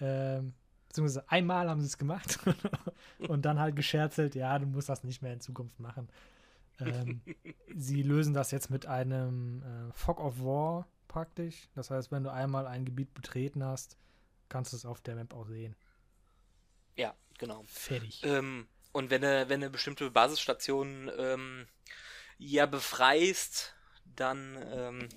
Ähm, 0.00 0.54
beziehungsweise 0.92 1.28
einmal 1.30 1.70
haben 1.70 1.80
sie 1.80 1.86
es 1.86 1.96
gemacht 1.96 2.38
und 3.28 3.46
dann 3.46 3.58
halt 3.58 3.76
gescherzelt, 3.76 4.34
ja, 4.34 4.58
du 4.58 4.66
musst 4.66 4.90
das 4.90 5.04
nicht 5.04 5.22
mehr 5.22 5.32
in 5.32 5.40
Zukunft 5.40 5.80
machen. 5.80 6.10
Ähm, 6.78 7.22
sie 7.74 8.02
lösen 8.02 8.34
das 8.34 8.50
jetzt 8.50 8.68
mit 8.68 8.84
einem 8.84 9.62
äh, 9.62 9.92
Fog 9.92 10.20
of 10.20 10.40
War 10.40 10.86
praktisch. 11.08 11.68
Das 11.74 11.90
heißt, 11.90 12.12
wenn 12.12 12.24
du 12.24 12.30
einmal 12.30 12.66
ein 12.66 12.84
Gebiet 12.84 13.14
betreten 13.14 13.64
hast, 13.64 13.96
kannst 14.50 14.74
du 14.74 14.76
es 14.76 14.84
auf 14.84 15.00
der 15.00 15.14
Map 15.14 15.32
auch 15.32 15.46
sehen. 15.46 15.76
Ja, 16.96 17.14
genau. 17.38 17.64
Fertig. 17.66 18.22
Ähm, 18.24 18.68
und 18.92 19.08
wenn 19.08 19.22
du, 19.22 19.48
wenn 19.48 19.62
du 19.62 19.70
bestimmte 19.70 20.10
Basisstationen 20.10 21.10
ähm, 21.16 21.66
ja 22.36 22.66
befreist, 22.66 23.74
dann 24.14 24.58
ähm, 24.70 25.08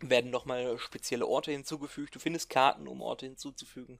werden 0.00 0.30
nochmal 0.30 0.78
spezielle 0.78 1.26
Orte 1.26 1.50
hinzugefügt. 1.50 2.14
Du 2.14 2.18
findest 2.18 2.50
Karten, 2.50 2.86
um 2.86 3.00
Orte 3.00 3.24
hinzuzufügen. 3.24 3.98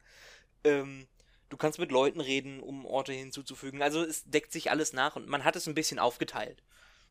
Ähm, 0.64 1.07
du 1.49 1.57
kannst 1.57 1.78
mit 1.78 1.92
Leuten 1.92 2.20
reden, 2.20 2.61
um 2.61 2.84
Orte 2.84 3.12
hinzuzufügen. 3.12 3.82
Also 3.82 4.03
es 4.03 4.24
deckt 4.24 4.53
sich 4.53 4.70
alles 4.70 4.92
nach 4.92 5.16
und 5.16 5.28
man 5.28 5.45
hat 5.45 5.57
es 5.57 5.66
ein 5.66 5.74
bisschen 5.74 5.99
aufgeteilt. 5.99 6.62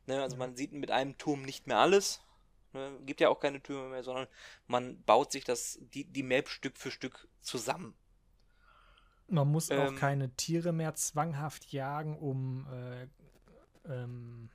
Ne? 0.07 0.21
Also 0.21 0.37
man 0.37 0.55
sieht 0.55 0.73
mit 0.73 0.91
einem 0.91 1.17
Turm 1.17 1.43
nicht 1.43 1.67
mehr 1.67 1.77
alles. 1.77 2.21
Ne? 2.73 2.99
Gibt 3.05 3.21
ja 3.21 3.29
auch 3.29 3.39
keine 3.39 3.61
Türme 3.61 3.89
mehr, 3.89 4.03
sondern 4.03 4.27
man 4.67 5.01
baut 5.03 5.31
sich 5.31 5.43
das, 5.43 5.79
die, 5.93 6.05
die 6.05 6.23
Map 6.23 6.49
Stück 6.49 6.77
für 6.77 6.91
Stück 6.91 7.27
zusammen. 7.41 7.93
Man 9.27 9.49
muss 9.49 9.69
ähm, 9.69 9.79
auch 9.79 9.95
keine 9.95 10.29
Tiere 10.35 10.73
mehr 10.73 10.95
zwanghaft 10.95 11.71
jagen, 11.71 12.17
um 12.17 12.67
äh, 12.67 13.07
ähm, 13.85 14.49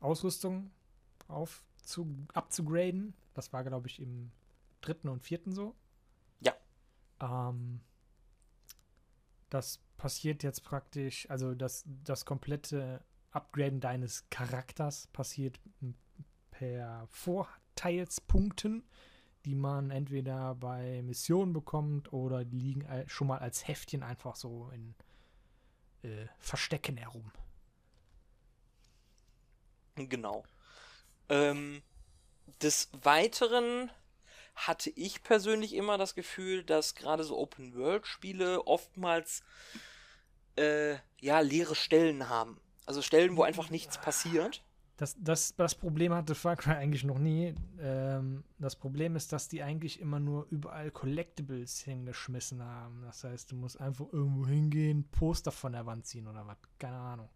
Ausrüstung 0.00 0.70
aufzu 1.28 2.06
abzugraden. 2.32 3.14
Das 3.34 3.52
war, 3.52 3.64
glaube 3.64 3.88
ich, 3.88 4.00
im 4.00 4.30
dritten 4.80 5.08
und 5.08 5.22
vierten 5.22 5.52
so. 5.52 5.74
Ja. 6.40 6.54
Ähm, 7.20 7.80
das 9.50 9.80
passiert 9.96 10.42
jetzt 10.42 10.62
praktisch, 10.62 11.28
also 11.30 11.54
das, 11.54 11.84
das 12.04 12.24
komplette 12.24 13.04
Upgraden 13.30 13.80
deines 13.80 14.28
Charakters 14.30 15.08
passiert 15.08 15.60
per 16.50 17.06
Vorteilspunkten, 17.08 18.84
die 19.44 19.54
man 19.54 19.90
entweder 19.90 20.54
bei 20.54 21.02
Missionen 21.02 21.52
bekommt 21.52 22.12
oder 22.12 22.44
die 22.44 22.58
liegen 22.58 22.86
schon 23.06 23.28
mal 23.28 23.38
als 23.38 23.68
Heftchen 23.68 24.02
einfach 24.02 24.36
so 24.36 24.70
in 24.70 24.94
äh, 26.02 26.26
Verstecken 26.38 26.96
herum. 26.96 27.30
Genau. 29.96 30.44
Ähm, 31.28 31.82
des 32.62 32.90
Weiteren 33.02 33.90
hatte 34.56 34.90
ich 34.90 35.22
persönlich 35.22 35.74
immer 35.74 35.98
das 35.98 36.14
Gefühl, 36.14 36.64
dass 36.64 36.94
gerade 36.94 37.22
so 37.22 37.38
Open-World-Spiele 37.38 38.66
oftmals 38.66 39.42
äh, 40.56 40.96
ja 41.20 41.40
leere 41.40 41.74
Stellen 41.74 42.28
haben. 42.28 42.58
Also 42.86 43.02
Stellen, 43.02 43.36
wo 43.36 43.42
einfach 43.42 43.70
nichts 43.70 43.98
passiert. 43.98 44.62
Das, 44.96 45.14
das, 45.18 45.54
das 45.56 45.74
Problem 45.74 46.14
hatte 46.14 46.34
Far 46.34 46.56
Cry 46.56 46.72
eigentlich 46.72 47.04
noch 47.04 47.18
nie. 47.18 47.54
Ähm, 47.78 48.44
das 48.58 48.76
Problem 48.76 49.14
ist, 49.14 49.30
dass 49.30 49.46
die 49.46 49.62
eigentlich 49.62 50.00
immer 50.00 50.20
nur 50.20 50.46
überall 50.50 50.90
Collectibles 50.90 51.80
hingeschmissen 51.80 52.62
haben. 52.62 53.02
Das 53.02 53.22
heißt, 53.22 53.52
du 53.52 53.56
musst 53.56 53.78
einfach 53.78 54.06
irgendwo 54.10 54.46
hingehen, 54.46 55.06
Poster 55.10 55.52
von 55.52 55.72
der 55.72 55.84
Wand 55.84 56.06
ziehen 56.06 56.26
oder 56.26 56.46
was. 56.46 56.56
Keine 56.78 56.96
Ahnung. 56.96 57.28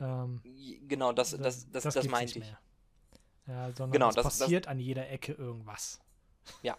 Ähm, 0.00 0.40
genau, 0.88 1.12
das, 1.12 1.32
das, 1.32 1.70
das, 1.70 1.82
das, 1.84 1.94
das, 1.94 2.08
meinte 2.08 2.38
ich. 2.38 2.46
Mehr. 2.46 2.58
Ja, 3.50 3.66
sondern 3.72 3.90
genau, 3.90 4.08
es 4.10 4.14
das, 4.14 4.24
passiert 4.24 4.66
das, 4.66 4.70
an 4.70 4.78
jeder 4.78 5.10
Ecke 5.10 5.32
irgendwas. 5.32 6.00
Ja. 6.62 6.76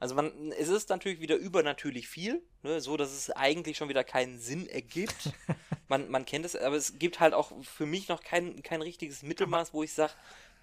Also 0.00 0.16
man, 0.16 0.50
es 0.58 0.68
ist 0.68 0.88
natürlich 0.88 1.20
wieder 1.20 1.36
übernatürlich 1.36 2.08
viel, 2.08 2.42
ne, 2.62 2.80
so 2.80 2.96
dass 2.96 3.12
es 3.12 3.30
eigentlich 3.30 3.76
schon 3.76 3.88
wieder 3.88 4.02
keinen 4.02 4.40
Sinn 4.40 4.66
ergibt. 4.66 5.32
man, 5.88 6.10
man 6.10 6.24
kennt 6.24 6.44
es, 6.44 6.56
aber 6.56 6.74
es 6.74 6.98
gibt 6.98 7.20
halt 7.20 7.34
auch 7.34 7.52
für 7.62 7.86
mich 7.86 8.08
noch 8.08 8.20
kein, 8.24 8.62
kein 8.64 8.82
richtiges 8.82 9.22
Mittelmaß, 9.22 9.72
wo 9.72 9.84
ich 9.84 9.92
sage, 9.92 10.12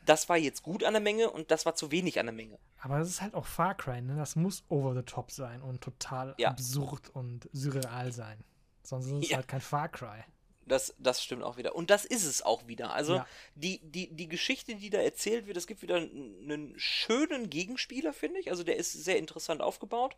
das 0.06 0.28
war 0.28 0.36
jetzt 0.36 0.62
gut 0.62 0.84
an 0.84 0.94
der 0.94 1.02
Menge 1.02 1.30
und 1.30 1.52
das 1.52 1.66
war 1.66 1.76
zu 1.76 1.90
wenig 1.90 2.20
an 2.20 2.26
der 2.26 2.36
Menge. 2.36 2.60
Aber 2.82 3.00
das 3.00 3.08
ist 3.08 3.22
halt 3.22 3.34
auch 3.34 3.46
Far 3.46 3.76
Cry, 3.76 4.02
ne? 4.02 4.18
Das 4.18 4.36
muss 4.36 4.64
over 4.68 4.94
the 4.94 5.04
top 5.04 5.32
sein 5.32 5.62
und 5.62 5.82
total 5.82 6.36
ja. 6.38 6.50
absurd 6.50 7.10
und 7.10 7.50
surreal 7.54 8.12
sein. 8.12 8.44
Sonst 8.84 9.08
ist 9.08 9.24
es 9.24 9.30
ja. 9.30 9.38
halt 9.38 9.48
kein 9.48 9.62
Far 9.62 9.88
Cry. 9.88 10.24
Das, 10.70 10.96
das 11.00 11.22
stimmt 11.24 11.44
auch 11.44 11.58
wieder. 11.58 11.76
Und 11.76 11.90
das 11.90 12.06
ist 12.06 12.26
es 12.26 12.42
auch 12.42 12.68
wieder. 12.68 12.94
Also 12.94 13.16
ja. 13.16 13.28
die, 13.56 13.80
die, 13.80 14.16
die 14.16 14.30
Geschichte, 14.30 14.76
die 14.76 14.90
da 14.90 15.00
erzählt 15.00 15.48
wird, 15.48 15.58
es 15.58 15.68
gibt 15.68 15.82
wieder 15.82 15.98
einen 15.98 16.74
schönen 16.78 17.50
Gegenspieler, 17.50 18.14
finde 18.14 18.40
ich. 18.40 18.50
Also 18.50 18.64
der 18.64 18.78
ist 18.78 18.94
sehr 18.94 19.18
interessant 19.18 19.62
aufgebaut. 19.62 20.16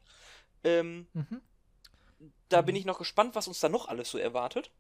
Ähm, 0.64 1.08
mhm. 1.14 1.42
Da 2.50 2.62
mhm. 2.62 2.66
bin 2.68 2.76
ich 2.76 2.86
noch 2.86 3.00
gespannt, 3.00 3.34
was 3.34 3.48
uns 3.48 3.60
da 3.60 3.70
noch 3.70 3.88
alles 3.88 4.12
so 4.12 4.18
erwartet, 4.18 4.72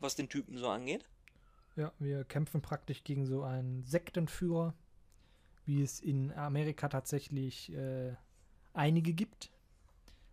was 0.00 0.16
den 0.16 0.28
Typen 0.28 0.56
so 0.56 0.68
angeht. 0.68 1.04
Ja, 1.76 1.92
wir 1.98 2.24
kämpfen 2.24 2.60
praktisch 2.60 3.04
gegen 3.04 3.26
so 3.26 3.42
einen 3.42 3.84
Sektenführer, 3.84 4.74
wie 5.64 5.82
es 5.82 6.00
in 6.00 6.32
Amerika 6.32 6.88
tatsächlich 6.88 7.72
äh, 7.72 8.14
einige 8.72 9.12
gibt. 9.12 9.50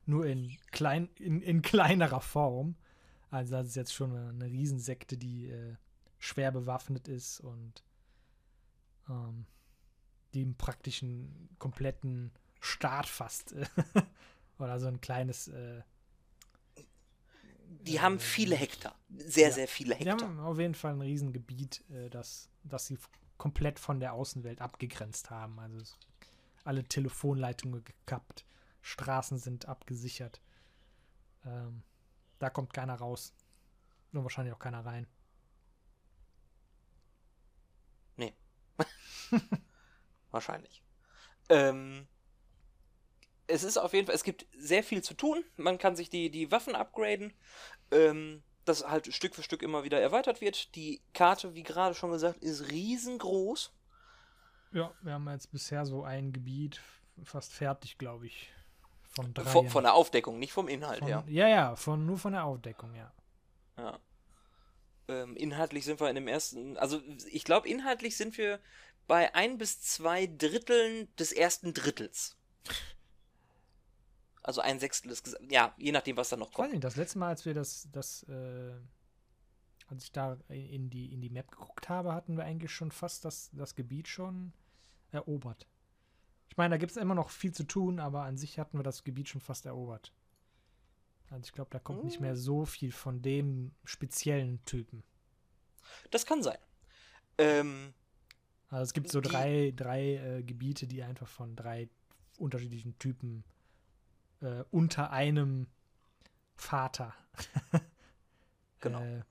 Nur 0.05 0.25
in, 0.25 0.57
klein, 0.71 1.09
in, 1.19 1.41
in 1.41 1.61
kleinerer 1.61 2.21
Form. 2.21 2.75
Also 3.31 3.55
das 3.55 3.67
ist 3.67 3.75
jetzt 3.75 3.93
schon 3.93 4.15
eine 4.15 4.45
Riesensekte, 4.45 5.17
die 5.17 5.49
äh, 5.49 5.75
schwer 6.17 6.51
bewaffnet 6.51 7.07
ist 7.07 7.39
und 7.41 7.83
ähm, 9.07 9.45
die 10.33 10.41
im 10.41 10.55
praktischen 10.55 11.49
kompletten 11.59 12.31
Staat 12.59 13.07
fast 13.07 13.53
äh, 13.53 13.65
oder 14.59 14.79
so 14.79 14.87
ein 14.87 15.01
kleines 15.01 15.47
äh, 15.47 15.81
die 17.69 18.01
haben 18.01 18.15
äh, 18.15 18.19
viele 18.19 18.55
Hektar. 18.55 18.95
Sehr, 19.15 19.49
ja, 19.49 19.53
sehr 19.53 19.67
viele 19.67 19.95
Hektar. 19.95 20.17
Die 20.17 20.23
haben 20.23 20.39
auf 20.39 20.59
jeden 20.59 20.75
Fall 20.75 20.93
ein 20.93 21.01
Riesengebiet, 21.01 21.83
äh, 21.89 22.09
das, 22.09 22.49
das 22.63 22.87
sie 22.87 22.97
komplett 23.37 23.79
von 23.79 23.99
der 23.99 24.13
Außenwelt 24.13 24.61
abgegrenzt 24.61 25.29
haben. 25.29 25.59
Also 25.59 25.95
alle 26.63 26.83
Telefonleitungen 26.83 27.83
gekappt, 27.83 28.45
Straßen 28.81 29.37
sind 29.37 29.67
abgesichert. 29.67 30.41
Ähm, 31.45 31.83
da 32.39 32.49
kommt 32.49 32.73
keiner 32.73 32.95
raus. 32.95 33.33
Und 34.11 34.23
wahrscheinlich 34.23 34.53
auch 34.53 34.59
keiner 34.59 34.85
rein. 34.85 35.07
Nee. 38.15 38.33
wahrscheinlich. 40.31 40.81
Ähm, 41.49 42.07
es 43.47 43.63
ist 43.63 43.77
auf 43.77 43.93
jeden 43.93 44.07
Fall, 44.07 44.15
es 44.15 44.23
gibt 44.23 44.47
sehr 44.57 44.83
viel 44.83 45.03
zu 45.03 45.13
tun. 45.13 45.43
Man 45.57 45.77
kann 45.77 45.95
sich 45.95 46.09
die, 46.09 46.29
die 46.31 46.51
Waffen 46.51 46.75
upgraden. 46.75 47.33
Ähm, 47.91 48.43
das 48.65 48.87
halt 48.87 49.13
Stück 49.13 49.35
für 49.35 49.43
Stück 49.43 49.63
immer 49.63 49.83
wieder 49.83 49.99
erweitert 49.99 50.41
wird. 50.41 50.75
Die 50.75 51.01
Karte, 51.13 51.55
wie 51.55 51.63
gerade 51.63 51.95
schon 51.95 52.11
gesagt, 52.11 52.43
ist 52.43 52.69
riesengroß. 52.69 53.73
Ja, 54.71 54.93
wir 55.01 55.13
haben 55.13 55.27
jetzt 55.29 55.51
bisher 55.51 55.85
so 55.85 56.03
ein 56.03 56.31
Gebiet 56.31 56.79
fast 57.23 57.51
fertig, 57.53 57.97
glaube 57.97 58.27
ich. 58.27 58.53
Von, 59.09 59.33
von, 59.33 59.69
von, 59.69 59.83
der 59.83 59.93
Aufdeckung, 59.95 60.39
nicht 60.39 60.53
vom 60.53 60.67
Inhalt, 60.67 60.99
von, 60.99 61.07
ja. 61.07 61.23
Ja, 61.27 61.47
ja, 61.47 61.75
von, 61.75 62.05
nur 62.05 62.17
von 62.17 62.33
der 62.33 62.43
Aufdeckung, 62.45 62.93
ja. 62.95 63.11
Ja. 63.77 63.99
Ähm, 65.07 65.35
inhaltlich 65.35 65.85
sind 65.85 65.99
wir 65.99 66.09
in 66.09 66.15
dem 66.15 66.27
ersten, 66.27 66.77
also 66.77 67.01
ich 67.31 67.43
glaube, 67.43 67.67
inhaltlich 67.67 68.15
sind 68.15 68.37
wir 68.37 68.59
bei 69.07 69.33
ein 69.33 69.57
bis 69.57 69.81
zwei 69.81 70.27
Dritteln 70.27 71.13
des 71.15 71.31
ersten 71.31 71.73
Drittels. 71.73 72.37
Also 74.43 74.61
ein 74.61 74.79
Sechstel 74.79 75.09
des, 75.09 75.35
ja, 75.49 75.73
je 75.77 75.91
nachdem, 75.91 76.15
was 76.15 76.29
da 76.29 76.37
noch 76.37 76.53
kommt. 76.53 76.71
Nicht, 76.71 76.83
das 76.83 76.95
letzte 76.95 77.17
Mal, 77.17 77.29
als 77.29 77.45
wir 77.45 77.55
das, 77.55 77.89
das, 77.91 78.23
äh, 78.29 78.73
als 79.89 80.03
ich 80.03 80.11
da 80.11 80.37
in 80.49 80.91
die, 80.91 81.11
in 81.11 81.21
die 81.21 81.31
Map 81.31 81.49
geguckt 81.49 81.89
habe, 81.89 82.13
hatten 82.13 82.37
wir 82.37 82.45
eigentlich 82.45 82.71
schon 82.71 82.91
fast 82.91 83.25
das, 83.25 83.49
das 83.53 83.75
Gebiet 83.75 84.07
schon 84.07 84.53
erobert. 85.11 85.67
Ich 86.49 86.57
meine, 86.57 86.73
da 86.73 86.77
gibt 86.77 86.91
es 86.91 86.97
immer 86.97 87.15
noch 87.15 87.29
viel 87.29 87.53
zu 87.53 87.63
tun, 87.63 87.99
aber 87.99 88.23
an 88.23 88.37
sich 88.37 88.59
hatten 88.59 88.77
wir 88.77 88.83
das 88.83 89.03
Gebiet 89.03 89.29
schon 89.29 89.41
fast 89.41 89.65
erobert. 89.65 90.11
Also 91.29 91.43
ich 91.45 91.51
glaube, 91.51 91.69
da 91.71 91.79
kommt 91.79 92.03
nicht 92.03 92.19
mehr 92.19 92.35
so 92.35 92.65
viel 92.65 92.91
von 92.91 93.21
dem 93.21 93.71
speziellen 93.85 94.63
Typen. 94.65 95.03
Das 96.09 96.25
kann 96.25 96.41
sein. 96.41 96.57
Ähm, 97.37 97.93
also 98.69 98.83
es 98.83 98.93
gibt 98.93 99.11
so 99.11 99.21
drei, 99.21 99.73
drei 99.75 100.15
äh, 100.15 100.43
Gebiete, 100.43 100.87
die 100.87 101.03
einfach 101.03 101.27
von 101.27 101.55
drei 101.55 101.89
unterschiedlichen 102.37 102.97
Typen 102.99 103.43
äh, 104.41 104.63
unter 104.71 105.11
einem 105.11 105.67
Vater 106.55 107.13
genau. 108.79 109.01
äh, 109.01 109.21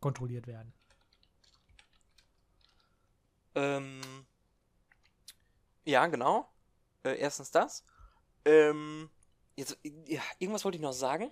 kontrolliert 0.00 0.46
werden. 0.46 0.72
Ähm, 3.54 4.00
ja, 5.84 6.06
genau. 6.06 6.48
Äh, 7.04 7.18
erstens 7.18 7.50
das. 7.50 7.84
Ähm, 8.44 9.10
jetzt, 9.56 9.78
ja, 10.06 10.22
irgendwas 10.38 10.64
wollte 10.64 10.76
ich 10.76 10.82
noch 10.82 10.92
sagen. 10.92 11.30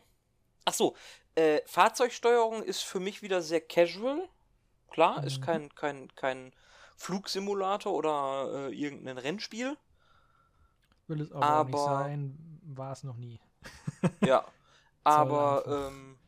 Ach 0.65 0.75
so, 0.75 0.97
äh, 1.35 1.61
Fahrzeugsteuerung 1.67 2.63
ist 2.63 2.83
für 2.83 3.01
mich 3.01 3.23
wieder 3.23 3.43
sehr 3.43 3.61
casual. 3.61 4.29
Klar, 4.91 5.21
mhm. 5.21 5.27
ist 5.27 5.43
kein, 5.43 5.75
kein, 5.75 6.15
kein 6.15 6.53
Flugsimulator 6.97 7.93
oder 7.93 8.69
äh, 8.69 8.75
irgendein 8.75 9.19
Rennspiel. 9.19 9.77
Will 11.07 11.23
es 11.23 11.33
aber, 11.33 11.47
aber 11.47 11.71
nicht 11.71 11.85
sein, 11.85 12.61
war 12.63 12.93
es 12.93 13.03
noch 13.03 13.17
nie. 13.17 13.41
ja, 14.25 14.45
aber 15.03 15.65
ähm, 15.67 16.19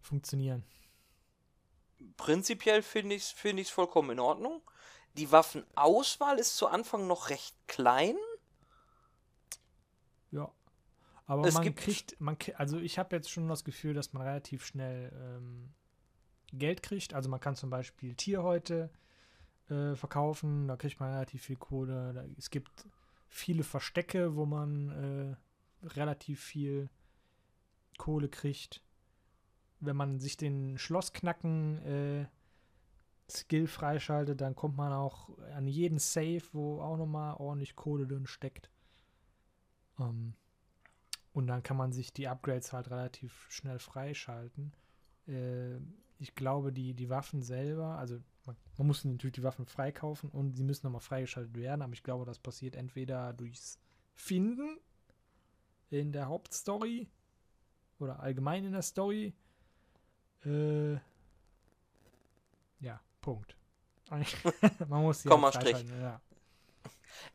funktionieren. 0.00 0.64
Prinzipiell 2.16 2.82
finde 2.82 3.16
ich 3.16 3.22
es 3.22 3.30
find 3.30 3.66
vollkommen 3.68 4.10
in 4.10 4.20
Ordnung. 4.20 4.62
Die 5.14 5.30
Waffenauswahl 5.30 6.38
ist 6.38 6.56
zu 6.56 6.66
Anfang 6.66 7.06
noch 7.06 7.30
recht 7.30 7.56
klein. 7.66 8.16
Ja. 10.30 10.50
Aber 11.26 11.46
es 11.46 11.54
man 11.54 11.62
gibt 11.62 11.78
kriegt, 11.78 12.20
man, 12.20 12.36
also 12.56 12.78
ich 12.78 12.98
habe 12.98 13.16
jetzt 13.16 13.30
schon 13.30 13.48
das 13.48 13.64
Gefühl, 13.64 13.94
dass 13.94 14.12
man 14.12 14.22
relativ 14.22 14.66
schnell 14.66 15.12
ähm, 15.14 15.72
Geld 16.52 16.82
kriegt. 16.82 17.14
Also 17.14 17.28
man 17.28 17.40
kann 17.40 17.54
zum 17.54 17.70
Beispiel 17.70 18.14
Tierhäute 18.14 18.90
äh, 19.70 19.94
verkaufen, 19.94 20.68
da 20.68 20.76
kriegt 20.76 21.00
man 21.00 21.12
relativ 21.12 21.44
viel 21.44 21.56
Kohle. 21.56 22.12
Da, 22.12 22.24
es 22.36 22.50
gibt 22.50 22.86
viele 23.28 23.64
Verstecke, 23.64 24.36
wo 24.36 24.46
man 24.46 25.36
äh, 25.82 25.86
relativ 25.86 26.42
viel 26.42 26.90
Kohle 27.96 28.28
kriegt. 28.28 28.82
Wenn 29.80 29.96
man 29.96 30.18
sich 30.18 30.36
den 30.36 30.78
Schlossknacken 30.78 31.78
äh, 31.82 32.26
Skill 33.30 33.66
freischaltet, 33.66 34.40
dann 34.40 34.54
kommt 34.54 34.76
man 34.76 34.92
auch 34.92 35.30
an 35.54 35.66
jeden 35.66 35.98
Save, 35.98 36.42
wo 36.52 36.80
auch 36.80 36.96
nochmal 36.96 37.34
ordentlich 37.34 37.74
Kohle 37.74 38.06
drin 38.06 38.26
steckt. 38.26 38.70
Ähm, 39.98 40.34
und 41.32 41.46
dann 41.46 41.62
kann 41.62 41.76
man 41.76 41.92
sich 41.92 42.12
die 42.12 42.28
Upgrades 42.28 42.72
halt 42.72 42.90
relativ 42.90 43.46
schnell 43.50 43.78
freischalten. 43.78 44.72
Äh, 45.26 45.76
ich 46.18 46.34
glaube, 46.34 46.72
die, 46.72 46.94
die 46.94 47.10
Waffen 47.10 47.42
selber, 47.42 47.98
also 47.98 48.20
man, 48.46 48.56
man, 48.78 48.86
muss 48.86 49.04
natürlich 49.04 49.34
die 49.34 49.42
Waffen 49.42 49.66
freikaufen 49.66 50.30
und 50.30 50.56
sie 50.56 50.62
müssen 50.62 50.86
nochmal 50.86 51.00
freigeschaltet 51.00 51.56
werden, 51.56 51.82
aber 51.82 51.92
ich 51.92 52.02
glaube, 52.02 52.24
das 52.24 52.38
passiert 52.38 52.76
entweder 52.76 53.32
durchs 53.32 53.78
Finden 54.14 54.78
in 55.90 56.12
der 56.12 56.26
Hauptstory 56.26 57.08
oder 57.98 58.20
allgemein 58.20 58.64
in 58.64 58.72
der 58.72 58.82
Story. 58.82 59.34
Äh, 60.44 60.98
Punkt. 63.24 63.56
man 64.88 65.02
muss 65.02 65.22
die 65.22 65.28
Komma 65.28 65.50
Strich. 65.50 65.82
Ja. 66.00 66.20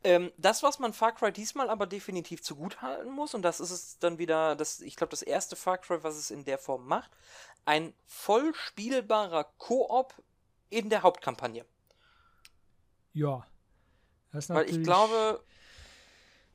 Ähm, 0.03 0.31
das, 0.37 0.61
was 0.61 0.77
man 0.77 0.93
Far 0.93 1.13
Cry 1.13 1.31
diesmal 1.31 1.69
aber 1.69 1.87
definitiv 1.87 2.43
zugutehalten 2.43 3.11
muss, 3.11 3.33
und 3.33 3.41
das 3.41 3.59
ist 3.59 3.71
es 3.71 3.97
dann 3.97 4.19
wieder, 4.19 4.55
das, 4.55 4.81
ich 4.81 4.95
glaube, 4.95 5.11
das 5.11 5.23
erste 5.23 5.55
Far 5.55 5.79
Cry, 5.79 6.03
was 6.03 6.15
es 6.15 6.29
in 6.29 6.45
der 6.45 6.59
Form 6.59 6.87
macht, 6.87 7.09
ein 7.65 7.93
voll 8.05 8.53
spielbarer 8.53 9.45
Koop 9.57 10.13
in 10.69 10.89
der 10.89 11.01
Hauptkampagne. 11.01 11.65
Ja. 13.13 13.45
Weil 14.31 14.69
ich 14.69 14.83
glaube, 14.83 15.43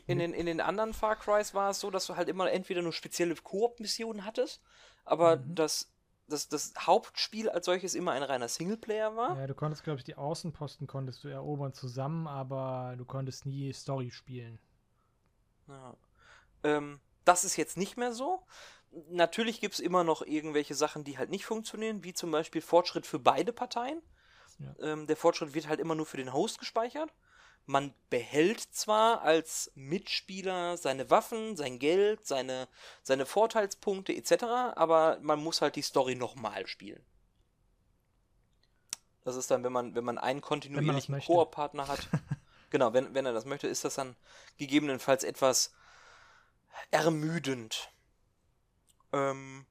in 0.06 0.18
den, 0.18 0.32
in 0.32 0.46
den 0.46 0.60
anderen 0.60 0.94
Far 0.94 1.16
Crys 1.16 1.54
war 1.54 1.70
es 1.70 1.80
so, 1.80 1.90
dass 1.90 2.06
du 2.06 2.14
halt 2.14 2.28
immer 2.28 2.50
entweder 2.52 2.82
nur 2.82 2.92
spezielle 2.92 3.34
Koop-Missionen 3.34 4.24
hattest, 4.24 4.62
aber 5.04 5.36
mhm. 5.36 5.54
das 5.56 5.90
das, 6.28 6.48
das 6.48 6.72
Hauptspiel 6.78 7.48
als 7.50 7.66
solches 7.66 7.94
immer 7.94 8.12
ein 8.12 8.22
reiner 8.22 8.48
Singleplayer 8.48 9.14
war. 9.16 9.38
Ja, 9.38 9.46
du 9.46 9.54
konntest, 9.54 9.84
glaube 9.84 9.98
ich, 9.98 10.04
die 10.04 10.16
Außenposten 10.16 10.86
konntest 10.86 11.24
du 11.24 11.28
erobern 11.28 11.72
zusammen, 11.74 12.26
aber 12.26 12.94
du 12.96 13.04
konntest 13.04 13.46
nie 13.46 13.72
Story 13.72 14.10
spielen. 14.10 14.58
Ja. 15.68 15.96
Ähm, 16.62 17.00
das 17.24 17.44
ist 17.44 17.56
jetzt 17.56 17.76
nicht 17.76 17.96
mehr 17.96 18.12
so. 18.12 18.42
Natürlich 19.10 19.60
gibt 19.60 19.74
es 19.74 19.80
immer 19.80 20.04
noch 20.04 20.22
irgendwelche 20.22 20.74
Sachen, 20.74 21.04
die 21.04 21.18
halt 21.18 21.30
nicht 21.30 21.46
funktionieren, 21.46 22.04
wie 22.04 22.14
zum 22.14 22.30
Beispiel 22.30 22.62
Fortschritt 22.62 23.06
für 23.06 23.18
beide 23.18 23.52
Parteien. 23.52 24.00
Ja. 24.64 24.92
Ähm, 24.92 25.06
der 25.06 25.16
Fortschritt 25.16 25.54
wird 25.54 25.68
halt 25.68 25.80
immer 25.80 25.94
nur 25.94 26.06
für 26.06 26.16
den 26.16 26.32
Host 26.32 26.58
gespeichert. 26.58 27.12
Man 27.66 27.94
behält 28.10 28.60
zwar 28.60 29.22
als 29.22 29.72
Mitspieler 29.74 30.76
seine 30.76 31.08
Waffen, 31.10 31.56
sein 31.56 31.78
Geld, 31.78 32.26
seine, 32.26 32.68
seine 33.02 33.24
Vorteilspunkte 33.24 34.12
etc., 34.14 34.44
aber 34.74 35.18
man 35.22 35.42
muss 35.42 35.62
halt 35.62 35.76
die 35.76 35.82
Story 35.82 36.14
nochmal 36.14 36.66
spielen. 36.66 37.04
Das 39.24 39.36
ist 39.36 39.50
dann, 39.50 39.64
wenn 39.64 39.72
man, 39.72 39.94
wenn 39.94 40.04
man 40.04 40.18
einen 40.18 40.42
kontinuierlichen 40.42 41.18
Koop-Partner 41.20 41.88
hat. 41.88 42.06
genau, 42.70 42.92
wenn, 42.92 43.14
wenn 43.14 43.24
er 43.24 43.32
das 43.32 43.46
möchte, 43.46 43.66
ist 43.66 43.84
das 43.84 43.94
dann 43.94 44.14
gegebenenfalls 44.58 45.24
etwas 45.24 45.72
ermüdend. 46.90 47.90
Ähm, 49.12 49.64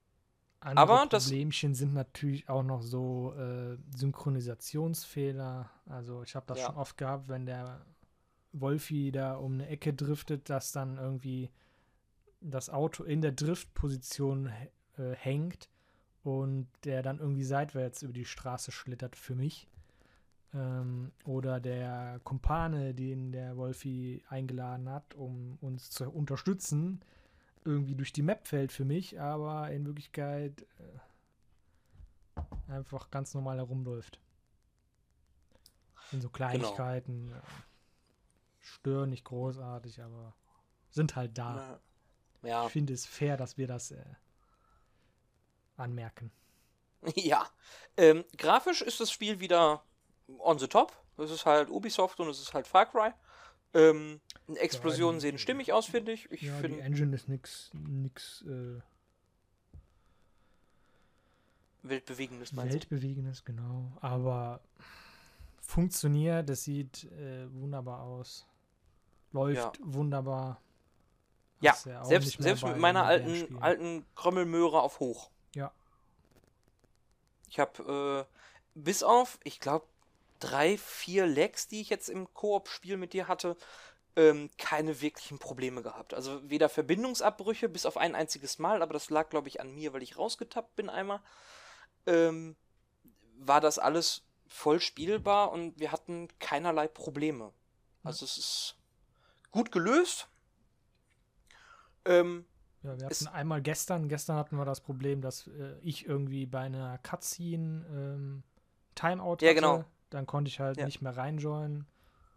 andere 0.63 0.81
aber 0.81 1.07
Problemchen 1.07 1.71
das, 1.71 1.79
sind 1.79 1.93
natürlich 1.93 2.49
auch 2.49 2.63
noch 2.63 2.81
so 2.81 3.33
äh, 3.37 3.77
Synchronisationsfehler. 3.95 5.69
Also 5.87 6.23
ich 6.23 6.35
habe 6.35 6.45
das 6.47 6.59
ja. 6.59 6.67
schon 6.67 6.75
oft 6.75 6.97
gehabt, 6.97 7.29
wenn 7.29 7.45
der 7.45 7.85
Wolfi 8.53 9.11
da 9.11 9.35
um 9.35 9.53
eine 9.53 9.67
Ecke 9.67 9.93
driftet, 9.93 10.49
dass 10.49 10.71
dann 10.71 10.97
irgendwie 10.97 11.49
das 12.39 12.69
Auto 12.69 13.03
in 13.03 13.21
der 13.21 13.31
Driftposition 13.31 14.51
äh, 14.97 15.13
hängt 15.15 15.69
und 16.23 16.67
der 16.83 17.01
dann 17.01 17.19
irgendwie 17.19 17.43
seitwärts 17.43 18.01
über 18.01 18.13
die 18.13 18.25
Straße 18.25 18.71
schlittert 18.71 19.15
für 19.15 19.35
mich. 19.35 19.67
Ähm, 20.53 21.11
oder 21.25 21.59
der 21.59 22.21
Kumpane, 22.23 22.93
den 22.93 23.31
der 23.31 23.57
Wolfi 23.57 24.23
eingeladen 24.29 24.89
hat, 24.89 25.15
um 25.15 25.57
uns 25.61 25.89
zu 25.89 26.09
unterstützen, 26.09 27.01
irgendwie 27.65 27.95
durch 27.95 28.13
die 28.13 28.21
Map 28.21 28.47
fällt 28.47 28.71
für 28.71 28.85
mich, 28.85 29.19
aber 29.19 29.71
in 29.71 29.85
Wirklichkeit 29.85 30.65
äh, 30.79 32.71
einfach 32.71 33.09
ganz 33.11 33.33
normal 33.33 33.57
herumläuft. 33.57 34.19
In 36.11 36.21
so 36.21 36.29
genau. 36.29 36.37
Kleinigkeiten. 36.37 37.27
Genau. 37.27 37.41
Stören 38.59 39.09
nicht 39.09 39.25
großartig, 39.25 40.01
aber 40.01 40.35
sind 40.89 41.15
halt 41.15 41.37
da. 41.37 41.79
Ja. 42.43 42.65
Ich 42.65 42.71
finde 42.71 42.93
es 42.93 43.05
fair, 43.05 43.35
dass 43.35 43.57
wir 43.57 43.67
das 43.67 43.91
äh, 43.91 44.03
anmerken. 45.77 46.31
Ja. 47.15 47.49
Ähm, 47.97 48.23
grafisch 48.37 48.81
ist 48.81 49.01
das 49.01 49.11
Spiel 49.11 49.41
wieder 49.41 49.83
on 50.39 50.57
the 50.57 50.67
top. 50.67 50.93
Es 51.17 51.31
ist 51.31 51.45
halt 51.45 51.69
Ubisoft 51.69 52.17
und 52.21 52.29
es 52.29 52.39
ist 52.39 52.53
halt 52.53 52.65
Far 52.65 52.85
Cry. 52.85 53.11
Ähm, 53.73 54.19
Explosionen 54.55 55.15
ja, 55.15 55.21
sehen 55.21 55.37
stimmig 55.37 55.73
aus, 55.73 55.85
finde 55.85 56.11
ich. 56.11 56.29
ich 56.31 56.43
ja, 56.43 56.55
find, 56.57 56.75
die 56.75 56.79
Engine 56.79 57.15
ist 57.15 57.27
nix, 57.27 57.71
nix 57.73 58.43
äh, 58.43 58.79
Weltbewegendes, 61.81 62.53
meinst 62.53 62.73
Weltbewegendes, 62.73 63.43
genau. 63.43 63.91
Aber 64.01 64.61
funktioniert, 65.59 66.49
das 66.49 66.63
sieht 66.63 67.05
äh, 67.05 67.51
wunderbar 67.53 68.01
aus. 68.01 68.45
Läuft 69.31 69.79
ja. 69.79 69.85
wunderbar. 69.85 70.61
Ja, 71.59 71.75
ja 71.85 72.05
selbst, 72.05 72.41
selbst 72.41 72.63
mit 72.65 72.77
meiner 72.77 73.05
alten, 73.05 73.57
alten 73.61 74.05
Krümmelmöhre 74.15 74.81
auf 74.81 74.99
hoch. 74.99 75.31
Ja. 75.55 75.71
Ich 77.49 77.59
habe 77.59 78.27
äh, 78.27 78.79
bis 78.79 79.03
auf, 79.03 79.39
ich 79.43 79.59
glaube, 79.59 79.85
drei, 80.43 80.77
vier 80.77 81.25
Lags, 81.25 81.67
die 81.67 81.81
ich 81.81 81.89
jetzt 81.89 82.09
im 82.09 82.33
Koop-Spiel 82.33 82.97
mit 82.97 83.13
dir 83.13 83.27
hatte, 83.27 83.55
ähm, 84.15 84.49
keine 84.57 85.01
wirklichen 85.01 85.39
Probleme 85.39 85.81
gehabt. 85.81 86.13
Also 86.13 86.47
weder 86.49 86.69
Verbindungsabbrüche 86.69 87.69
bis 87.69 87.85
auf 87.85 87.97
ein 87.97 88.13
einziges 88.13 88.59
Mal, 88.59 88.81
aber 88.81 88.93
das 88.93 89.09
lag, 89.09 89.29
glaube 89.29 89.47
ich, 89.47 89.61
an 89.61 89.73
mir, 89.73 89.93
weil 89.93 90.03
ich 90.03 90.17
rausgetappt 90.17 90.75
bin 90.75 90.89
einmal. 90.89 91.21
Ähm, 92.05 92.55
war 93.37 93.61
das 93.61 93.79
alles 93.79 94.23
voll 94.47 94.79
spielbar 94.79 95.51
und 95.51 95.79
wir 95.79 95.91
hatten 95.91 96.27
keinerlei 96.39 96.87
Probleme. 96.87 97.53
Also 98.03 98.25
es 98.25 98.37
ist 98.37 98.75
gut 99.51 99.71
gelöst. 99.71 100.27
Ähm, 102.05 102.45
ja, 102.83 102.99
wir 102.99 103.05
hatten 103.05 103.27
einmal 103.27 103.61
gestern, 103.61 104.09
gestern 104.09 104.35
hatten 104.35 104.57
wir 104.57 104.65
das 104.65 104.81
Problem, 104.81 105.21
dass 105.21 105.47
äh, 105.47 105.77
ich 105.81 106.05
irgendwie 106.05 106.45
bei 106.45 106.61
einer 106.61 106.97
Cutscene 106.97 107.85
ähm, 107.89 108.43
Timeout 108.93 109.35
hatte. 109.35 109.45
Ja, 109.45 109.53
genau. 109.53 109.85
Dann 110.13 110.25
konnte 110.25 110.49
ich 110.49 110.59
halt 110.59 110.77
ja. 110.77 110.85
nicht 110.85 111.01
mehr 111.01 111.15
reinjoinen. 111.17 111.85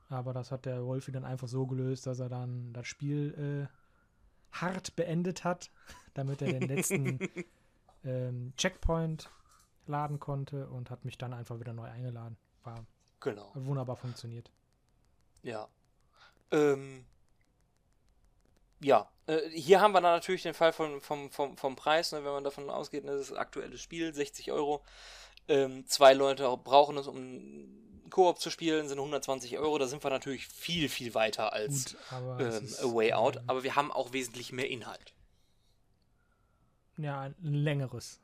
Aber 0.08 0.32
das 0.32 0.50
hat 0.50 0.66
der 0.66 0.84
Wolfi 0.84 1.12
dann 1.12 1.24
einfach 1.24 1.48
so 1.48 1.66
gelöst, 1.66 2.06
dass 2.06 2.20
er 2.20 2.28
dann 2.28 2.72
das 2.72 2.86
Spiel 2.86 3.68
äh, 3.70 4.56
hart 4.56 4.96
beendet 4.96 5.44
hat, 5.44 5.70
damit 6.14 6.42
er 6.42 6.52
den 6.52 6.68
letzten 6.68 7.18
ähm, 8.04 8.52
Checkpoint 8.56 9.30
laden 9.86 10.18
konnte 10.18 10.68
und 10.68 10.90
hat 10.90 11.04
mich 11.04 11.18
dann 11.18 11.32
einfach 11.32 11.60
wieder 11.60 11.72
neu 11.72 11.88
eingeladen. 11.88 12.36
War 12.64 12.86
genau. 13.20 13.50
wunderbar 13.54 13.96
funktioniert. 13.96 14.50
Ja. 15.42 15.68
Ähm, 16.50 17.04
ja, 18.80 19.08
äh, 19.26 19.48
hier 19.50 19.80
haben 19.80 19.92
wir 19.92 20.00
dann 20.00 20.14
natürlich 20.14 20.42
den 20.42 20.54
Fall 20.54 20.72
von, 20.72 21.00
vom, 21.00 21.30
vom, 21.30 21.56
vom 21.56 21.76
Preis, 21.76 22.12
ne, 22.12 22.24
wenn 22.24 22.32
man 22.32 22.44
davon 22.44 22.68
ausgeht, 22.70 23.04
ne, 23.04 23.12
das 23.12 23.30
ist 23.30 23.36
aktuelles 23.36 23.80
Spiel, 23.80 24.12
60 24.14 24.52
Euro. 24.52 24.82
Ähm, 25.48 25.86
zwei 25.86 26.12
Leute 26.12 26.44
brauchen 26.62 26.96
es, 26.96 27.06
um 27.06 27.76
Koop 28.10 28.40
zu 28.40 28.50
spielen, 28.50 28.88
sind 28.88 28.98
120 28.98 29.58
Euro. 29.58 29.78
Da 29.78 29.86
sind 29.86 30.02
wir 30.02 30.10
natürlich 30.10 30.46
viel, 30.46 30.88
viel 30.88 31.14
weiter 31.14 31.52
als 31.52 31.96
Gut, 32.10 32.40
ähm, 32.40 32.74
A 32.80 32.94
Way 32.94 33.12
Out. 33.12 33.36
Ähm, 33.36 33.42
aber 33.46 33.62
wir 33.62 33.76
haben 33.76 33.92
auch 33.92 34.12
wesentlich 34.12 34.52
mehr 34.52 34.68
Inhalt. 34.68 35.14
Ja, 36.96 37.22
ein 37.22 37.34
längeres. 37.40 38.20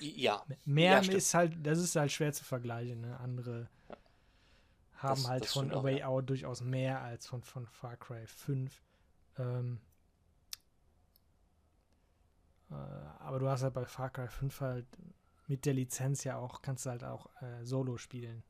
ja. 0.00 0.44
Mehr 0.64 1.00
ja, 1.00 1.12
ist 1.12 1.32
halt, 1.32 1.54
das 1.64 1.78
ist 1.78 1.94
halt 1.94 2.10
schwer 2.10 2.32
zu 2.32 2.44
vergleichen. 2.44 3.02
Ne? 3.02 3.18
Andere 3.20 3.68
ja. 3.88 3.96
haben 4.96 5.22
das, 5.22 5.28
halt 5.28 5.44
das 5.44 5.52
von 5.52 5.72
A 5.72 5.82
Way 5.82 6.02
auch, 6.02 6.16
Out 6.16 6.30
durchaus 6.30 6.60
mehr 6.60 7.00
als 7.02 7.28
von, 7.28 7.42
von 7.42 7.66
Far 7.66 7.96
Cry 7.96 8.26
5. 8.26 8.82
Ähm, 9.38 9.80
äh, 12.70 12.74
aber 13.20 13.38
du 13.38 13.48
hast 13.48 13.62
halt 13.62 13.74
bei 13.74 13.84
Far 13.84 14.10
Cry 14.10 14.26
5 14.26 14.60
halt 14.60 14.86
mit 15.46 15.66
der 15.66 15.74
Lizenz 15.74 16.24
ja 16.24 16.36
auch, 16.38 16.62
kannst 16.62 16.86
du 16.86 16.90
halt 16.90 17.04
auch 17.04 17.30
äh, 17.42 17.64
Solo 17.64 17.96
spielen. 17.96 18.42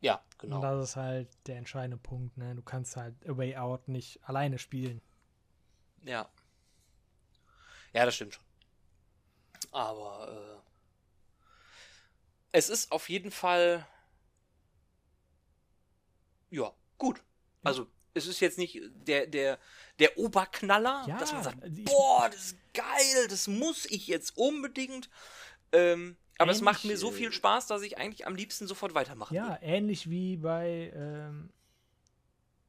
Ja, 0.00 0.22
genau. 0.38 0.56
Und 0.56 0.62
das 0.62 0.90
ist 0.90 0.96
halt 0.96 1.28
der 1.46 1.56
entscheidende 1.56 1.96
Punkt, 1.96 2.36
ne? 2.36 2.54
Du 2.54 2.62
kannst 2.62 2.96
halt 2.96 3.14
A 3.26 3.36
Way 3.36 3.56
Out 3.56 3.88
nicht 3.88 4.20
alleine 4.28 4.58
spielen. 4.58 5.00
Ja. 6.04 6.28
Ja, 7.92 8.04
das 8.04 8.14
stimmt 8.14 8.34
schon. 8.34 8.44
Aber 9.72 10.60
äh, 10.60 10.60
es 12.52 12.68
ist 12.68 12.92
auf 12.92 13.08
jeden 13.08 13.30
Fall 13.30 13.86
ja, 16.50 16.72
gut. 16.98 17.22
Also 17.62 17.86
es 18.14 18.26
ist 18.26 18.40
jetzt 18.40 18.58
nicht 18.58 18.80
der, 19.06 19.26
der, 19.26 19.58
der 19.98 20.16
Oberknaller, 20.16 21.04
ja, 21.06 21.18
dass 21.18 21.32
man 21.32 21.42
sagt, 21.42 21.58
boah, 21.84 22.30
das 22.30 22.46
ist 22.46 22.56
geil, 22.72 23.28
das 23.28 23.46
muss 23.46 23.84
ich 23.86 24.06
jetzt 24.06 24.36
unbedingt. 24.36 25.10
Ähm, 25.72 26.16
aber 26.38 26.50
ähnlich, 26.50 26.56
es 26.56 26.62
macht 26.62 26.84
mir 26.84 26.96
so 26.96 27.10
viel 27.10 27.32
Spaß, 27.32 27.66
dass 27.66 27.82
ich 27.82 27.98
eigentlich 27.98 28.26
am 28.26 28.34
liebsten 28.34 28.66
sofort 28.66 28.94
weitermachen 28.94 29.34
ja. 29.34 29.48
Ja, 29.48 29.58
ähnlich 29.62 30.10
wie 30.10 30.36
bei 30.36 30.92
ähm, 30.94 31.50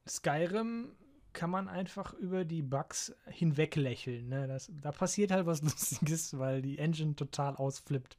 Skyrim 0.08 0.92
kann 1.32 1.50
man 1.50 1.68
einfach 1.68 2.14
über 2.14 2.44
die 2.44 2.62
Bugs 2.62 3.14
hinweglächeln. 3.26 4.28
Ne? 4.28 4.48
Das, 4.48 4.70
da 4.82 4.90
passiert 4.90 5.30
halt 5.30 5.46
was 5.46 5.62
Lustiges, 5.62 6.38
weil 6.38 6.62
die 6.62 6.78
Engine 6.78 7.14
total 7.14 7.56
ausflippt. 7.56 8.16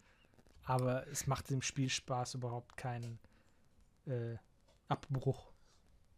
Aber 0.63 1.07
es 1.07 1.25
macht 1.25 1.49
dem 1.49 1.61
Spiel 1.61 1.89
Spaß 1.89 2.35
überhaupt 2.35 2.77
keinen 2.77 3.19
äh, 4.05 4.37
Abbruch. 4.87 5.51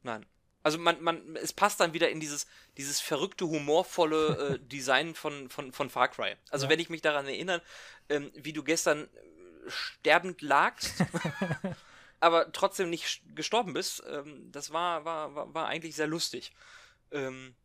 Nein. 0.03 0.25
Also 0.63 0.77
man, 0.77 1.01
man, 1.01 1.35
es 1.37 1.53
passt 1.53 1.79
dann 1.79 1.93
wieder 1.93 2.09
in 2.09 2.19
dieses, 2.19 2.47
dieses 2.77 3.01
verrückte, 3.01 3.45
humorvolle 3.45 4.55
äh, 4.55 4.59
Design 4.67 5.15
von, 5.15 5.49
von, 5.49 5.71
von 5.71 5.89
Far 5.89 6.09
Cry. 6.09 6.35
Also 6.49 6.65
ja. 6.65 6.71
wenn 6.71 6.79
ich 6.79 6.89
mich 6.89 7.01
daran 7.01 7.25
erinnere, 7.25 7.61
ähm, 8.09 8.31
wie 8.35 8.53
du 8.53 8.63
gestern 8.63 9.09
sterbend 9.67 10.41
lagst, 10.41 11.03
aber 12.19 12.51
trotzdem 12.51 12.89
nicht 12.89 13.21
gestorben 13.35 13.73
bist, 13.73 14.03
ähm, 14.07 14.51
das 14.51 14.71
war, 14.71 15.05
war, 15.05 15.35
war, 15.35 15.53
war 15.53 15.67
eigentlich 15.67 15.95
sehr 15.95 16.07
lustig. 16.07 16.53
Ähm, 17.11 17.55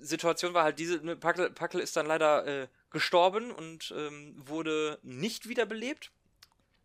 Situation 0.00 0.54
war 0.54 0.64
halt 0.64 0.78
diese, 0.78 1.04
ne, 1.04 1.16
Packel, 1.16 1.50
Packel 1.50 1.80
ist 1.80 1.96
dann 1.96 2.06
leider 2.06 2.46
äh, 2.46 2.68
gestorben 2.90 3.50
und 3.50 3.92
ähm, 3.96 4.34
wurde 4.36 4.98
nicht 5.02 5.48
wiederbelebt. 5.48 6.10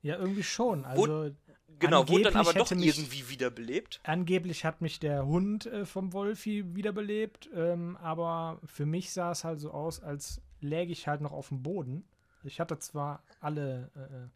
Ja, 0.02 0.18
irgendwie 0.18 0.44
schon. 0.44 0.86
Also 0.86 1.32
Genau, 1.78 2.08
wurde 2.10 2.24
dann 2.24 2.36
aber 2.36 2.54
doch 2.54 2.72
mich, 2.72 2.98
irgendwie 2.98 3.30
wiederbelebt. 3.30 4.02
Angeblich 4.04 4.66
hat 4.66 4.82
mich 4.82 5.00
der 5.00 5.26
Hund 5.26 5.66
äh, 5.68 5.86
vom 5.86 6.12
Wolfi 6.12 6.76
wiederbelebt, 6.76 7.50
ähm, 7.54 7.96
aber 7.98 8.60
für 8.66 8.86
mich 8.86 9.12
sah 9.12 9.32
es 9.32 9.44
halt 9.44 9.60
so 9.60 9.72
aus, 9.72 10.02
als 10.02 10.42
läge 10.62 10.92
ich 10.92 11.08
halt 11.08 11.22
noch 11.22 11.32
auf 11.32 11.50
dem 11.50 11.64
Boden. 11.64 12.04
Ich 12.44 12.60
hatte 12.60 12.80
zwar 12.80 13.24
alle, 13.40 13.92
äh, 13.96 14.00
äh 14.00 14.28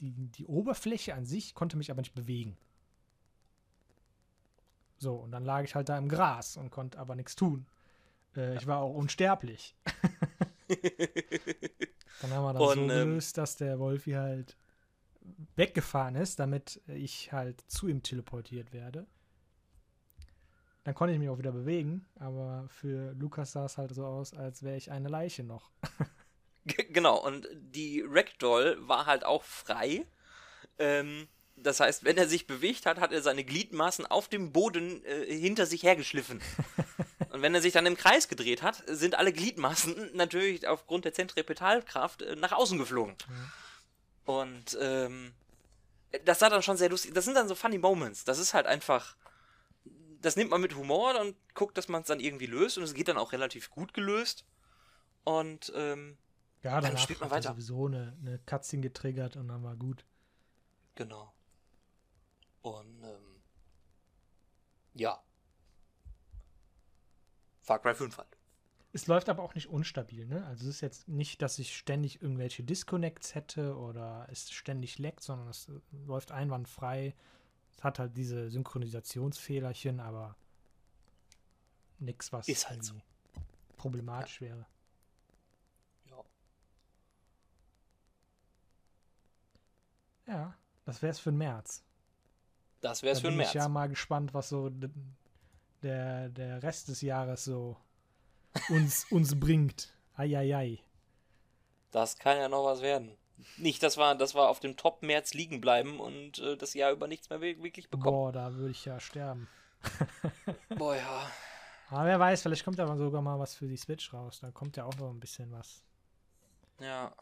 die, 0.00 0.12
die 0.12 0.46
Oberfläche 0.46 1.14
an 1.14 1.26
sich, 1.26 1.54
konnte 1.54 1.76
mich 1.76 1.90
aber 1.90 2.00
nicht 2.00 2.14
bewegen. 2.14 2.56
So, 4.98 5.16
und 5.16 5.32
dann 5.32 5.44
lag 5.44 5.64
ich 5.64 5.74
halt 5.74 5.88
da 5.88 5.98
im 5.98 6.08
Gras 6.08 6.56
und 6.56 6.70
konnte 6.70 6.98
aber 7.00 7.16
nichts 7.16 7.34
tun. 7.34 7.66
Äh, 8.36 8.56
ich 8.56 8.68
war 8.68 8.78
auch 8.78 8.94
unsterblich. 8.94 9.74
dann 10.68 12.30
haben 12.30 12.44
wir 12.44 12.52
das 12.52 12.62
und, 12.62 12.74
so 12.74 12.80
ähm, 12.82 12.88
gelöst, 12.88 13.36
dass 13.36 13.56
der 13.56 13.80
Wolfi 13.80 14.12
halt 14.12 14.56
weggefahren 15.56 16.16
ist, 16.16 16.38
damit 16.38 16.80
ich 16.86 17.32
halt 17.32 17.60
zu 17.70 17.88
ihm 17.88 18.02
teleportiert 18.02 18.72
werde. 18.72 19.06
Dann 20.84 20.94
konnte 20.94 21.12
ich 21.12 21.20
mich 21.20 21.28
auch 21.28 21.38
wieder 21.38 21.52
bewegen, 21.52 22.06
aber 22.16 22.66
für 22.68 23.12
Lukas 23.12 23.52
sah 23.52 23.66
es 23.66 23.78
halt 23.78 23.94
so 23.94 24.04
aus, 24.04 24.34
als 24.34 24.62
wäre 24.62 24.76
ich 24.76 24.90
eine 24.90 25.08
Leiche 25.08 25.44
noch. 25.44 25.70
genau, 26.64 27.24
und 27.24 27.46
die 27.52 28.02
Ragdoll 28.04 28.76
war 28.80 29.06
halt 29.06 29.24
auch 29.24 29.44
frei. 29.44 30.04
Ähm, 30.78 31.28
das 31.56 31.78
heißt, 31.78 32.04
wenn 32.04 32.16
er 32.16 32.26
sich 32.26 32.46
bewegt 32.46 32.86
hat, 32.86 32.98
hat 32.98 33.12
er 33.12 33.22
seine 33.22 33.44
Gliedmaßen 33.44 34.06
auf 34.06 34.28
dem 34.28 34.52
Boden 34.52 35.04
äh, 35.04 35.26
hinter 35.26 35.66
sich 35.66 35.82
hergeschliffen. 35.82 36.40
Und 37.30 37.40
wenn 37.40 37.54
er 37.54 37.62
sich 37.62 37.72
dann 37.72 37.86
im 37.86 37.96
Kreis 37.96 38.28
gedreht 38.28 38.62
hat, 38.62 38.82
sind 38.86 39.14
alle 39.14 39.32
Gliedmaßen 39.32 40.10
natürlich 40.14 40.66
aufgrund 40.66 41.06
der 41.06 41.14
Zentripetalkraft 41.14 42.22
äh, 42.22 42.36
nach 42.36 42.52
außen 42.52 42.78
geflogen. 42.78 43.14
Mhm. 43.28 43.52
Und 44.24 44.76
ähm, 44.80 45.32
das 46.24 46.38
sah 46.38 46.48
dann 46.48 46.62
schon 46.62 46.76
sehr 46.76 46.90
lustig. 46.90 47.14
Das 47.14 47.24
sind 47.24 47.34
dann 47.34 47.48
so 47.48 47.54
funny 47.54 47.78
Moments. 47.78 48.24
Das 48.24 48.38
ist 48.38 48.54
halt 48.54 48.66
einfach. 48.66 49.16
Das 50.20 50.36
nimmt 50.36 50.50
man 50.50 50.60
mit 50.60 50.76
Humor 50.76 51.18
und 51.20 51.36
guckt, 51.54 51.76
dass 51.76 51.88
man 51.88 52.02
es 52.02 52.08
dann 52.08 52.20
irgendwie 52.20 52.46
löst. 52.46 52.78
Und 52.78 52.84
es 52.84 52.94
geht 52.94 53.08
dann 53.08 53.18
auch 53.18 53.32
relativ 53.32 53.70
gut 53.70 53.92
gelöst. 53.92 54.44
Und 55.24 55.72
ähm, 55.74 56.16
ja, 56.62 56.80
dann 56.80 56.96
spielt 56.96 57.20
man 57.20 57.30
weiter. 57.30 57.50
sowieso 57.50 57.86
eine, 57.86 58.16
eine 58.20 58.38
Cutscene 58.46 58.82
getriggert 58.82 59.36
und 59.36 59.48
dann 59.48 59.62
war 59.64 59.74
gut. 59.74 60.04
Genau. 60.94 61.32
Und 62.62 63.02
ähm, 63.02 63.42
ja. 64.94 65.20
Far 67.62 67.80
Cry 67.80 67.94
5 67.94 68.16
halt. 68.16 68.31
Es 68.94 69.06
läuft 69.06 69.30
aber 69.30 69.42
auch 69.42 69.54
nicht 69.54 69.68
unstabil, 69.68 70.26
ne? 70.26 70.44
Also 70.46 70.68
es 70.68 70.76
ist 70.76 70.80
jetzt 70.82 71.08
nicht, 71.08 71.40
dass 71.40 71.58
ich 71.58 71.74
ständig 71.74 72.20
irgendwelche 72.20 72.62
Disconnects 72.62 73.34
hätte 73.34 73.76
oder 73.76 74.26
es 74.30 74.50
ständig 74.50 74.98
leckt, 74.98 75.22
sondern 75.22 75.48
es 75.48 75.68
äh, 75.68 75.80
läuft 76.06 76.30
einwandfrei. 76.30 77.14
Es 77.74 77.82
hat 77.82 77.98
halt 77.98 78.16
diese 78.18 78.50
Synchronisationsfehlerchen, 78.50 79.98
aber 79.98 80.36
nichts, 82.00 82.32
was 82.34 82.48
ist 82.48 82.68
halt 82.68 82.84
so. 82.84 82.94
problematisch 83.78 84.42
ja. 84.42 84.48
wäre. 84.48 84.66
Ja. 86.10 86.24
Ja, 90.26 90.58
das 90.84 91.00
wäre 91.00 91.12
es 91.12 91.18
für 91.18 91.30
den 91.30 91.38
März. 91.38 91.82
Das 92.82 93.02
wäre 93.02 93.14
es 93.14 93.20
für 93.20 93.28
den 93.28 93.38
März. 93.38 93.48
Ich 93.48 93.52
bin 93.54 93.62
ja 93.62 93.68
mal 93.70 93.88
gespannt, 93.88 94.34
was 94.34 94.50
so 94.50 94.70
der, 95.82 96.28
der 96.28 96.62
Rest 96.62 96.88
des 96.88 97.00
Jahres 97.00 97.44
so 97.44 97.78
uns, 98.68 99.06
uns 99.10 99.38
bringt. 99.38 99.92
Eieiei. 100.16 100.78
Das 101.90 102.18
kann 102.18 102.38
ja 102.38 102.48
noch 102.48 102.64
was 102.64 102.82
werden. 102.82 103.16
Nicht, 103.56 103.82
dass 103.82 103.96
wir, 103.96 104.14
dass 104.14 104.34
wir 104.34 104.48
auf 104.48 104.60
dem 104.60 104.76
Top-März 104.76 105.34
liegen 105.34 105.60
bleiben 105.60 105.98
und 105.98 106.38
äh, 106.38 106.56
das 106.56 106.74
Jahr 106.74 106.92
über 106.92 107.08
nichts 107.08 107.28
mehr 107.28 107.40
wirklich 107.40 107.90
bekommen. 107.90 108.14
Boah, 108.14 108.32
da 108.32 108.52
würde 108.54 108.70
ich 108.70 108.84
ja 108.84 109.00
sterben. 109.00 109.48
Boah, 110.76 110.94
ja. 110.94 111.30
Aber 111.90 112.06
wer 112.06 112.20
weiß, 112.20 112.42
vielleicht 112.42 112.64
kommt 112.64 112.78
ja 112.78 112.96
sogar 112.96 113.20
mal 113.20 113.38
was 113.38 113.54
für 113.54 113.66
die 113.66 113.76
Switch 113.76 114.12
raus. 114.12 114.38
Da 114.40 114.50
kommt 114.50 114.76
ja 114.76 114.84
auch 114.84 114.94
noch 114.96 115.10
ein 115.10 115.20
bisschen 115.20 115.50
was. 115.50 115.82
Ja. 116.80 117.12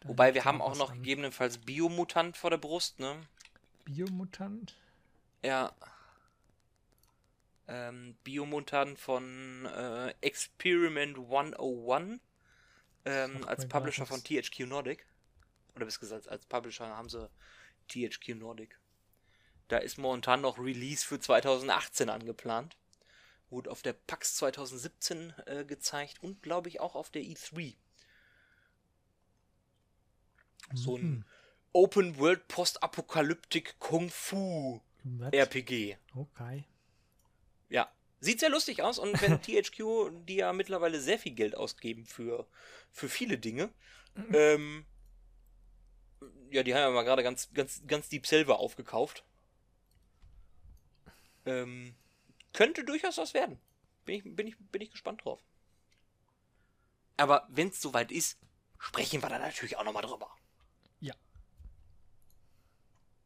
Da 0.00 0.08
Wobei 0.08 0.34
wir 0.34 0.44
haben 0.44 0.60
auch 0.60 0.76
noch 0.76 0.90
an. 0.90 0.98
gegebenenfalls 0.98 1.58
Biomutant 1.58 2.36
vor 2.36 2.50
der 2.50 2.58
Brust, 2.58 2.98
ne? 2.98 3.20
Biomutant? 3.84 4.76
Ja 5.42 5.72
ähm, 7.68 8.16
Biomutant 8.24 8.98
von 8.98 9.66
äh, 9.66 10.14
Experiment 10.20 11.18
101 11.18 12.20
ähm, 13.04 13.44
als 13.46 13.68
Publisher 13.68 14.06
von 14.06 14.22
THQ 14.22 14.60
Nordic. 14.60 15.06
Oder 15.76 15.84
bis 15.84 16.00
gesagt, 16.00 16.28
als 16.28 16.46
Publisher 16.46 16.88
haben 16.88 17.08
sie 17.08 17.30
THQ 17.88 18.34
Nordic. 18.34 18.78
Da 19.68 19.78
ist 19.78 19.98
momentan 19.98 20.40
noch 20.40 20.58
Release 20.58 21.06
für 21.06 21.20
2018 21.20 22.08
angeplant. 22.08 22.76
Wurde 23.50 23.70
auf 23.70 23.82
der 23.82 23.92
PAX 23.92 24.36
2017 24.36 25.34
äh, 25.46 25.64
gezeigt 25.64 26.22
und 26.22 26.42
glaube 26.42 26.68
ich 26.68 26.80
auch 26.80 26.94
auf 26.94 27.10
der 27.10 27.22
E3. 27.22 27.76
So 30.74 30.96
ein 30.96 31.02
mhm. 31.02 31.24
Open 31.72 32.18
World 32.18 32.48
Post-Apokalyptik 32.48 33.78
Kung 33.78 34.10
Fu 34.10 34.80
RPG. 35.30 35.96
Okay. 36.14 36.64
Ja, 37.68 37.90
sieht 38.20 38.40
sehr 38.40 38.50
lustig 38.50 38.82
aus 38.82 38.98
und 38.98 39.20
wenn 39.22 39.40
THQ, 39.42 40.26
die 40.26 40.36
ja 40.36 40.52
mittlerweile 40.52 41.00
sehr 41.00 41.18
viel 41.18 41.32
Geld 41.32 41.56
ausgeben 41.56 42.06
für, 42.06 42.46
für 42.90 43.08
viele 43.08 43.38
Dinge, 43.38 43.70
mhm. 44.14 44.34
ähm, 44.34 44.86
ja, 46.50 46.62
die 46.62 46.74
haben 46.74 46.80
ja 46.80 46.90
mal 46.90 47.04
gerade 47.04 47.22
ganz, 47.22 47.52
ganz, 47.52 47.82
ganz 47.86 48.08
Deep 48.08 48.26
Silver 48.26 48.58
aufgekauft. 48.58 49.24
Ähm, 51.46 51.94
könnte 52.52 52.84
durchaus 52.84 53.18
was 53.18 53.34
werden. 53.34 53.58
Bin 54.04 54.16
ich, 54.16 54.36
bin 54.36 54.46
ich, 54.46 54.56
bin 54.58 54.82
ich 54.82 54.90
gespannt 54.90 55.24
drauf. 55.24 55.40
Aber 57.16 57.46
wenn 57.50 57.68
es 57.68 57.80
soweit 57.80 58.10
ist, 58.12 58.38
sprechen 58.78 59.22
wir 59.22 59.28
da 59.28 59.38
natürlich 59.38 59.76
auch 59.76 59.84
nochmal 59.84 60.02
drüber. 60.02 60.30